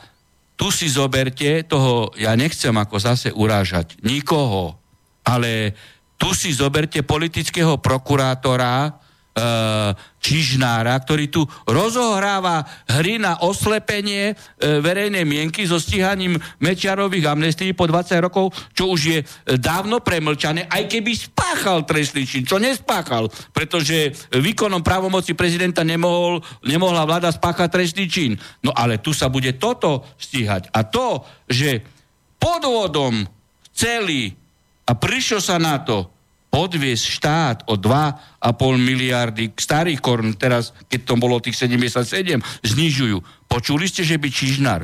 tu 0.56 0.72
si 0.72 0.88
zoberte 0.88 1.60
toho, 1.68 2.08
ja 2.16 2.32
nechcem 2.32 2.72
ako 2.72 2.96
zase 2.96 3.28
urážať 3.36 4.00
nikoho, 4.00 4.80
ale 5.20 5.76
tu 6.16 6.32
si 6.32 6.54
zoberte 6.56 7.04
politického 7.04 7.76
prokurátora, 7.76 8.96
Čižnára, 10.22 10.92
ktorý 11.00 11.32
tu 11.32 11.42
rozohráva 11.64 12.68
hry 12.84 13.16
na 13.16 13.40
oslepenie 13.40 14.30
e, 14.30 14.34
verejnej 14.78 15.24
mienky 15.24 15.64
so 15.64 15.80
stíhaním 15.80 16.36
Mečiarových 16.60 17.32
amnestí 17.32 17.72
po 17.72 17.88
20 17.88 18.28
rokov, 18.28 18.52
čo 18.76 18.92
už 18.92 19.00
je 19.00 19.18
e, 19.18 19.26
dávno 19.56 20.04
premlčané, 20.04 20.68
aj 20.68 20.84
keby 20.84 21.16
spáchal 21.16 21.88
trestný 21.88 22.28
čin, 22.28 22.44
čo 22.44 22.60
nespáchal, 22.60 23.32
pretože 23.56 24.12
výkonom 24.36 24.84
právomoci 24.84 25.32
prezidenta 25.32 25.80
nemohol, 25.80 26.44
nemohla 26.68 27.08
vláda 27.08 27.32
spáchať 27.32 27.72
trestný 27.72 28.06
čin. 28.12 28.36
No 28.60 28.76
ale 28.76 29.00
tu 29.00 29.16
sa 29.16 29.32
bude 29.32 29.56
toto 29.56 30.04
stíhať. 30.20 30.68
A 30.76 30.84
to, 30.84 31.24
že 31.48 31.80
podvodom 32.36 33.24
celý 33.72 34.36
a 34.84 34.92
prišlo 34.92 35.40
sa 35.40 35.56
na 35.56 35.80
to, 35.80 36.11
odviesť 36.52 37.04
štát 37.16 37.58
o 37.72 37.80
2,5 37.80 38.44
miliardy 38.76 39.56
starých 39.56 40.04
korun, 40.04 40.36
teraz, 40.36 40.76
keď 40.84 41.00
to 41.08 41.14
bolo 41.16 41.40
tých 41.40 41.56
77, 41.56 42.38
znižujú. 42.60 43.48
Počuli 43.48 43.88
ste, 43.88 44.04
že 44.04 44.20
by 44.20 44.28
Čižnar 44.28 44.80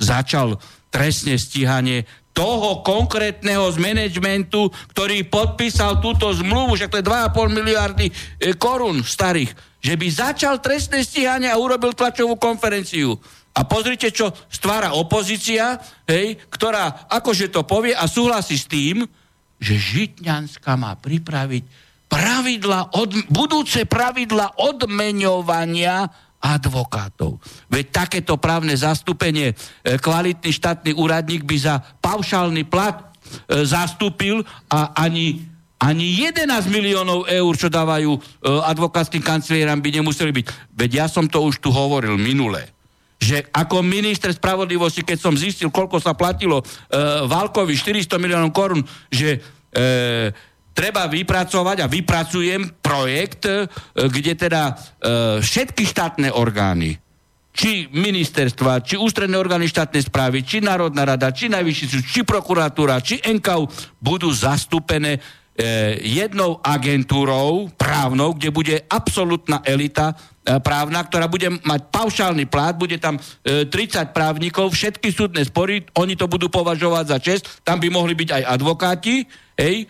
začal 0.00 0.56
trestne 0.88 1.36
stíhanie 1.36 2.08
toho 2.32 2.80
konkrétneho 2.80 3.68
z 3.68 3.76
managementu, 3.76 4.72
ktorý 4.96 5.28
podpísal 5.28 6.00
túto 6.00 6.32
zmluvu, 6.32 6.80
že 6.80 6.88
to 6.88 6.96
je 6.96 7.04
2,5 7.04 7.36
miliardy 7.52 8.06
e, 8.08 8.14
korún 8.56 9.04
starých, 9.04 9.52
že 9.84 9.94
by 10.00 10.06
začal 10.08 10.56
trestné 10.64 11.04
stíhanie 11.04 11.52
a 11.52 11.60
urobil 11.60 11.92
tlačovú 11.92 12.40
konferenciu. 12.40 13.12
A 13.50 13.66
pozrite, 13.66 14.08
čo 14.14 14.30
stvára 14.48 14.94
opozícia, 14.96 15.76
hej, 16.06 16.38
ktorá 16.48 17.10
akože 17.12 17.50
to 17.50 17.66
povie 17.66 17.92
a 17.92 18.06
súhlasí 18.06 18.56
s 18.56 18.70
tým, 18.70 19.04
že 19.60 19.76
Žitňanská 19.76 20.74
má 20.80 20.96
pripraviť 20.96 21.62
pravidla 22.10 22.96
od, 22.96 23.12
budúce 23.30 23.86
pravidla 23.86 24.58
odmeňovania 24.58 26.10
advokátov. 26.40 27.38
Veď 27.68 27.84
takéto 27.92 28.40
právne 28.40 28.72
zastúpenie, 28.74 29.52
e, 29.52 30.00
kvalitný 30.00 30.50
štátny 30.50 30.96
úradník 30.96 31.44
by 31.44 31.56
za 31.60 31.74
paušálny 32.00 32.64
plat 32.64 32.96
e, 32.96 33.62
zastúpil 33.68 34.40
a 34.72 34.96
ani, 34.96 35.44
ani 35.76 36.06
11 36.24 36.48
miliónov 36.72 37.28
eur, 37.28 37.52
čo 37.54 37.68
dávajú 37.68 38.16
e, 38.16 38.20
advokátskym 38.48 39.20
kancelieram, 39.20 39.78
by 39.78 40.00
nemuseli 40.00 40.32
byť. 40.32 40.46
Veď 40.72 40.90
ja 41.04 41.06
som 41.12 41.28
to 41.28 41.44
už 41.44 41.60
tu 41.60 41.68
hovoril 41.68 42.16
minule 42.16 42.79
že 43.20 43.44
ako 43.52 43.84
minister 43.84 44.32
spravodlivosti, 44.32 45.04
keď 45.04 45.18
som 45.20 45.36
zistil, 45.36 45.68
koľko 45.68 46.00
sa 46.00 46.16
platilo 46.16 46.64
e, 46.64 46.64
Valkovi 47.28 47.76
400 47.76 48.16
miliónov 48.16 48.50
korún, 48.56 48.80
že 49.12 49.36
e, 49.36 49.38
treba 50.72 51.04
vypracovať 51.04 51.84
a 51.84 51.90
vypracujem 51.92 52.80
projekt, 52.80 53.44
e, 53.44 53.68
kde 53.92 54.32
teda 54.32 54.62
e, 54.64 54.72
všetky 55.44 55.84
štátne 55.84 56.32
orgány, 56.32 56.96
či 57.52 57.92
ministerstva, 57.92 58.80
či 58.80 58.96
ústredné 58.96 59.36
orgány 59.36 59.68
štátnej 59.68 60.06
správy, 60.06 60.40
či 60.40 60.64
Národná 60.64 61.04
rada, 61.04 61.34
či 61.34 61.52
Najvyšší 61.52 61.86
súd, 61.92 62.04
či 62.08 62.20
prokuratúra, 62.24 63.04
či 63.04 63.20
NKU 63.20 63.68
budú 64.00 64.32
zastúpené 64.32 65.20
jednou 66.00 66.56
agentúrou 66.64 67.68
právnou, 67.76 68.32
kde 68.32 68.48
bude 68.48 68.76
absolútna 68.88 69.60
elita 69.66 70.16
právna, 70.64 71.04
ktorá 71.04 71.28
bude 71.28 71.52
mať 71.62 71.80
paušálny 71.92 72.48
plát, 72.48 72.74
bude 72.74 72.96
tam 72.96 73.20
e, 73.44 73.68
30 73.68 74.10
právnikov, 74.10 74.72
všetky 74.72 75.12
súdne 75.12 75.44
spory, 75.44 75.84
oni 75.94 76.16
to 76.16 76.26
budú 76.26 76.48
považovať 76.48 77.04
za 77.06 77.18
čest, 77.20 77.44
tam 77.62 77.78
by 77.78 77.92
mohli 77.92 78.16
byť 78.16 78.40
aj 78.40 78.42
advokáti, 78.48 79.22
hej, 79.54 79.84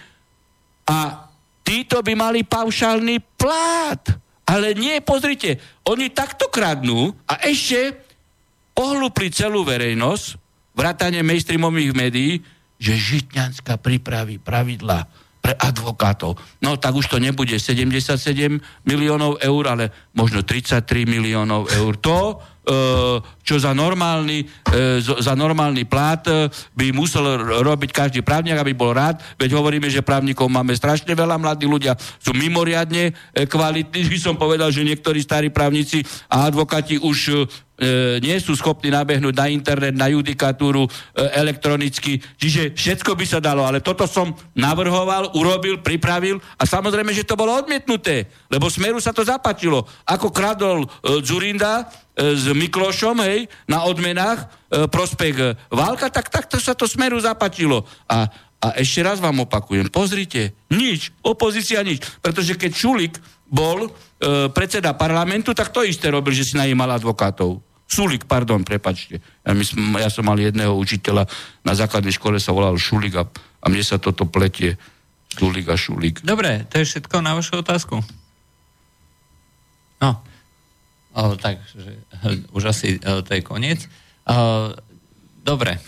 a 0.90 1.30
títo 1.62 2.02
by 2.02 2.12
mali 2.18 2.42
paušálny 2.42 3.38
plát. 3.38 4.02
Ale 4.50 4.74
nie, 4.74 4.98
pozrite, 4.98 5.62
oni 5.86 6.10
takto 6.10 6.50
kradnú 6.50 7.14
a 7.30 7.46
ešte 7.46 7.94
ohlúpli 8.74 9.30
celú 9.30 9.62
verejnosť, 9.62 10.24
vrátane 10.74 11.22
mainstreamových 11.22 11.94
médií, 11.94 12.42
že 12.74 12.98
Žitňanská 12.98 13.78
pripraví 13.78 14.42
pravidla 14.42 15.06
pre 15.50 15.58
advokátov. 15.58 16.38
No 16.62 16.78
tak 16.78 16.94
už 16.94 17.10
to 17.10 17.18
nebude 17.18 17.58
77 17.58 18.62
miliónov 18.86 19.42
eur, 19.42 19.64
ale 19.66 19.90
možno 20.14 20.46
33 20.46 21.10
miliónov 21.10 21.66
eur. 21.74 21.98
To 22.06 22.38
čo 23.42 23.54
za 23.58 23.74
normálny, 23.74 24.46
e, 24.46 25.02
za 25.02 25.34
normálny 25.34 25.82
plát 25.88 26.22
e, 26.30 26.46
by 26.76 26.94
musel 26.94 27.24
robiť 27.66 27.90
každý 27.90 28.20
právnik, 28.22 28.54
aby 28.54 28.72
bol 28.76 28.94
rád, 28.94 29.18
veď 29.34 29.58
hovoríme, 29.58 29.90
že 29.90 30.06
právnikov 30.06 30.46
máme 30.46 30.70
strašne 30.76 31.10
veľa, 31.10 31.40
mladí 31.40 31.66
ľudia 31.66 31.98
sú 32.22 32.30
mimoriadne 32.30 33.10
kvalitní, 33.50 34.06
by 34.12 34.18
som 34.22 34.34
povedal, 34.38 34.70
že 34.70 34.86
niektorí 34.86 35.18
starí 35.18 35.50
právnici 35.50 36.06
a 36.30 36.46
advokati 36.46 37.00
už 37.02 37.18
e, 37.80 38.20
nie 38.20 38.36
sú 38.38 38.52
schopní 38.52 38.92
nabehnúť 38.92 39.34
na 39.34 39.46
internet, 39.48 39.94
na 39.96 40.12
judikatúru 40.12 40.84
e, 40.84 40.90
elektronicky. 41.40 42.20
Čiže 42.36 42.76
všetko 42.76 43.16
by 43.16 43.24
sa 43.24 43.40
dalo, 43.40 43.64
ale 43.64 43.80
toto 43.80 44.04
som 44.04 44.36
navrhoval, 44.52 45.32
urobil, 45.34 45.80
pripravil 45.80 46.38
a 46.60 46.62
samozrejme, 46.68 47.10
že 47.16 47.24
to 47.24 47.34
bolo 47.34 47.56
odmietnuté, 47.56 48.28
lebo 48.52 48.68
Smeru 48.68 49.00
sa 49.00 49.16
to 49.16 49.24
zapatilo. 49.24 49.88
Ako 50.04 50.28
kradol 50.30 50.84
e, 50.84 50.88
Zurinda 51.24 51.82
e, 51.82 52.09
s 52.20 52.44
Miklošom, 52.52 53.24
hej, 53.24 53.48
na 53.64 53.88
odmenách 53.88 54.44
e, 54.44 54.46
prospech 54.86 55.36
e, 55.40 55.46
Válka, 55.72 56.12
tak 56.12 56.28
takto 56.28 56.60
sa 56.60 56.76
to 56.76 56.84
Smeru 56.84 57.16
zapatilo. 57.16 57.88
A 58.06 58.28
a 58.60 58.76
ešte 58.76 59.00
raz 59.00 59.16
vám 59.24 59.48
opakujem, 59.48 59.88
pozrite, 59.88 60.52
nič, 60.68 61.16
opozícia 61.24 61.80
nič. 61.80 62.04
Pretože 62.20 62.60
keď 62.60 62.72
Šulik 62.76 63.14
bol 63.48 63.88
e, 63.88 63.90
predseda 64.52 64.92
parlamentu, 64.92 65.56
tak 65.56 65.72
to 65.72 65.80
isté 65.80 66.12
robil, 66.12 66.36
že 66.36 66.44
si 66.44 66.60
najímal 66.60 66.92
advokátov. 66.92 67.64
Sulik, 67.90 68.28
pardon, 68.28 68.62
prepačte. 68.62 69.18
Ja, 69.42 69.50
my 69.56 69.64
ja 69.98 70.12
som 70.12 70.28
mal 70.28 70.38
jedného 70.38 70.76
učiteľa, 70.76 71.26
na 71.66 71.72
základnej 71.72 72.14
škole 72.14 72.36
sa 72.36 72.52
volal 72.52 72.76
Šulik 72.76 73.16
a, 73.16 73.24
a 73.64 73.66
mne 73.66 73.82
sa 73.82 73.96
toto 73.96 74.28
pletie. 74.28 74.76
Sulik 75.32 75.66
a 75.72 75.74
Šulik. 75.80 76.20
Dobre, 76.20 76.68
to 76.68 76.84
je 76.84 76.86
všetko 76.86 77.16
na 77.24 77.34
vašu 77.34 77.64
otázku. 77.64 77.98
No, 80.04 80.20
o, 81.14 81.36
tak, 81.36 81.58
že, 81.70 82.00
už 82.56 82.62
asi 82.70 82.98
o, 83.00 83.22
to 83.22 83.30
je 83.34 83.42
koniec. 83.42 83.86
O, 84.26 84.74
dobre. 85.42 85.78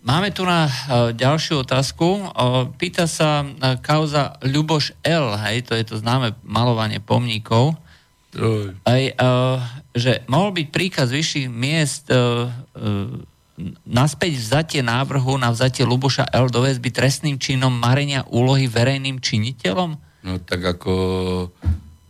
Máme 0.00 0.32
tu 0.32 0.48
na 0.48 0.66
o, 0.66 0.70
ďalšiu 1.12 1.64
otázku. 1.64 2.06
O, 2.06 2.72
pýta 2.76 3.04
sa 3.04 3.44
o, 3.44 3.76
kauza 3.80 4.36
Ľuboš 4.40 4.96
L. 5.04 5.36
Hej, 5.36 5.68
to 5.68 5.72
je 5.76 5.84
to 5.84 5.94
známe 6.00 6.36
malovanie 6.44 6.98
pomníkov. 7.00 7.76
Aj, 8.86 9.02
že 9.90 10.22
mohol 10.30 10.54
byť 10.54 10.66
príkaz 10.70 11.10
vyšších 11.10 11.50
miest 11.50 12.14
uh, 12.14 12.46
uh, 12.46 13.10
naspäť 13.84 14.38
vzatie 14.38 14.80
návrhu 14.80 15.36
na 15.36 15.52
vzatie 15.52 15.84
Luboša 15.84 16.30
L. 16.32 16.48
do 16.48 16.64
väzby 16.64 16.94
trestným 16.94 17.36
činom 17.36 17.72
marenia 17.72 18.24
úlohy 18.30 18.70
verejným 18.70 19.20
činiteľom? 19.20 19.90
No 20.24 20.32
tak 20.44 20.62
ako 20.64 20.92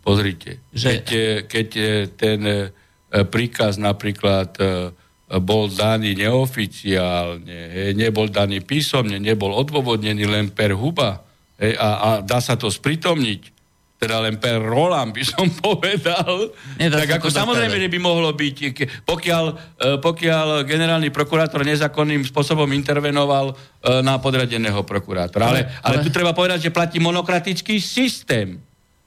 pozrite, 0.01 0.65
že... 0.73 1.01
keď, 1.01 1.07
keď 1.47 1.69
ten 2.17 2.41
príkaz 3.11 3.77
napríklad 3.77 4.55
bol 5.39 5.71
daný 5.71 6.19
neoficiálne, 6.19 7.95
nebol 7.95 8.27
daný 8.27 8.67
písomne, 8.67 9.23
nebol 9.23 9.55
odôvodnený 9.55 10.27
len 10.27 10.51
per 10.51 10.75
huba 10.75 11.23
a, 11.61 11.89
a 12.01 12.09
dá 12.25 12.41
sa 12.41 12.57
to 12.57 12.73
spritomniť, 12.73 13.61
teda 14.01 14.17
len 14.25 14.41
per 14.41 14.65
rolam 14.65 15.13
by 15.13 15.23
som 15.37 15.45
povedal, 15.61 16.51
Nedá 16.81 17.05
tak 17.05 17.21
ako 17.21 17.29
samozrejme, 17.29 17.77
že 17.77 17.93
by 17.93 17.99
mohlo 18.01 18.33
byť, 18.33 18.57
pokiaľ, 19.05 19.45
pokiaľ 20.01 20.65
generálny 20.65 21.13
prokurátor 21.13 21.61
nezákonným 21.69 22.25
spôsobom 22.25 22.67
intervenoval 22.73 23.53
na 24.01 24.17
podradeného 24.17 24.81
prokurátora. 24.89 25.45
Ale, 25.45 25.63
ale, 25.85 26.01
ale 26.01 26.05
tu 26.07 26.09
treba 26.09 26.33
povedať, 26.33 26.65
že 26.67 26.71
platí 26.73 26.97
monokratický 26.97 27.77
systém. 27.77 28.57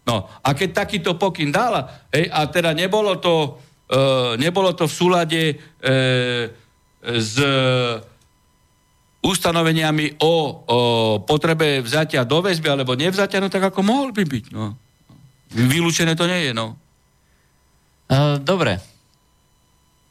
No, 0.04 0.28
a 0.28 0.49
keď 0.51 0.84
takýto 0.84 1.16
pokyn 1.16 1.47
dala, 1.47 2.08
hej, 2.12 2.28
a 2.28 2.43
teda 2.51 2.76
nebolo 2.76 3.16
to, 3.24 3.56
uh, 3.88 4.36
nebolo 4.36 4.76
to 4.76 4.84
v 4.84 4.93
súlade 4.93 5.41
uh, 5.56 6.51
s 7.04 7.36
ustanoveniami 9.24 10.20
o, 10.20 10.34
o 10.68 10.80
potrebe 11.24 11.80
vzatia 11.80 12.28
do 12.28 12.43
väzby 12.43 12.68
alebo 12.68 12.99
nevzatia, 12.99 13.39
no 13.39 13.47
tak 13.47 13.72
ako 13.72 13.80
mohol 13.80 14.12
by 14.12 14.28
byť. 14.28 14.45
No. 14.51 14.76
Vylúčené 15.56 16.20
to 16.20 16.28
nie 16.28 16.47
je, 16.47 16.51
no. 16.51 16.76
Uh, 18.12 18.36
dobre. 18.43 18.84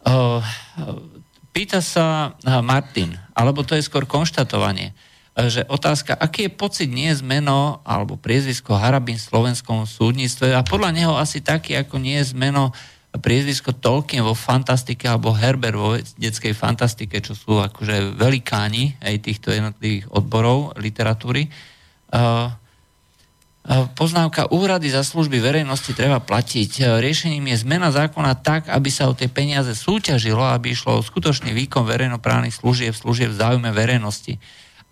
Uh, 0.01 0.41
pýta 1.53 1.85
sa 1.85 2.33
uh, 2.33 2.65
Martin, 2.65 3.13
alebo 3.37 3.61
to 3.69 3.77
je 3.77 3.85
skôr 3.85 4.09
konštatovanie, 4.09 4.97
že 5.33 5.65
otázka, 5.65 6.13
aký 6.13 6.49
je 6.49 6.53
pocit 6.53 6.89
nie 6.93 7.09
je 7.09 7.25
zmeno 7.25 7.81
alebo 7.89 8.21
priezvisko 8.21 8.77
Harabin 8.77 9.17
v 9.17 9.29
slovenskom 9.33 9.89
súdnictve 9.89 10.53
a 10.53 10.61
podľa 10.61 10.91
neho 10.93 11.15
asi 11.17 11.41
taký, 11.41 11.73
ako 11.81 11.97
nie 11.97 12.21
je 12.21 12.37
zmeno 12.37 12.77
priezvisko 13.13 13.77
Tolkien 13.77 14.25
vo 14.25 14.37
fantastike 14.37 15.09
alebo 15.09 15.33
Herber 15.33 15.77
vo 15.77 15.97
detskej 15.97 16.53
fantastike, 16.53 17.21
čo 17.21 17.33
sú 17.37 17.61
akože 17.61 18.17
velikáni 18.17 18.97
aj 19.01 19.25
týchto 19.25 19.53
jednotlivých 19.53 20.09
odborov 20.13 20.77
literatúry. 20.81 21.49
Uh, 22.13 22.53
Poznámka 23.95 24.51
úhrady 24.51 24.91
za 24.91 25.07
služby 25.07 25.39
verejnosti 25.39 25.95
treba 25.95 26.19
platiť. 26.19 26.99
Riešením 26.99 27.55
je 27.55 27.63
zmena 27.63 27.95
zákona 27.95 28.43
tak, 28.43 28.67
aby 28.67 28.91
sa 28.91 29.07
o 29.07 29.15
tie 29.15 29.31
peniaze 29.31 29.71
súťažilo, 29.79 30.43
aby 30.43 30.75
išlo 30.75 30.99
o 30.99 31.07
skutočný 31.07 31.55
výkon 31.55 31.87
verejnoprávnych 31.87 32.59
služieb, 32.59 32.91
služieb 32.91 33.31
v 33.31 33.39
záujme 33.39 33.71
verejnosti. 33.71 34.43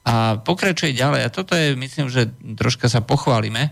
A 0.01 0.41
pokračuje 0.41 0.97
ďalej, 0.97 1.29
a 1.29 1.35
toto 1.35 1.53
je, 1.53 1.77
myslím, 1.77 2.09
že 2.09 2.33
troška 2.57 2.89
sa 2.89 3.05
pochválime. 3.05 3.69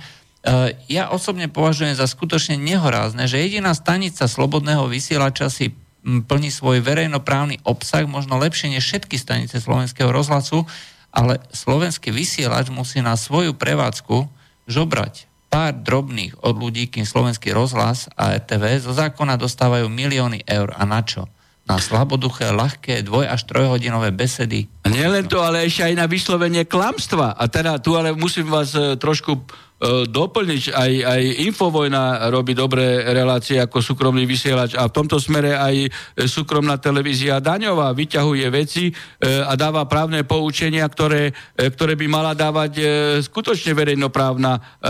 Ja 0.87 1.11
osobne 1.11 1.49
považujem 1.49 1.97
za 1.97 2.07
skutočne 2.07 2.61
nehorázne, 2.61 3.27
že 3.27 3.43
jediná 3.43 3.73
stanica 3.73 4.29
slobodného 4.29 4.87
vysielača 4.87 5.49
si 5.49 5.73
plní 6.05 6.49
svoj 6.53 6.85
verejnoprávny 6.85 7.65
obsah 7.67 8.07
možno 8.07 8.39
lepšie 8.39 8.71
než 8.73 8.87
všetky 8.87 9.19
stanice 9.19 9.59
slovenského 9.59 10.09
rozhlasu, 10.09 10.65
ale 11.11 11.41
slovenský 11.51 12.15
vysielač 12.15 12.69
musí 12.71 13.03
na 13.03 13.17
svoju 13.17 13.57
prevádzku 13.57 14.29
žobrať 14.69 15.27
pár 15.49 15.73
drobných 15.73 16.45
od 16.45 16.61
ľudí, 16.61 16.93
kým 16.93 17.09
slovenský 17.09 17.57
rozhlas 17.57 18.13
a 18.15 18.37
RTV 18.37 18.85
zo 18.85 18.93
zákona 18.93 19.41
dostávajú 19.41 19.89
milióny 19.89 20.45
eur. 20.45 20.77
A 20.77 20.85
na 20.85 21.01
čo? 21.01 21.25
Na 21.69 21.77
slaboduché, 21.77 22.49
ľahké, 22.49 23.05
dvoj 23.05 23.29
až 23.29 23.45
trojhodinové 23.45 24.09
besedy. 24.09 24.73
Nielen 24.89 25.29
to, 25.29 25.45
ale 25.45 25.69
ešte 25.69 25.85
aj 25.85 25.95
na 26.01 26.07
vyslovenie 26.09 26.65
klamstva. 26.65 27.37
A 27.37 27.45
teda 27.47 27.77
tu 27.77 27.93
ale 27.93 28.17
musím 28.17 28.49
vás 28.49 28.73
e, 28.73 28.97
trošku 28.97 29.45
doplniť. 29.87 30.75
Aj, 30.75 30.91
aj 30.91 31.23
Infovojna 31.47 32.27
robí 32.35 32.51
dobré 32.51 33.07
relácie 33.15 33.63
ako 33.63 33.79
súkromný 33.79 34.27
vysielač 34.27 34.75
a 34.75 34.91
v 34.91 34.95
tomto 34.95 35.23
smere 35.23 35.55
aj 35.55 35.87
súkromná 36.27 36.83
televízia 36.83 37.39
Daňová 37.39 37.95
vyťahuje 37.95 38.47
veci 38.51 38.91
e, 38.91 38.93
a 39.23 39.55
dáva 39.55 39.87
právne 39.87 40.27
poučenia, 40.27 40.83
ktoré, 40.91 41.31
e, 41.55 41.71
ktoré 41.71 41.95
by 41.95 42.07
mala 42.11 42.33
dávať 42.35 42.81
skutočne 43.23 43.73
verejnoprávna 43.75 44.81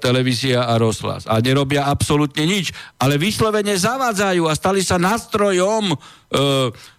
televízia 0.00 0.68
a 0.68 0.76
rozhlas. 0.76 1.24
A 1.24 1.40
nerobia 1.40 1.88
absolútne 1.88 2.44
nič, 2.44 2.72
ale 3.00 3.16
vyslovene 3.16 3.72
zavádzajú 3.76 4.42
a 4.48 4.52
stali 4.52 4.80
sa 4.84 5.00
nástrojom 5.00 5.96
E, 6.26 6.38
e, 6.38 6.95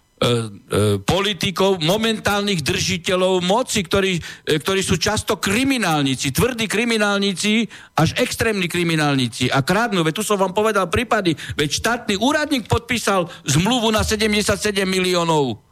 politikov, 1.06 1.78
momentálnych 1.78 2.66
držiteľov 2.66 3.38
moci, 3.46 3.86
ktorí, 3.86 4.18
e, 4.18 4.58
ktorí 4.58 4.82
sú 4.82 4.98
často 4.98 5.38
kriminálnici, 5.38 6.34
tvrdí 6.34 6.66
kriminálnici, 6.66 7.62
až 7.94 8.18
extrémni 8.18 8.66
kriminálnici 8.66 9.46
a 9.46 9.62
krádnu. 9.62 10.02
Veď 10.02 10.18
tu 10.18 10.22
som 10.26 10.34
vám 10.34 10.50
povedal 10.50 10.90
prípady, 10.90 11.38
veď 11.54 11.70
štátny 11.70 12.14
úradník 12.18 12.66
podpísal 12.66 13.30
zmluvu 13.46 13.94
na 13.94 14.02
77 14.02 14.58
miliónov 14.90 15.62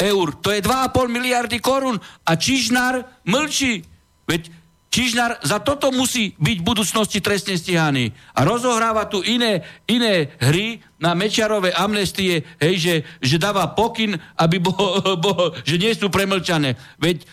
eur. 0.00 0.26
To 0.40 0.48
je 0.48 0.64
2,5 0.64 1.12
miliardy 1.12 1.60
korún 1.60 2.00
a 2.24 2.32
Čižnár 2.34 3.04
mlčí. 3.28 3.84
Veď 4.24 4.61
Čižnár 4.92 5.40
za 5.40 5.56
toto 5.64 5.88
musí 5.88 6.36
byť 6.36 6.56
v 6.60 6.68
budúcnosti 6.68 7.24
trestne 7.24 7.56
stíhaný. 7.56 8.12
A 8.36 8.44
rozohráva 8.44 9.08
tu 9.08 9.24
iné, 9.24 9.64
iné 9.88 10.36
hry 10.36 10.84
na 11.00 11.16
Mečiarové 11.16 11.72
amnestie, 11.72 12.44
hej, 12.60 12.74
že, 12.76 12.94
že 13.24 13.40
dáva 13.40 13.72
pokyn, 13.72 14.20
aby 14.36 14.60
bol, 14.68 15.00
bol, 15.16 15.56
že 15.64 15.80
nie 15.80 15.96
sú 15.96 16.12
premlčané. 16.12 16.76
Veď 17.00 17.24
e, 17.24 17.26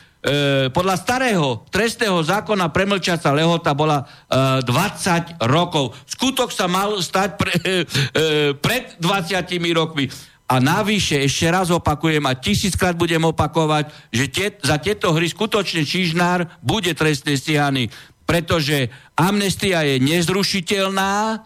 podľa 0.71 0.95
starého 1.03 1.67
trestného 1.67 2.23
zákona 2.23 2.71
premlčaca 2.71 3.35
lehota 3.35 3.75
bola 3.75 4.07
e, 4.07 4.63
20 4.63 5.43
rokov. 5.43 5.99
Skutok 6.07 6.55
sa 6.55 6.71
mal 6.71 6.95
stať 7.03 7.29
pre, 7.35 7.53
e, 7.59 8.55
pred 8.55 8.95
20 9.03 9.35
rokmi. 9.75 10.07
A 10.49 10.57
navyše, 10.57 11.21
ešte 11.21 11.45
raz 11.45 11.69
opakujem 11.69 12.25
a 12.25 12.33
tisíckrát 12.33 12.97
budem 12.97 13.21
opakovať, 13.21 13.93
že 14.09 14.25
tie, 14.33 14.47
za 14.57 14.81
tieto 14.81 15.13
hry 15.13 15.29
skutočne 15.29 15.85
Čižnár 15.85 16.57
bude 16.65 16.89
trestne 16.97 17.37
stíhaný, 17.37 17.93
pretože 18.25 18.89
amnestia 19.13 19.85
je 19.85 20.01
nezrušiteľná, 20.01 21.45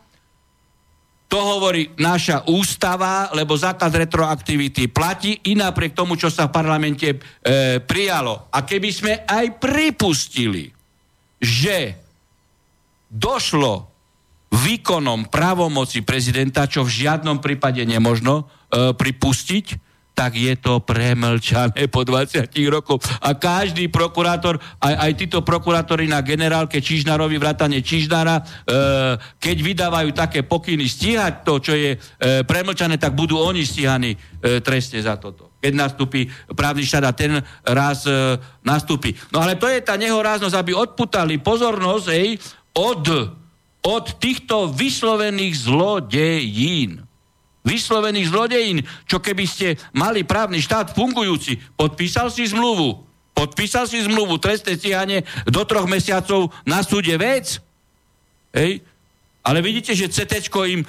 to 1.27 1.39
hovorí 1.41 1.91
naša 1.99 2.45
ústava, 2.47 3.33
lebo 3.33 3.57
základ 3.57 3.91
retroaktivity 3.91 4.87
platí 4.87 5.35
i 5.49 5.57
napriek 5.57 5.97
tomu, 5.97 6.13
čo 6.13 6.29
sa 6.29 6.45
v 6.45 6.55
parlamente 6.55 7.09
e, 7.09 7.17
prijalo. 7.81 8.53
A 8.53 8.61
keby 8.61 8.89
sme 8.93 9.13
aj 9.25 9.57
pripustili, 9.57 10.69
že 11.41 11.97
došlo 13.09 13.92
výkonom 14.53 15.33
právomoci 15.33 16.05
prezidenta, 16.05 16.69
čo 16.69 16.85
v 16.85 16.93
žiadnom 17.03 17.41
prípade 17.41 17.81
nemožno 17.81 18.45
e, 18.69 18.93
pripustiť, 18.93 19.93
tak 20.13 20.37
je 20.37 20.53
to 20.61 20.77
premlčané 20.85 21.89
po 21.89 22.05
20 22.05 22.53
rokoch. 22.69 23.01
A 23.25 23.33
každý 23.33 23.89
prokurátor, 23.89 24.61
aj, 24.77 24.93
aj 25.09 25.11
títo 25.17 25.41
prokurátori 25.41 26.05
na 26.05 26.21
generálke 26.21 26.77
Čižnárovi, 26.77 27.41
vrátane 27.41 27.81
Čižnára, 27.81 28.37
e, 28.37 28.43
keď 29.41 29.57
vydávajú 29.57 30.09
také 30.13 30.45
pokyny 30.45 30.85
stíhať 30.85 31.41
to, 31.41 31.57
čo 31.57 31.73
je 31.73 31.97
e, 31.97 31.99
premlčané, 32.45 33.01
tak 33.01 33.17
budú 33.17 33.41
oni 33.41 33.65
stíhaní 33.65 34.13
e, 34.13 34.61
trestne 34.61 35.01
za 35.01 35.17
toto. 35.17 35.57
Keď 35.57 35.73
nastúpi 35.73 36.29
právny 36.53 36.85
štát 36.85 37.09
a 37.09 37.13
ten 37.17 37.41
raz 37.65 38.05
e, 38.05 38.37
nastúpi. 38.61 39.17
No 39.33 39.41
ale 39.41 39.57
to 39.57 39.65
je 39.65 39.81
tá 39.81 39.97
nehoráznosť, 39.97 40.55
aby 40.61 40.77
odputali 40.77 41.41
pozornosť 41.41 42.05
ej, 42.13 42.37
od 42.77 43.33
od 43.83 44.15
týchto 44.15 44.71
vyslovených 44.71 45.55
zlodejín. 45.67 47.03
Vyslovených 47.63 48.27
zlodejín, 48.31 48.77
čo 49.07 49.23
keby 49.23 49.43
ste 49.47 49.79
mali 49.95 50.27
právny 50.27 50.59
štát 50.59 50.91
fungujúci, 50.95 51.59
podpísal 51.79 52.27
si 52.27 52.47
zmluvu, 52.47 53.03
podpísal 53.31 53.87
si 53.87 54.03
zmluvu, 54.03 54.39
trestné 54.39 54.75
stíhanie 54.75 55.23
do 55.47 55.63
troch 55.63 55.87
mesiacov 55.87 56.51
na 56.67 56.83
súde 56.83 57.15
vec. 57.15 57.59
Hej? 58.51 58.83
Ale 59.43 59.59
vidíte, 59.59 59.91
že 59.91 60.07
CT 60.07 60.47
im 60.71 60.83
e, 60.83 60.87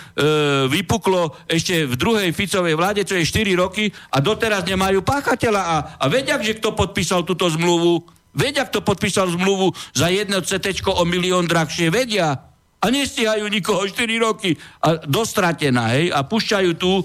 vypuklo 0.70 1.34
ešte 1.50 1.90
v 1.90 1.94
druhej 1.98 2.30
Ficovej 2.30 2.78
vláde, 2.78 3.02
čo 3.02 3.18
je 3.18 3.26
4 3.26 3.50
roky 3.58 3.90
a 4.14 4.22
doteraz 4.22 4.62
nemajú 4.62 5.02
páchateľa. 5.02 5.62
A, 5.62 5.76
a 5.98 6.04
vedia, 6.06 6.38
že 6.38 6.54
kto 6.62 6.70
podpísal 6.70 7.26
túto 7.26 7.50
zmluvu? 7.50 8.06
Vedia, 8.30 8.62
kto 8.62 8.82
podpísal 8.86 9.34
zmluvu 9.34 9.74
za 9.90 10.06
jedno 10.06 10.38
CT 10.38 10.86
o 10.86 11.02
milión 11.02 11.50
drahšie? 11.50 11.90
Vedia 11.90 12.53
a 12.84 12.92
nestihajú 12.92 13.48
nikoho 13.48 13.88
4 13.88 14.04
roky 14.20 14.52
a 14.84 15.00
dostratená, 15.08 15.96
hej, 15.96 16.12
a 16.12 16.20
púšťajú 16.20 16.70
tu 16.76 17.00
e, 17.00 17.02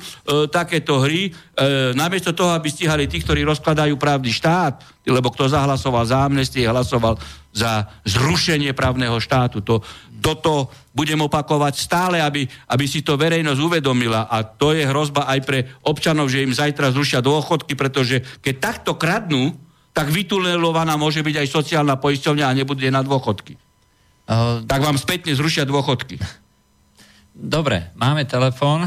takéto 0.51 0.99
hry, 0.99 1.31
e, 1.31 1.95
namiesto 1.95 2.35
toho, 2.35 2.51
aby 2.51 2.67
stihali 2.67 3.07
tých, 3.07 3.23
ktorí 3.23 3.47
rozkladajú 3.47 3.95
právny 3.95 4.35
štát, 4.35 4.83
lebo 5.07 5.31
kto 5.31 5.47
zahlasoval 5.47 6.03
za 6.03 6.27
amnestie, 6.27 6.67
hlasoval 6.67 7.15
za 7.55 7.87
zrušenie 8.03 8.75
právneho 8.75 9.15
štátu. 9.23 9.63
To, 9.63 9.79
toto 10.19 10.67
budem 10.91 11.23
opakovať 11.23 11.73
stále, 11.79 12.19
aby, 12.19 12.43
aby 12.67 12.85
si 12.85 12.99
to 12.99 13.15
verejnosť 13.15 13.63
uvedomila 13.63 14.27
a 14.27 14.43
to 14.43 14.75
je 14.75 14.83
hrozba 14.83 15.31
aj 15.31 15.39
pre 15.47 15.59
občanov, 15.87 16.27
že 16.27 16.43
im 16.43 16.51
zajtra 16.51 16.91
zrušia 16.91 17.23
dôchodky, 17.23 17.79
pretože 17.79 18.19
keď 18.43 18.55
takto 18.59 18.99
kradnú, 18.99 19.55
tak 19.95 20.11
vytunelovaná 20.11 20.99
môže 20.99 21.23
byť 21.23 21.35
aj 21.39 21.47
sociálna 21.47 21.95
poisťovňa 21.95 22.45
a 22.45 22.57
nebude 22.57 22.87
na 22.91 22.99
dôchodky. 22.99 23.68
Uh, 24.29 24.61
tak 24.69 24.85
vám 24.85 24.93
spätne 24.93 25.33
zrušia 25.33 25.65
dôchodky. 25.65 26.21
Dobre, 27.33 27.89
máme 27.97 28.29
telefón. 28.29 28.85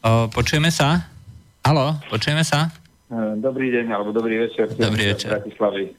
Uh, 0.00 0.32
počujeme 0.32 0.72
sa? 0.72 1.12
Halo, 1.60 2.00
počujeme 2.08 2.40
sa? 2.40 2.72
Uh, 3.12 3.36
dobrý 3.36 3.68
deň, 3.68 3.92
alebo 3.92 4.16
dobrý 4.16 4.48
večer. 4.48 4.72
Dobrý 4.72 5.12
večer. 5.12 5.28
Bratislavy. 5.28 5.92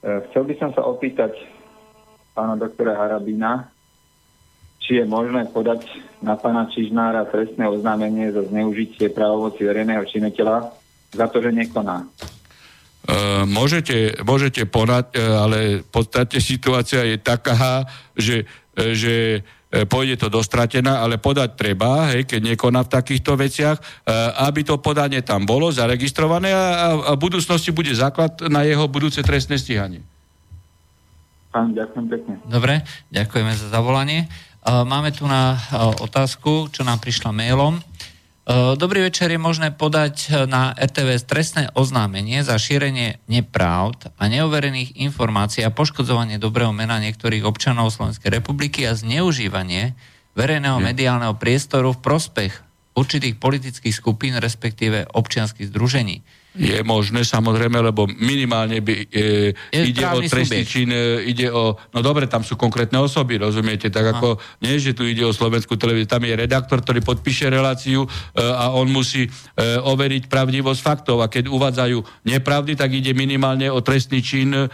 Uh, 0.00 0.24
chcel 0.32 0.48
by 0.48 0.54
som 0.56 0.72
sa 0.72 0.80
opýtať 0.80 1.36
pána 2.32 2.56
doktora 2.56 2.96
Harabina, 2.96 3.68
či 4.80 4.96
je 4.96 5.04
možné 5.04 5.44
podať 5.52 5.84
na 6.24 6.40
pána 6.40 6.72
Čižnára 6.72 7.28
trestné 7.28 7.68
oznámenie 7.68 8.32
za 8.32 8.48
zneužitie 8.48 9.12
právomoci 9.12 9.60
verejného 9.60 10.08
činiteľa 10.08 10.72
za 11.12 11.28
to, 11.28 11.44
že 11.44 11.52
nekoná. 11.52 12.08
E, 13.04 13.44
môžete, 13.44 14.24
môžete 14.24 14.64
ponať, 14.64 15.12
e, 15.12 15.20
ale 15.20 15.58
v 15.84 15.88
podstate 15.92 16.40
situácia 16.40 17.04
je 17.04 17.20
taká, 17.20 17.84
že, 18.16 18.48
e, 18.72 18.96
že 18.96 19.14
pôjde 19.74 20.22
to 20.22 20.28
dostratená, 20.30 21.02
ale 21.02 21.18
podať 21.18 21.58
treba, 21.58 22.14
hej, 22.14 22.30
keď 22.30 22.54
nekoná 22.54 22.86
v 22.86 22.94
takýchto 22.94 23.34
veciach, 23.34 24.06
aby 24.46 24.62
to 24.62 24.78
podanie 24.78 25.18
tam 25.18 25.42
bolo 25.42 25.66
zaregistrované 25.66 26.54
a, 26.54 26.94
a 26.94 27.10
v 27.18 27.22
budúcnosti 27.26 27.74
bude 27.74 27.90
základ 27.90 28.38
na 28.46 28.62
jeho 28.62 28.86
budúce 28.86 29.18
trestné 29.26 29.58
stíhanie. 29.58 29.98
Pán, 31.50 31.74
ďakujem 31.74 32.06
pekne. 32.06 32.34
Dobre, 32.46 32.86
ďakujeme 33.10 33.50
za 33.50 33.66
zavolanie. 33.74 34.30
Máme 34.62 35.10
tu 35.10 35.26
na 35.26 35.58
otázku, 35.98 36.70
čo 36.70 36.86
nám 36.86 37.02
prišla 37.02 37.34
mailom. 37.34 37.74
E, 38.44 38.76
dobrý 38.76 39.08
večer 39.08 39.32
je 39.32 39.40
možné 39.40 39.72
podať 39.72 40.44
na 40.44 40.76
RTVS 40.76 41.24
trestné 41.24 41.72
oznámenie 41.72 42.44
za 42.44 42.60
šírenie 42.60 43.16
nepravd 43.24 44.12
a 44.20 44.28
neoverených 44.28 45.00
informácií 45.00 45.64
a 45.64 45.72
poškodzovanie 45.72 46.36
dobrého 46.36 46.70
mena 46.76 47.00
niektorých 47.00 47.48
občanov 47.48 47.96
Slovenskej 47.96 48.28
republiky 48.28 48.84
a 48.84 48.92
zneužívanie 48.92 49.96
verejného 50.36 50.76
mediálneho 50.82 51.32
priestoru 51.40 51.96
v 51.96 52.02
prospech 52.04 52.52
určitých 52.94 53.40
politických 53.40 53.94
skupín, 53.96 54.36
respektíve 54.38 55.10
občianských 55.10 55.72
združení. 55.72 56.22
Je 56.54 56.86
možné, 56.86 57.26
samozrejme, 57.26 57.82
lebo 57.82 58.06
minimálne 58.06 58.78
by, 58.78 59.10
e, 59.10 59.50
ide 59.74 60.06
o 60.06 60.22
trestný 60.22 60.62
čin, 60.62 60.86
e, 60.86 61.26
ide 61.26 61.50
o, 61.50 61.74
no 61.74 61.98
dobre, 61.98 62.30
tam 62.30 62.46
sú 62.46 62.54
konkrétne 62.54 63.02
osoby, 63.02 63.42
rozumiete, 63.42 63.90
tak 63.90 64.14
ako, 64.14 64.38
nie, 64.62 64.78
že 64.78 64.94
tu 64.94 65.02
ide 65.02 65.26
o 65.26 65.34
slovenskú 65.34 65.74
televíziu, 65.74 66.06
tam 66.06 66.22
je 66.22 66.38
redaktor, 66.38 66.78
ktorý 66.78 67.02
podpíše 67.02 67.50
reláciu 67.50 68.06
e, 68.06 68.38
a 68.38 68.70
on 68.70 68.86
musí 68.86 69.26
e, 69.26 69.30
overiť 69.82 70.30
pravdivosť 70.30 70.78
faktov. 70.78 71.26
A 71.26 71.30
keď 71.30 71.50
uvádzajú 71.50 71.98
nepravdy, 72.22 72.78
tak 72.78 72.94
ide 72.94 73.10
minimálne 73.18 73.66
o 73.66 73.82
trestný 73.82 74.22
čin 74.22 74.54
e, 74.54 74.70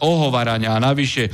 ohovarania. 0.00 0.80
A 0.80 0.80
navyše 0.80 1.28
e, 1.28 1.30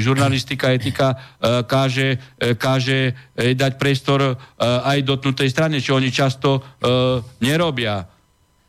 žurnalistika, 0.00 0.72
etika 0.72 1.12
e, 1.12 1.68
káže, 1.68 2.16
e, 2.40 2.56
káže 2.56 3.12
e, 3.36 3.52
dať 3.52 3.76
priestor 3.76 4.24
e, 4.24 4.34
aj 4.64 5.04
dotknutej 5.04 5.52
strane, 5.52 5.84
čo 5.84 6.00
oni 6.00 6.08
často 6.08 6.56
e, 6.56 6.60
nerobia. 7.44 8.17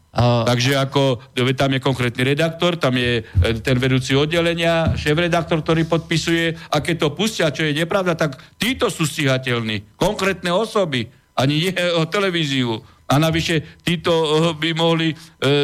Uh, 0.10 0.42
Takže 0.42 0.74
ako, 0.74 1.22
tam 1.54 1.78
je 1.78 1.80
konkrétny 1.86 2.34
redaktor, 2.34 2.82
tam 2.82 2.98
je 2.98 3.22
e, 3.22 3.24
ten 3.62 3.78
vedúci 3.78 4.18
oddelenia, 4.18 4.98
šéf-redaktor, 4.98 5.62
ktorý 5.62 5.86
podpisuje 5.86 6.58
a 6.74 6.82
keď 6.82 6.96
to 6.98 7.08
pustia, 7.14 7.54
čo 7.54 7.62
je 7.62 7.78
nepravda, 7.78 8.18
tak 8.18 8.42
títo 8.58 8.90
sú 8.90 9.06
stíhateľní, 9.06 9.94
konkrétne 10.02 10.50
osoby. 10.50 11.14
ani 11.38 11.70
nie 11.70 11.74
o 11.96 12.10
televíziu. 12.10 12.82
A 13.10 13.18
navyše 13.18 13.82
títo 13.82 14.14
eh, 14.14 14.30
by 14.54 14.70
mohli 14.78 15.10
e, 15.10 15.16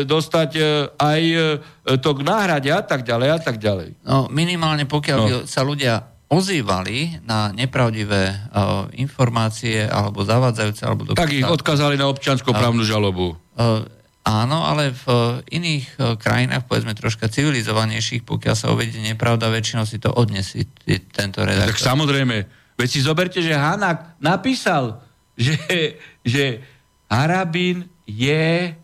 dostať 0.02 0.50
e, 0.58 0.62
aj 0.98 1.22
e, 1.22 1.98
to 2.02 2.10
k 2.18 2.22
náhrade 2.26 2.70
a 2.74 2.82
tak 2.82 3.06
ďalej 3.06 3.30
a 3.30 3.40
tak 3.42 3.62
ďalej. 3.62 4.02
No 4.02 4.26
minimálne 4.34 4.90
pokiaľ 4.90 5.18
no. 5.22 5.26
by 5.26 5.34
sa 5.46 5.62
ľudia 5.62 6.16
ozývali 6.26 7.22
na 7.22 7.54
nepravdivé 7.54 8.50
uh, 8.50 8.90
informácie 8.98 9.86
alebo 9.86 10.26
zavádzajúce 10.26 10.82
alebo 10.82 11.06
dokonca... 11.06 11.22
Tak 11.22 11.38
ich 11.38 11.46
odkázali 11.46 12.02
na 12.02 12.10
občianskoprávnu 12.10 12.82
žalobu. 12.82 13.38
Uh, 13.54 13.86
áno, 14.26 14.66
ale 14.66 14.90
v 14.92 15.06
uh, 15.06 15.18
iných 15.46 15.86
uh, 15.96 16.18
krajinách, 16.18 16.66
povedzme 16.66 16.98
troška 16.98 17.30
civilizovanejších, 17.30 18.26
pokiaľ 18.26 18.56
sa 18.58 18.74
uvedie 18.74 19.00
nepravda, 19.00 19.54
väčšinou 19.54 19.86
si 19.86 20.02
to 20.02 20.10
odnesí 20.10 20.66
tento 21.14 21.46
redaktor. 21.46 21.78
Tak 21.78 21.86
samozrejme. 21.86 22.66
Veď 22.76 22.90
si 22.92 23.00
zoberte, 23.00 23.40
že 23.40 23.56
Hanak 23.56 24.20
napísal, 24.20 25.00
že, 25.40 25.56
že 26.28 26.60
Harabín 27.08 27.88
je 28.04 28.76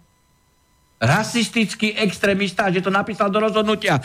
rasistický 1.01 1.97
extrémista, 1.97 2.69
že 2.69 2.85
to 2.85 2.93
napísal 2.93 3.33
do 3.33 3.41
rozhodnutia. 3.41 3.99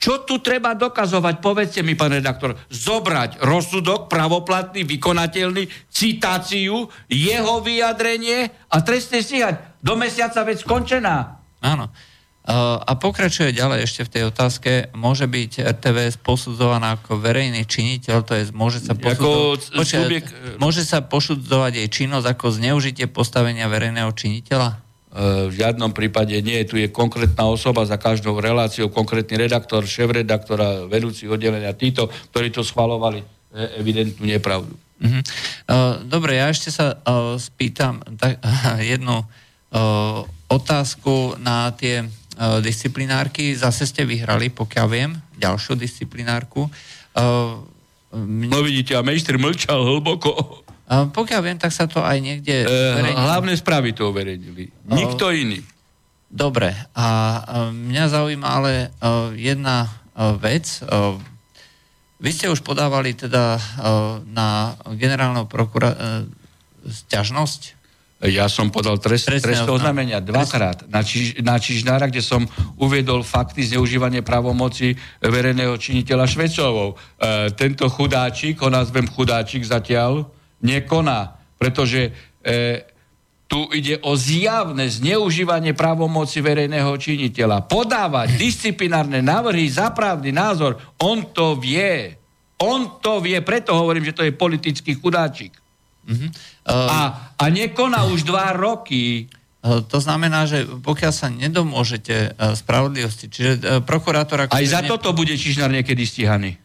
Čo 0.00 0.24
tu 0.24 0.40
treba 0.40 0.72
dokazovať? 0.72 1.44
Povedzte 1.44 1.84
mi, 1.84 1.92
pán 1.92 2.16
redaktor. 2.16 2.56
Zobrať 2.72 3.44
rozsudok 3.44 4.08
pravoplatný, 4.08 4.88
vykonateľný, 4.88 5.68
citáciu, 5.92 6.88
jeho 7.08 7.54
vyjadrenie 7.60 8.48
a 8.72 8.76
trestne 8.80 9.20
stíhať. 9.20 9.69
Do 9.80 9.96
mesiaca 9.96 10.44
vec 10.44 10.60
skončená. 10.60 11.40
Áno. 11.60 11.88
A 12.50 12.92
pokračuje 12.96 13.52
ďalej 13.52 13.84
ešte 13.84 14.00
v 14.08 14.12
tej 14.16 14.22
otázke, 14.32 14.70
môže 14.96 15.28
byť 15.28 15.60
RTVS 15.60 16.16
posudzovaná 16.24 16.96
ako 16.96 17.20
verejný 17.20 17.68
činiteľ, 17.68 18.24
to 18.24 18.32
je, 18.32 18.48
môže 18.50 18.80
sa, 18.80 18.96
posudzovať, 18.96 19.70
subjek... 19.86 20.24
môže 20.56 20.82
sa 20.82 21.04
posudzovať 21.04 21.84
jej 21.84 21.88
činnosť 22.02 22.26
ako 22.32 22.46
zneužitie 22.56 23.06
postavenia 23.12 23.68
verejného 23.68 24.10
činiteľa? 24.16 24.90
v 25.10 25.50
žiadnom 25.50 25.90
prípade 25.90 26.38
nie. 26.38 26.62
Tu 26.62 26.86
je 26.86 26.88
konkrétna 26.88 27.50
osoba 27.50 27.82
za 27.82 27.98
každou 27.98 28.38
reláciou, 28.38 28.94
konkrétny 28.94 29.42
redaktor, 29.42 29.82
šéf-redaktor 29.82 30.58
a 30.62 30.70
vedúci 30.86 31.26
oddelenia. 31.26 31.74
Títo, 31.74 32.06
ktorí 32.30 32.54
to 32.54 32.62
schvalovali, 32.62 33.18
evidentnú 33.74 34.22
nepravdu. 34.30 34.70
Uh-huh. 35.02 35.22
Dobre, 36.06 36.38
ja 36.38 36.46
ešte 36.46 36.70
sa 36.70 36.94
spýtam 37.42 38.06
tak, 38.14 38.38
jednu 38.94 39.26
otázku 40.50 41.38
na 41.38 41.70
tie 41.74 42.06
disciplinárky. 42.62 43.54
Zase 43.54 43.86
ste 43.86 44.02
vyhrali, 44.02 44.50
pokiaľ 44.50 44.86
viem, 44.90 45.14
ďalšiu 45.38 45.78
disciplinárku. 45.78 46.66
Mne... 48.10 48.50
No 48.50 48.66
vidíte, 48.66 48.98
a 48.98 49.06
mejster 49.06 49.38
mlčal 49.38 49.86
hlboko. 49.86 50.64
Pokiaľ 50.90 51.40
viem, 51.46 51.58
tak 51.62 51.70
sa 51.70 51.86
to 51.86 52.02
aj 52.02 52.18
niekde... 52.18 52.66
E, 52.66 53.14
hlavné 53.14 53.54
správy 53.54 53.94
to 53.94 54.10
uverejnili. 54.10 54.90
Nikto 54.90 55.30
iný. 55.30 55.62
Dobre. 56.26 56.74
A 56.98 57.06
mňa 57.70 58.04
zaujíma 58.10 58.48
ale 58.50 58.72
e, 58.74 58.88
jedna 59.38 59.86
e, 59.86 59.90
vec. 60.38 60.66
E, 60.66 60.86
vy 62.18 62.30
ste 62.34 62.50
už 62.50 62.60
podávali 62.60 63.16
teda 63.16 63.56
na 64.28 64.76
generálneho 64.92 65.48
prokura 65.48 65.96
sťažnosť? 66.84 67.79
Ja 68.20 68.52
som 68.52 68.68
podal 68.68 69.00
trest, 69.00 69.32
trestné 69.32 69.64
oznámenia 69.64 70.20
dvakrát 70.20 70.84
na, 70.92 71.00
čiž, 71.00 71.40
na 71.40 71.56
Čižnára, 71.56 72.04
kde 72.12 72.20
som 72.20 72.44
uviedol 72.76 73.24
fakty 73.24 73.64
zneužívania 73.64 74.20
právomoci 74.20 74.92
verejného 75.24 75.72
činiteľa 75.80 76.28
Švecovou. 76.28 76.92
E, 76.92 77.48
tento 77.56 77.88
chudáčik, 77.88 78.60
ho 78.60 78.68
nazvem 78.68 79.08
chudáčik 79.08 79.64
zatiaľ, 79.64 80.28
nekoná, 80.60 81.40
pretože 81.56 82.12
e, 82.44 82.84
tu 83.48 83.64
ide 83.72 83.96
o 84.04 84.12
zjavné 84.12 84.84
zneužívanie 84.92 85.72
právomoci 85.72 86.44
verejného 86.44 86.92
činiteľa. 87.00 87.64
Podávať 87.72 88.36
disciplinárne 88.36 89.24
návrhy 89.24 89.64
za 89.64 89.96
právny 89.96 90.28
názor, 90.28 90.76
on 91.00 91.32
to 91.32 91.56
vie. 91.56 92.20
On 92.60 93.00
to 93.00 93.24
vie, 93.24 93.40
preto 93.40 93.72
hovorím, 93.72 94.04
že 94.04 94.12
to 94.12 94.28
je 94.28 94.36
politický 94.36 94.92
chudáčik. 94.92 95.59
Uh-huh. 96.10 96.26
Uh, 96.66 96.90
a, 96.90 96.98
a 97.38 97.44
nekoná 97.46 98.10
už 98.10 98.26
dva 98.26 98.50
roky. 98.50 99.30
Uh, 99.62 99.78
to 99.86 100.02
znamená, 100.02 100.50
že 100.50 100.66
pokiaľ 100.66 101.12
sa 101.14 101.30
nedomôžete 101.30 102.34
uh, 102.34 102.58
spravodlivosti, 102.58 103.30
čiže 103.30 103.52
uh, 103.62 103.78
prokurátor... 103.78 104.50
Aj 104.50 104.66
za 104.66 104.82
ne... 104.82 104.90
toto 104.90 105.14
bude 105.14 105.38
Čižnár 105.38 105.70
niekedy 105.70 106.02
stíhaný. 106.02 106.58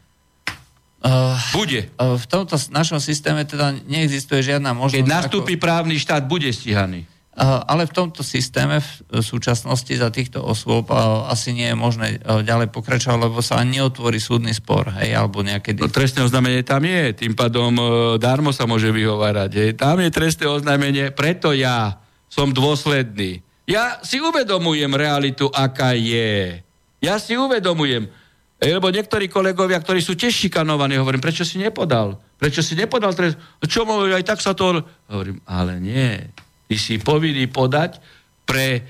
Uh, 1.06 1.38
bude. 1.54 1.86
Uh, 1.94 2.18
v 2.18 2.26
tomto 2.26 2.58
našom 2.74 2.98
systéme 2.98 3.46
teda 3.46 3.70
neexistuje 3.86 4.42
žiadna 4.42 4.74
možnosť... 4.74 4.98
Keď 4.98 5.06
nastúpi 5.06 5.54
ako... 5.54 5.62
právny 5.62 5.96
štát, 6.02 6.26
bude 6.26 6.50
stíhaný. 6.50 7.06
Uh, 7.36 7.60
ale 7.68 7.84
v 7.84 7.92
tomto 7.92 8.24
systéme 8.24 8.80
v 8.80 9.20
súčasnosti 9.20 9.92
za 9.92 10.08
týchto 10.08 10.40
osôb 10.40 10.88
uh, 10.88 11.28
asi 11.28 11.52
nie 11.52 11.68
je 11.68 11.76
možné 11.76 12.16
ďalej 12.24 12.72
pokračovať, 12.72 13.28
lebo 13.28 13.44
sa 13.44 13.60
ani 13.60 13.76
neotvorí 13.76 14.16
súdny 14.16 14.56
spor, 14.56 14.88
hej, 14.96 15.12
alebo 15.12 15.44
nejaké... 15.44 15.76
No, 15.76 15.92
trestné 15.92 16.24
oznámenie 16.24 16.64
tam 16.64 16.80
je, 16.80 17.12
tým 17.12 17.36
pádom 17.36 17.76
darmo 18.16 18.56
sa 18.56 18.64
môže 18.64 18.88
vyhovárať. 18.88 19.50
Hej. 19.52 19.70
Tam 19.76 20.00
je 20.00 20.08
trestné 20.08 20.48
oznámenie, 20.48 21.12
preto 21.12 21.52
ja 21.52 22.00
som 22.32 22.56
dôsledný. 22.56 23.44
Ja 23.68 24.00
si 24.00 24.16
uvedomujem 24.16 24.96
realitu, 24.96 25.52
aká 25.52 25.92
je. 25.92 26.64
Ja 27.04 27.20
si 27.20 27.36
uvedomujem. 27.36 28.08
Lebo 28.56 28.88
niektorí 28.88 29.28
kolegovia, 29.28 29.76
ktorí 29.76 30.00
sú 30.00 30.16
tiež 30.16 30.32
šikanovaní, 30.32 30.96
hovorím, 30.96 31.20
prečo 31.20 31.44
si 31.44 31.60
nepodal? 31.60 32.16
Prečo 32.40 32.64
si 32.64 32.72
nepodal 32.72 33.12
trest? 33.12 33.36
Čo 33.60 33.84
môžu, 33.84 34.16
aj 34.16 34.24
tak 34.24 34.40
sa 34.40 34.56
to... 34.56 34.80
Hovorím, 35.12 35.44
ale 35.44 35.76
nie. 35.76 36.32
Ty 36.66 36.76
si 36.76 36.98
povinný 36.98 37.46
podať 37.46 38.02
pre 38.46 38.82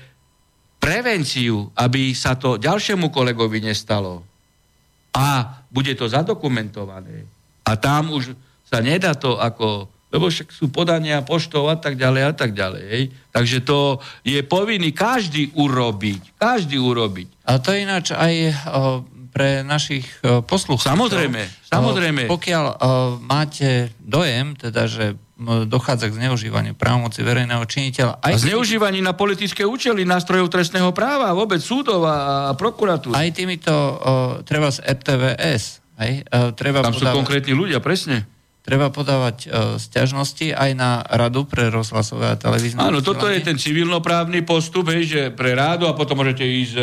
prevenciu, 0.77 1.73
aby 1.77 2.13
sa 2.13 2.37
to 2.37 2.57
ďalšiemu 2.61 3.09
kolegovi 3.09 3.61
nestalo. 3.61 4.21
A 5.17 5.61
bude 5.69 5.93
to 5.97 6.05
zadokumentované. 6.05 7.25
A 7.65 7.71
tam 7.77 8.13
už 8.13 8.37
sa 8.67 8.81
nedá 8.83 9.17
to 9.17 9.37
ako 9.37 9.89
lebo 10.07 10.31
však 10.31 10.55
sú 10.55 10.71
podania 10.71 11.19
poštov 11.19 11.67
a 11.67 11.75
tak 11.75 11.99
ďalej 11.99 12.21
a 12.23 12.33
tak 12.33 12.55
ďalej. 12.55 12.83
Hej. 12.87 13.03
Takže 13.35 13.59
to 13.67 13.99
je 14.23 14.39
povinný 14.39 14.95
každý 14.95 15.51
urobiť. 15.51 16.39
Každý 16.39 16.79
urobiť. 16.79 17.43
A 17.43 17.59
to 17.59 17.75
ináč 17.75 18.15
aj 18.15 18.33
o, 18.39 18.53
pre 19.35 19.67
našich 19.67 20.07
uh, 20.23 20.39
poslucháčov. 20.41 20.95
Samozrejme, 20.95 21.43
samozrejme. 21.67 22.21
Uh, 22.25 22.31
pokiaľ 22.31 22.65
uh, 22.65 22.77
máte 23.19 23.91
dojem, 23.99 24.55
teda, 24.55 24.87
že 24.87 25.19
dochádza 25.69 26.09
k 26.09 26.17
zneužívaniu 26.17 26.73
právomoci 26.73 27.21
verejného 27.21 27.61
činiteľa. 27.69 28.19
Aj 28.25 28.33
a 28.33 28.41
zneužívaní 28.41 29.05
na 29.05 29.13
politické 29.13 29.61
účely 29.63 30.01
nástrojov 30.03 30.49
trestného 30.49 30.89
práva, 30.91 31.31
vôbec 31.37 31.61
súdov 31.61 32.03
a, 32.09 32.49
a 32.49 32.53
prokuratúry. 32.57 33.13
Aj 33.13 33.29
týmito, 33.29 33.71
uh, 33.71 33.97
treba 34.41 34.73
z 34.73 34.81
RTVS. 34.81 35.63
Hej, 36.01 36.25
uh, 36.25 36.53
treba 36.57 36.81
Tam 36.81 36.93
podávať, 36.93 37.13
sú 37.13 37.19
konkrétni 37.21 37.53
ľudia, 37.53 37.77
presne. 37.77 38.25
Treba 38.65 38.91
podávať 38.91 39.37
uh, 39.47 39.79
stiažnosti 39.79 40.51
aj 40.51 40.71
na 40.75 41.05
radu 41.05 41.45
pre 41.45 41.69
rozhlasové 41.69 42.33
a 42.33 42.35
televízne. 42.35 42.81
Áno, 42.81 43.05
toto 43.05 43.29
je 43.29 43.39
ten 43.39 43.55
civilnoprávny 43.55 44.41
postup, 44.41 44.89
hej, 44.89 45.03
že 45.05 45.21
pre 45.31 45.53
rádu 45.53 45.85
a 45.85 45.93
potom 45.93 46.19
môžete 46.19 46.43
ísť 46.43 46.75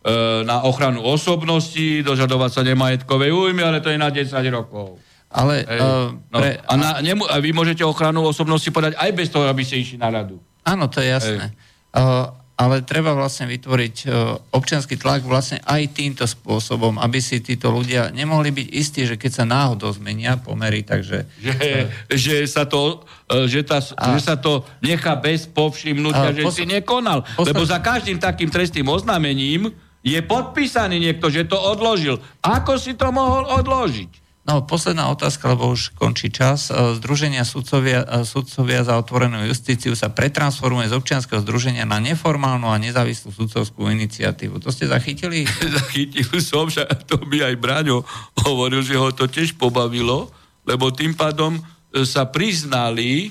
E, 0.00 0.44
na 0.48 0.64
ochranu 0.64 1.04
osobnosti, 1.04 2.00
dožadovať 2.00 2.50
sa 2.56 2.64
nemajetkovej 2.64 3.36
újmy, 3.36 3.60
ale 3.60 3.84
to 3.84 3.92
je 3.92 4.00
na 4.00 4.08
10 4.08 4.32
rokov. 4.48 4.96
Ale, 5.30 5.62
uh, 5.62 6.10
pre, 6.26 6.58
no, 6.58 6.66
a, 6.66 6.72
na, 6.74 6.90
nemu, 6.98 7.22
a 7.22 7.38
vy 7.38 7.54
môžete 7.54 7.86
ochranu 7.86 8.26
osobnosti 8.26 8.66
podať 8.66 8.98
aj 8.98 9.10
bez 9.14 9.30
toho, 9.30 9.46
aby 9.46 9.62
ste 9.62 9.78
išli 9.78 9.94
na 9.94 10.10
radu. 10.10 10.42
Áno, 10.66 10.90
to 10.90 10.98
je 10.98 11.06
jasné. 11.06 11.54
Uh, 11.94 12.34
ale 12.58 12.84
treba 12.84 13.16
vlastne 13.16 13.48
vytvoriť 13.48 13.96
uh, 14.04 14.36
občianský 14.52 15.00
tlak 15.00 15.24
vlastne 15.24 15.62
aj 15.64 15.96
týmto 15.96 16.26
spôsobom, 16.28 17.00
aby 17.00 17.22
si 17.22 17.40
títo 17.40 17.72
ľudia 17.72 18.12
nemohli 18.12 18.52
byť 18.52 18.68
istí, 18.74 19.06
že 19.08 19.16
keď 19.16 19.30
sa 19.32 19.44
náhodou 19.48 19.88
zmenia 19.96 20.36
pomery, 20.36 20.84
takže... 20.84 21.24
Že, 21.40 21.56
uh, 21.56 21.86
že, 22.10 22.36
sa, 22.44 22.68
to, 22.68 23.00
uh, 23.32 23.46
že, 23.48 23.64
tá, 23.64 23.80
a, 23.80 24.12
že 24.12 24.20
sa 24.20 24.34
to 24.36 24.66
nechá 24.84 25.16
bez 25.16 25.48
povšimnutia, 25.48 26.28
uh, 26.30 26.36
že 26.36 26.42
posl- 26.44 26.58
si 26.58 26.64
nekonal. 26.68 27.24
Posl- 27.38 27.54
Lebo 27.54 27.64
za 27.64 27.80
každým 27.80 28.20
takým 28.20 28.52
trestným 28.52 28.90
oznámením 28.90 29.72
je 30.04 30.20
podpísaný 30.20 31.00
niekto, 31.00 31.32
že 31.32 31.48
to 31.48 31.56
odložil. 31.56 32.20
Ako 32.44 32.76
si 32.76 32.92
to 32.92 33.08
mohol 33.08 33.46
odložiť? 33.56 34.29
No, 34.50 34.66
posledná 34.66 35.06
otázka, 35.14 35.54
lebo 35.54 35.70
už 35.70 35.94
končí 35.94 36.26
čas. 36.26 36.74
E, 36.74 36.98
Združenia 36.98 37.46
sudcovia, 37.46 38.02
e, 38.02 38.26
sudcovia 38.26 38.82
za 38.82 38.98
otvorenú 38.98 39.46
justíciu 39.46 39.94
sa 39.94 40.10
pretransformuje 40.10 40.90
z 40.90 40.98
občianského 40.98 41.38
združenia 41.38 41.86
na 41.86 42.02
neformálnu 42.02 42.66
a 42.66 42.74
nezávislú 42.82 43.30
sudcovskú 43.30 43.86
iniciatívu. 43.86 44.58
To 44.58 44.74
ste 44.74 44.90
zachytili? 44.90 45.46
Zachytil 45.78 46.26
som, 46.42 46.66
že 46.66 46.82
to 47.06 47.22
by 47.30 47.46
aj 47.46 47.62
Braňo 47.62 48.02
hovoril, 48.42 48.82
že 48.82 48.98
ho 48.98 49.14
to 49.14 49.30
tiež 49.30 49.54
pobavilo, 49.54 50.34
lebo 50.66 50.90
tým 50.90 51.14
pádom 51.14 51.54
e, 51.54 52.02
sa 52.02 52.26
priznali, 52.26 53.30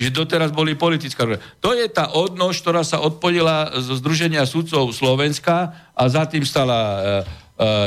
že 0.00 0.08
doteraz 0.08 0.48
boli 0.48 0.72
politická 0.80 1.28
To 1.60 1.76
je 1.76 1.92
tá 1.92 2.16
odnož, 2.16 2.64
ktorá 2.64 2.80
sa 2.88 3.04
odpojila 3.04 3.84
zo 3.84 4.00
Združenia 4.00 4.48
sudcov 4.48 4.96
Slovenska 4.96 5.76
a 5.92 6.08
za 6.08 6.24
tým 6.24 6.48
stala 6.48 6.80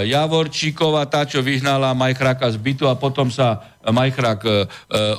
Javorčíková, 0.03 1.07
tá, 1.07 1.23
čo 1.23 1.39
vyhnala 1.39 1.95
Majchráka 1.95 2.51
z 2.51 2.59
bytu 2.59 2.91
a 2.91 2.99
potom 2.99 3.31
sa 3.31 3.79
Majchrák 3.87 4.41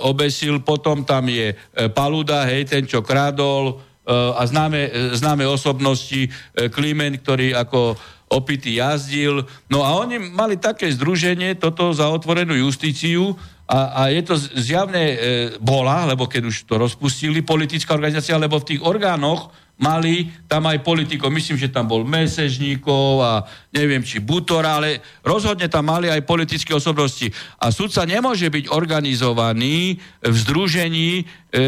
obesil. 0.04 0.60
Potom 0.60 1.08
tam 1.08 1.24
je 1.32 1.56
Paluda, 1.96 2.44
hej, 2.44 2.68
ten, 2.68 2.84
čo 2.84 3.00
krádol 3.00 3.80
a 4.04 4.42
známe, 4.44 5.14
známe 5.16 5.48
osobnosti 5.48 6.28
Klimen, 6.52 7.16
ktorý 7.24 7.56
ako 7.56 7.96
opity 8.28 8.76
jazdil. 8.76 9.44
No 9.72 9.88
a 9.88 9.96
oni 9.96 10.20
mali 10.20 10.60
také 10.60 10.88
združenie, 10.92 11.56
toto 11.56 11.92
za 11.92 12.12
otvorenú 12.12 12.52
justíciu, 12.52 13.36
a, 13.72 14.04
a 14.04 14.12
je 14.12 14.20
to 14.20 14.34
zjavne 14.36 15.00
e, 15.00 15.16
bola, 15.56 16.04
lebo 16.04 16.28
keď 16.28 16.42
už 16.44 16.68
to 16.68 16.76
rozpustili, 16.76 17.40
politická 17.40 17.96
organizácia, 17.96 18.36
lebo 18.36 18.60
v 18.60 18.74
tých 18.74 18.80
orgánoch 18.84 19.48
mali 19.80 20.30
tam 20.46 20.68
aj 20.68 20.84
politikov. 20.84 21.32
Myslím, 21.32 21.58
že 21.58 21.72
tam 21.72 21.88
bol 21.88 22.04
Mesežníkov 22.04 23.08
a 23.22 23.32
neviem, 23.72 24.04
či 24.04 24.20
Butora, 24.22 24.78
ale 24.78 25.00
rozhodne 25.24 25.66
tam 25.66 25.88
mali 25.90 26.12
aj 26.12 26.22
politické 26.28 26.76
osobnosti. 26.76 27.26
A 27.58 27.72
sudca 27.74 28.06
nemôže 28.06 28.46
byť 28.46 28.70
organizovaný 28.70 29.98
v 30.22 30.36
združení, 30.36 31.10
e, 31.20 31.24
e, 31.24 31.60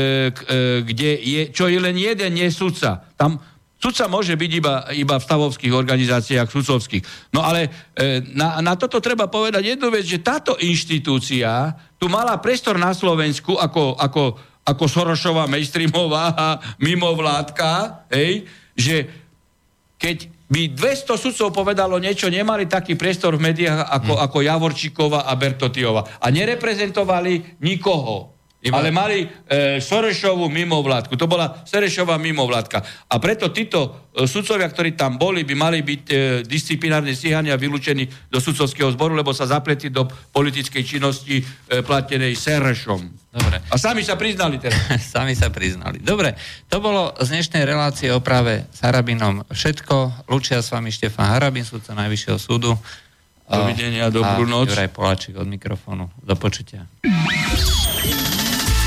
kde 0.86 1.10
je, 1.18 1.42
čo 1.50 1.66
je 1.66 1.78
len 1.80 1.96
jeden 1.98 2.38
nesudca. 2.38 3.08
Tam 3.18 3.40
Sudca 3.84 4.08
môže 4.08 4.32
byť 4.32 4.50
iba, 4.56 4.88
iba 4.96 5.20
v 5.20 5.26
stavovských 5.28 5.76
organizáciách 5.76 6.48
sudcovských. 6.48 7.36
No 7.36 7.44
ale 7.44 7.68
e, 7.92 8.24
na, 8.32 8.56
na 8.64 8.80
toto 8.80 8.96
treba 8.96 9.28
povedať 9.28 9.76
jednu 9.76 9.92
vec, 9.92 10.08
že 10.08 10.24
táto 10.24 10.56
inštitúcia 10.56 11.76
tu 12.00 12.08
mala 12.08 12.40
priestor 12.40 12.80
na 12.80 12.96
Slovensku 12.96 13.60
ako, 13.60 14.00
ako, 14.00 14.22
ako 14.64 14.84
Sorošová, 14.88 15.44
mainstreamová 15.46 16.24
a 16.32 16.48
mimovládka, 16.80 18.04
hej, 18.10 18.48
že 18.72 19.06
keď 20.00 20.28
by 20.50 20.62
200 20.76 21.16
sudcov 21.16 21.48
povedalo 21.56 21.96
niečo, 21.96 22.28
nemali 22.28 22.68
taký 22.68 22.98
priestor 22.98 23.40
v 23.40 23.52
médiách 23.52 23.88
ako, 23.88 24.12
hmm. 24.12 24.24
ako 24.28 24.38
Javorčíková 24.44 25.20
a 25.24 25.32
Bertotiova. 25.36 26.04
A 26.20 26.26
nereprezentovali 26.28 27.60
nikoho. 27.64 28.33
Iba... 28.64 28.80
Ale 28.80 28.88
mali 28.88 29.28
e, 29.28 29.76
Sorešovú 29.76 30.48
mimovládku. 30.48 31.20
To 31.20 31.28
bola 31.28 31.60
Sorešová 31.68 32.16
mimovládka. 32.16 32.80
A 33.12 33.20
preto 33.20 33.52
títo 33.52 34.08
e, 34.16 34.24
sudcovia, 34.24 34.64
ktorí 34.72 34.96
tam 34.96 35.20
boli, 35.20 35.44
by 35.44 35.52
mali 35.52 35.84
byť 35.84 36.02
e, 36.08 36.14
disciplinárne 36.48 37.12
stíhania 37.12 37.60
vylúčení 37.60 38.08
do 38.32 38.40
sudcovského 38.40 38.88
zboru, 38.96 39.12
lebo 39.12 39.36
sa 39.36 39.44
zapletí 39.44 39.92
do 39.92 40.08
politickej 40.08 40.80
činnosti 40.80 41.44
e, 41.44 41.84
platenej 41.84 42.32
Serešom. 42.40 43.04
Dobre. 43.28 43.60
A 43.68 43.76
sami 43.76 44.00
sa 44.00 44.16
priznali 44.16 44.56
teraz. 44.56 44.80
sami 45.14 45.36
sa 45.36 45.52
priznali. 45.52 46.00
Dobre, 46.00 46.32
to 46.72 46.80
bolo 46.80 47.12
z 47.20 47.36
dnešnej 47.36 47.68
relácie 47.68 48.08
o 48.16 48.24
práve 48.24 48.64
s 48.72 48.80
Harabinom 48.80 49.44
všetko. 49.52 50.24
Lučia 50.32 50.64
s 50.64 50.72
vami 50.72 50.88
Štefan 50.88 51.36
Harabin, 51.36 51.68
sudca 51.68 51.92
Najvyššieho 51.92 52.40
súdu. 52.40 52.72
Dovidenia, 53.44 54.08
dobrú 54.08 54.48
noc. 54.48 54.72
Juraj 54.72 54.88
Poláčik 54.88 55.36
od 55.36 55.44
mikrofónu. 55.44 56.08
Do 56.24 56.32
počutia. 56.32 56.88